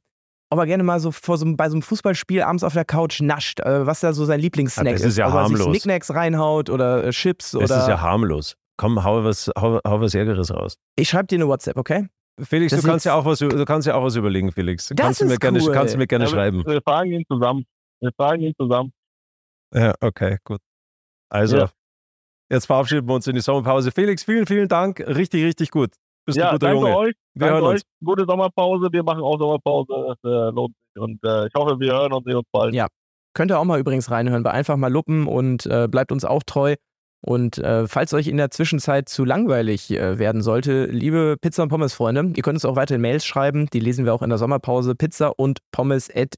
ob 0.50 0.60
er 0.60 0.66
gerne 0.66 0.84
mal 0.84 1.00
so, 1.00 1.12
vor 1.12 1.38
so 1.38 1.45
bei 1.56 1.68
so 1.70 1.76
einem 1.76 1.82
Fußballspiel 1.82 2.41
abends 2.41 2.64
auf 2.64 2.74
der 2.74 2.86
Couch 2.86 3.20
nascht, 3.22 3.60
äh, 3.60 3.86
was 3.86 4.00
da 4.00 4.14
so 4.14 4.26
sein 4.26 4.39
Lieblingssnack 4.39 4.88
Ah, 4.88 4.91
das 4.93 5.02
ist 5.02 5.18
ja 5.18 5.28
ob 5.28 5.34
er 5.34 5.48
sich 5.48 5.58
harmlos. 5.58 5.68
Knickknacks 5.74 6.14
reinhaut 6.14 6.70
oder 6.70 7.04
äh, 7.06 7.10
Chips 7.12 7.52
Das 7.52 7.64
oder. 7.72 7.80
ist 7.82 7.88
ja 7.88 8.02
harmlos. 8.02 8.56
Komm, 8.78 9.04
hau 9.04 9.24
was, 9.24 9.50
hau, 9.60 9.80
hau 9.86 10.02
was 10.02 10.14
Ärgeres 10.16 10.54
raus. 10.54 10.78
ich 10.95 11.10
schreibe 11.10 11.28
dir 11.28 11.36
eine 11.38 11.48
WhatsApp, 11.48 11.78
okay? 11.78 12.08
Felix, 12.39 12.70
Das 12.72 12.82
du 12.82 12.88
kannst, 12.88 12.98
ist- 13.06 13.10
ja 13.10 13.16
auch 13.16 13.26
was, 13.26 13.39
du 13.39 13.66
kannst 13.66 13.88
ja 13.88 13.95
auch 13.95 14.04
was 14.04 14.16
überlegen, 14.16 14.52
Felix. 14.52 14.88
Das 14.89 14.95
kannst, 14.95 15.22
du 15.22 15.26
mir 15.26 15.34
ist 15.34 15.39
gerne, 15.39 15.60
cool. 15.62 15.72
kannst 15.72 15.95
du 15.95 15.98
mir 15.98 16.06
gerne 16.08 16.26
Ja, 16.26 16.30
schreiben. 16.32 16.60
Wir, 16.66 16.74
wir 16.76 16.82
fragen 16.84 17.12
ihn 17.12 17.24
zusammen. 17.28 17.66
Wir 18.00 18.12
fragen 18.16 18.41
ihn 18.43 18.54
zusammen. 18.60 18.93
Ja, 19.74 19.93
okay, 20.02 20.38
gut. 20.43 20.60
Also, 21.30 21.58
Ja. 21.58 21.70
jetzt 22.52 22.68
verabschieden 22.68 23.08
wir 23.08 23.16
uns 23.16 23.26
in 23.26 23.34
die 23.36 23.41
Sommerpause. 23.41 23.91
Felix, 23.91 24.24
vielen, 24.24 24.45
vielen 24.45 24.68
Dank. 24.68 25.00
Richtig, 25.00 25.43
richtig 25.43 25.72
gut. 25.72 25.89
Bist 26.28 26.38
ja, 26.38 26.49
ein 26.49 26.55
guter 26.55 26.67
danke 26.67 26.82
Junge. 26.82 26.97
euch. 26.97 27.13
Wir 27.34 27.39
danke 27.39 27.53
hören 27.55 27.63
euch. 27.63 27.73
uns. 27.75 27.82
Gute 28.03 28.25
Sommerpause. 28.28 28.89
Wir 28.91 29.03
machen 29.03 29.21
auch 29.23 29.39
Sommerpause. 29.39 30.15
Das 30.21 30.32
äh, 30.32 30.51
lohnt 30.51 30.75
sich. 30.75 31.01
Und 31.01 31.23
äh, 31.23 31.47
ich 31.47 31.53
hoffe, 31.55 31.80
wir 31.80 31.93
hören 31.93 32.11
uns 32.11 32.25
sehen 32.25 32.36
uns 32.36 32.47
bald. 32.51 32.73
Ja. 32.73 32.88
Könnt 33.34 33.51
ihr 33.51 33.59
auch 33.59 33.63
mal 33.63 33.80
übrigens 33.80 34.11
reinhören 34.11 34.43
bei 34.43 34.51
Einfach 34.51 34.78
mal 34.78 34.91
Luppen 34.91 35.28
und 35.28 35.65
äh, 35.67 35.88
bleibt 35.89 36.11
uns 36.11 36.25
auch 36.25 36.43
treu. 36.43 36.75
Und 37.21 37.57
äh, 37.59 37.88
falls 37.88 38.13
euch 38.13 38.28
in 38.28 38.38
der 38.38 38.51
Zwischenzeit 38.51 39.09
zu 39.09 39.25
langweilig 39.25 39.89
äh, 39.91 40.19
werden 40.19 40.41
sollte, 40.41 40.86
liebe 40.86 41.38
Pizza- 41.39 41.63
und 41.63 41.69
Pommes-Freunde, 41.69 42.34
ihr 42.36 42.43
könnt 42.43 42.55
uns 42.55 42.65
auch 42.65 42.75
weiterhin 42.75 43.01
Mails 43.01 43.25
schreiben. 43.25 43.67
Die 43.71 43.80
lesen 43.80 44.05
wir 44.05 44.13
auch 44.13 44.21
in 44.21 44.30
der 44.30 44.38
Sommerpause. 44.38 44.95
Pizza 44.95 45.32
und 45.38 45.59
Pommes 45.71 46.09
at 46.13 46.36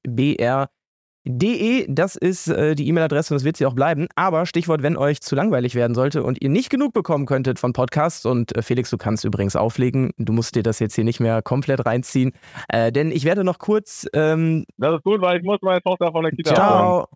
br.de. 1.26 1.86
Das 1.90 2.16
ist 2.16 2.48
äh, 2.48 2.76
die 2.76 2.88
E-Mail-Adresse 2.88 3.34
und 3.34 3.38
das 3.38 3.44
wird 3.44 3.58
sie 3.58 3.66
auch 3.66 3.74
bleiben. 3.74 4.08
Aber 4.16 4.46
Stichwort, 4.46 4.84
wenn 4.84 4.98
euch 4.98 5.22
zu 5.22 5.36
langweilig 5.36 5.76
werden 5.76 5.94
sollte 5.96 6.24
und 6.24 6.42
ihr 6.42 6.50
nicht 6.50 6.70
genug 6.70 6.94
bekommen 6.94 7.26
könntet 7.26 7.60
von 7.60 7.74
Podcasts 7.74 8.26
und 8.26 8.56
äh, 8.56 8.62
Felix, 8.62 8.90
du 8.90 8.98
kannst 8.98 9.26
übrigens 9.26 9.56
auflegen. 9.56 10.12
Du 10.18 10.34
musst 10.34 10.56
dir 10.56 10.64
das 10.64 10.80
jetzt 10.80 10.96
hier 10.96 11.04
nicht 11.04 11.20
mehr 11.20 11.42
komplett 11.42 11.86
reinziehen. 11.86 12.34
Äh, 12.68 12.92
denn 12.92 13.12
ich 13.12 13.26
werde 13.26 13.44
noch 13.44 13.60
kurz 13.60 14.08
ähm, 14.14 14.66
Das 14.78 14.96
ist 14.96 15.04
gut, 15.04 15.22
weil 15.22 15.38
ich 15.38 15.44
muss 15.44 15.60
meine 15.62 15.82
Tochter 15.82 16.12
von 16.12 16.24
der 16.24 16.32
Kita 16.32 16.54
Ciao. 16.54 17.00
abholen. 17.02 17.16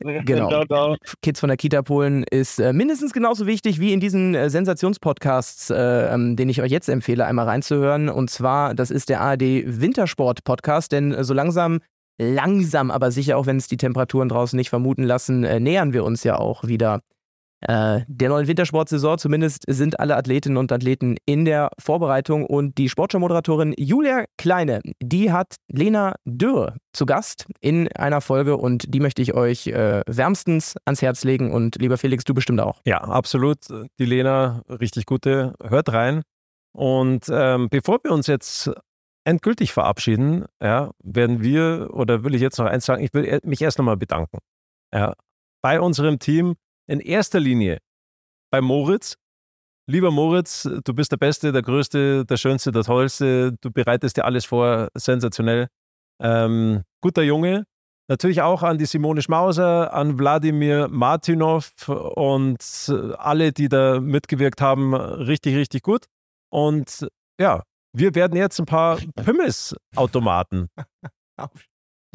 Genau. 0.24 0.48
ciao, 0.48 0.64
ciao. 0.64 0.96
Kids 1.22 1.40
von 1.40 1.48
der 1.48 1.56
Kita 1.56 1.82
Polen 1.82 2.24
ist 2.30 2.60
äh, 2.60 2.72
mindestens 2.72 3.12
genauso 3.12 3.48
wichtig 3.48 3.80
wie 3.80 3.92
in 3.92 3.98
diesen 3.98 4.32
äh, 4.36 4.48
Sensationspodcasts, 4.48 5.70
äh, 5.70 6.14
ähm, 6.14 6.36
den 6.36 6.48
ich 6.48 6.62
euch 6.62 6.70
jetzt 6.70 6.88
empfehle, 6.88 7.26
einmal 7.26 7.46
reinzuhören. 7.46 8.08
Und 8.08 8.30
zwar, 8.30 8.76
das 8.76 8.92
ist 8.92 9.08
der 9.08 9.20
ARD 9.20 9.40
Wintersport 9.66 10.44
Podcast, 10.44 10.92
denn 10.92 11.12
äh, 11.12 11.24
so 11.24 11.34
langsam, 11.34 11.80
langsam, 12.18 12.90
aber 12.90 13.10
sicher, 13.10 13.38
auch 13.38 13.46
wenn 13.46 13.56
es 13.56 13.68
die 13.68 13.76
Temperaturen 13.76 14.28
draußen 14.28 14.56
nicht 14.56 14.70
vermuten 14.70 15.04
lassen, 15.04 15.44
äh, 15.44 15.60
nähern 15.60 15.92
wir 15.92 16.04
uns 16.04 16.24
ja 16.24 16.36
auch 16.36 16.64
wieder 16.64 17.00
äh, 17.60 18.00
der 18.06 18.28
neuen 18.28 18.46
Wintersportsaison. 18.46 19.18
Zumindest 19.18 19.64
sind 19.66 19.98
alle 19.98 20.16
Athletinnen 20.16 20.56
und 20.56 20.70
Athleten 20.70 21.16
in 21.26 21.44
der 21.44 21.70
Vorbereitung 21.78 22.46
und 22.46 22.78
die 22.78 22.88
Sportschau-Moderatorin 22.88 23.74
Julia 23.76 24.24
Kleine, 24.36 24.80
die 25.00 25.32
hat 25.32 25.56
Lena 25.68 26.14
Dürr 26.24 26.76
zu 26.92 27.06
Gast 27.06 27.46
in 27.60 27.88
einer 27.92 28.20
Folge 28.20 28.56
und 28.56 28.92
die 28.92 29.00
möchte 29.00 29.22
ich 29.22 29.34
euch 29.34 29.66
äh, 29.68 30.02
wärmstens 30.06 30.76
ans 30.84 31.02
Herz 31.02 31.24
legen 31.24 31.52
und 31.52 31.76
lieber 31.76 31.98
Felix, 31.98 32.24
du 32.24 32.34
bestimmt 32.34 32.60
auch. 32.60 32.80
Ja, 32.84 33.00
absolut. 33.00 33.58
Die 33.98 34.04
Lena, 34.04 34.62
richtig 34.68 35.06
gute. 35.06 35.54
Hört 35.62 35.92
rein. 35.92 36.22
Und 36.72 37.24
ähm, 37.30 37.68
bevor 37.70 37.98
wir 38.04 38.12
uns 38.12 38.28
jetzt 38.28 38.70
endgültig 39.28 39.72
verabschieden, 39.74 40.46
ja, 40.62 40.90
werden 41.04 41.42
wir, 41.42 41.90
oder 41.92 42.24
will 42.24 42.34
ich 42.34 42.40
jetzt 42.40 42.58
noch 42.58 42.66
eins 42.66 42.86
sagen, 42.86 43.04
ich 43.04 43.12
will 43.12 43.40
mich 43.44 43.60
erst 43.60 43.76
nochmal 43.78 43.98
bedanken. 43.98 44.38
Ja, 44.92 45.12
bei 45.62 45.80
unserem 45.80 46.18
Team 46.18 46.56
in 46.86 47.00
erster 47.00 47.38
Linie 47.38 47.78
bei 48.50 48.62
Moritz. 48.62 49.16
Lieber 49.86 50.10
Moritz, 50.10 50.62
du 50.62 50.94
bist 50.94 51.12
der 51.12 51.18
Beste, 51.18 51.52
der 51.52 51.62
Größte, 51.62 52.24
der 52.24 52.36
Schönste, 52.38 52.72
der 52.72 52.84
Tollste. 52.84 53.52
Du 53.60 53.70
bereitest 53.70 54.16
dir 54.16 54.24
alles 54.24 54.46
vor, 54.46 54.88
sensationell. 54.94 55.68
Ähm, 56.22 56.84
guter 57.02 57.22
Junge. 57.22 57.64
Natürlich 58.10 58.40
auch 58.40 58.62
an 58.62 58.78
die 58.78 58.86
Simone 58.86 59.20
Schmauser, 59.20 59.92
an 59.92 60.18
Wladimir 60.18 60.88
Martinov 60.88 61.72
und 61.88 62.58
alle, 63.18 63.52
die 63.52 63.68
da 63.68 64.00
mitgewirkt 64.00 64.62
haben, 64.62 64.94
richtig, 64.94 65.54
richtig 65.56 65.82
gut. 65.82 66.06
Und 66.50 67.06
ja, 67.38 67.62
wir 67.92 68.14
werden 68.14 68.36
jetzt 68.36 68.58
ein 68.58 68.66
paar 68.66 68.98
Pommes-Automaten 69.24 70.68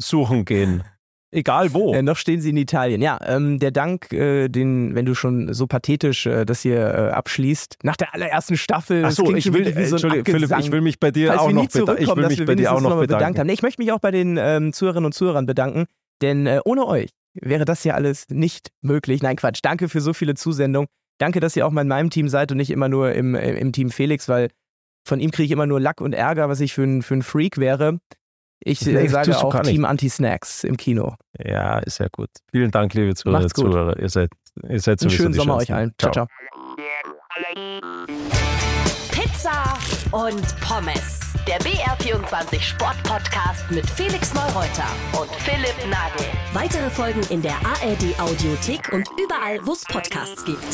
suchen 0.00 0.44
gehen. 0.44 0.82
egal 1.30 1.72
wo. 1.74 1.94
Äh, 1.94 2.02
noch 2.02 2.16
stehen 2.16 2.40
sie 2.40 2.50
in 2.50 2.56
Italien. 2.56 3.02
Ja, 3.02 3.18
ähm, 3.24 3.58
der 3.58 3.70
Dank, 3.70 4.12
äh, 4.12 4.48
den, 4.48 4.94
wenn 4.94 5.04
du 5.04 5.14
schon 5.14 5.52
so 5.52 5.66
pathetisch 5.66 6.26
äh, 6.26 6.44
das 6.44 6.62
hier 6.62 6.78
äh, 6.78 7.10
abschließt, 7.10 7.78
nach 7.82 7.96
der 7.96 8.14
allerersten 8.14 8.56
Staffel. 8.56 9.04
Achso, 9.04 9.24
klingt 9.24 9.38
ich 9.38 9.52
will, 9.52 9.86
so 9.86 9.98
Philipp, 9.98 10.28
ich 10.58 10.72
will 10.72 10.80
mich 10.80 11.00
bei 11.00 11.10
dir 11.10 11.28
Falls 11.28 11.40
auch 11.40 11.50
noch 11.50 11.66
bedanken. 11.66 12.02
Ich 12.02 12.06
zurückkommen, 12.06 12.16
will 12.16 12.22
dass 12.22 12.30
mich 12.30 12.38
wir 12.38 12.46
bei 12.46 12.54
dir 12.54 12.72
auch 12.72 12.80
noch 12.80 12.90
mal 12.90 12.96
bedankt 13.00 13.18
bedanken. 13.18 13.38
haben. 13.40 13.46
Nee, 13.48 13.52
ich 13.54 13.62
möchte 13.62 13.82
mich 13.82 13.92
auch 13.92 14.00
bei 14.00 14.10
den 14.10 14.36
ähm, 14.38 14.72
Zuhörerinnen 14.72 15.06
und 15.06 15.12
Zuhörern 15.12 15.46
bedanken, 15.46 15.86
denn 16.22 16.46
äh, 16.46 16.60
ohne 16.64 16.86
euch 16.86 17.10
wäre 17.34 17.64
das 17.64 17.82
ja 17.84 17.94
alles 17.94 18.28
nicht 18.28 18.70
möglich. 18.80 19.22
Nein, 19.22 19.36
Quatsch. 19.36 19.60
Danke 19.62 19.88
für 19.88 20.00
so 20.00 20.12
viele 20.12 20.34
Zusendungen. 20.34 20.88
Danke, 21.18 21.40
dass 21.40 21.56
ihr 21.56 21.66
auch 21.66 21.70
mal 21.70 21.82
in 21.82 21.88
meinem 21.88 22.10
Team 22.10 22.28
seid 22.28 22.50
und 22.50 22.58
nicht 22.58 22.70
immer 22.70 22.88
nur 22.88 23.12
im, 23.12 23.34
äh, 23.34 23.54
im 23.54 23.72
Team 23.72 23.90
Felix, 23.90 24.28
weil 24.28 24.48
von 25.04 25.20
ihm 25.20 25.30
kriege 25.30 25.46
ich 25.46 25.50
immer 25.50 25.66
nur 25.66 25.80
Lack 25.80 26.00
und 26.00 26.12
Ärger, 26.14 26.48
was 26.48 26.60
ich 26.60 26.72
für 26.74 26.82
ein, 26.84 27.02
für 27.02 27.14
ein 27.14 27.22
Freak 27.22 27.58
wäre. 27.58 27.98
Ich 28.60 28.86
äh, 28.86 28.92
Nee, 28.92 29.08
sage 29.08 29.36
auch. 29.36 29.60
Team 29.62 29.84
Anti-Snacks 29.84 30.64
im 30.64 30.76
Kino. 30.76 31.14
Ja, 31.38 31.78
ist 31.80 31.98
ja 31.98 32.06
gut. 32.10 32.30
Vielen 32.50 32.70
Dank, 32.70 32.94
liebe 32.94 33.14
Zuhörer, 33.14 33.40
Macht's 33.40 33.54
gut. 33.54 33.66
Zuhörer. 33.66 33.98
Ihr 33.98 34.08
seid, 34.08 34.30
ihr 34.68 34.80
seid 34.80 35.00
Einen 35.02 35.10
schönen 35.10 35.32
die 35.32 35.38
Sommer 35.38 35.56
euch 35.56 35.66
Schönsten. 35.66 35.74
allen. 35.74 35.94
Ciao, 35.98 36.12
ciao. 36.12 36.26
Pizza 39.10 39.74
und 40.12 40.60
Pommes. 40.60 41.20
Der 41.46 41.58
BR24 41.60 42.58
Sport-Podcast 42.60 43.70
mit 43.70 43.88
Felix 43.90 44.32
Neureuter 44.32 44.86
und 45.20 45.30
Philipp 45.40 45.74
Nagel. 45.90 46.26
Weitere 46.54 46.88
Folgen 46.88 47.20
in 47.28 47.42
der 47.42 47.52
ARD 47.56 48.18
Audiothek 48.18 48.90
und 48.92 49.06
überall, 49.22 49.58
wo 49.66 49.72
es 49.72 49.84
Podcasts 49.84 50.42
gibt. 50.46 50.64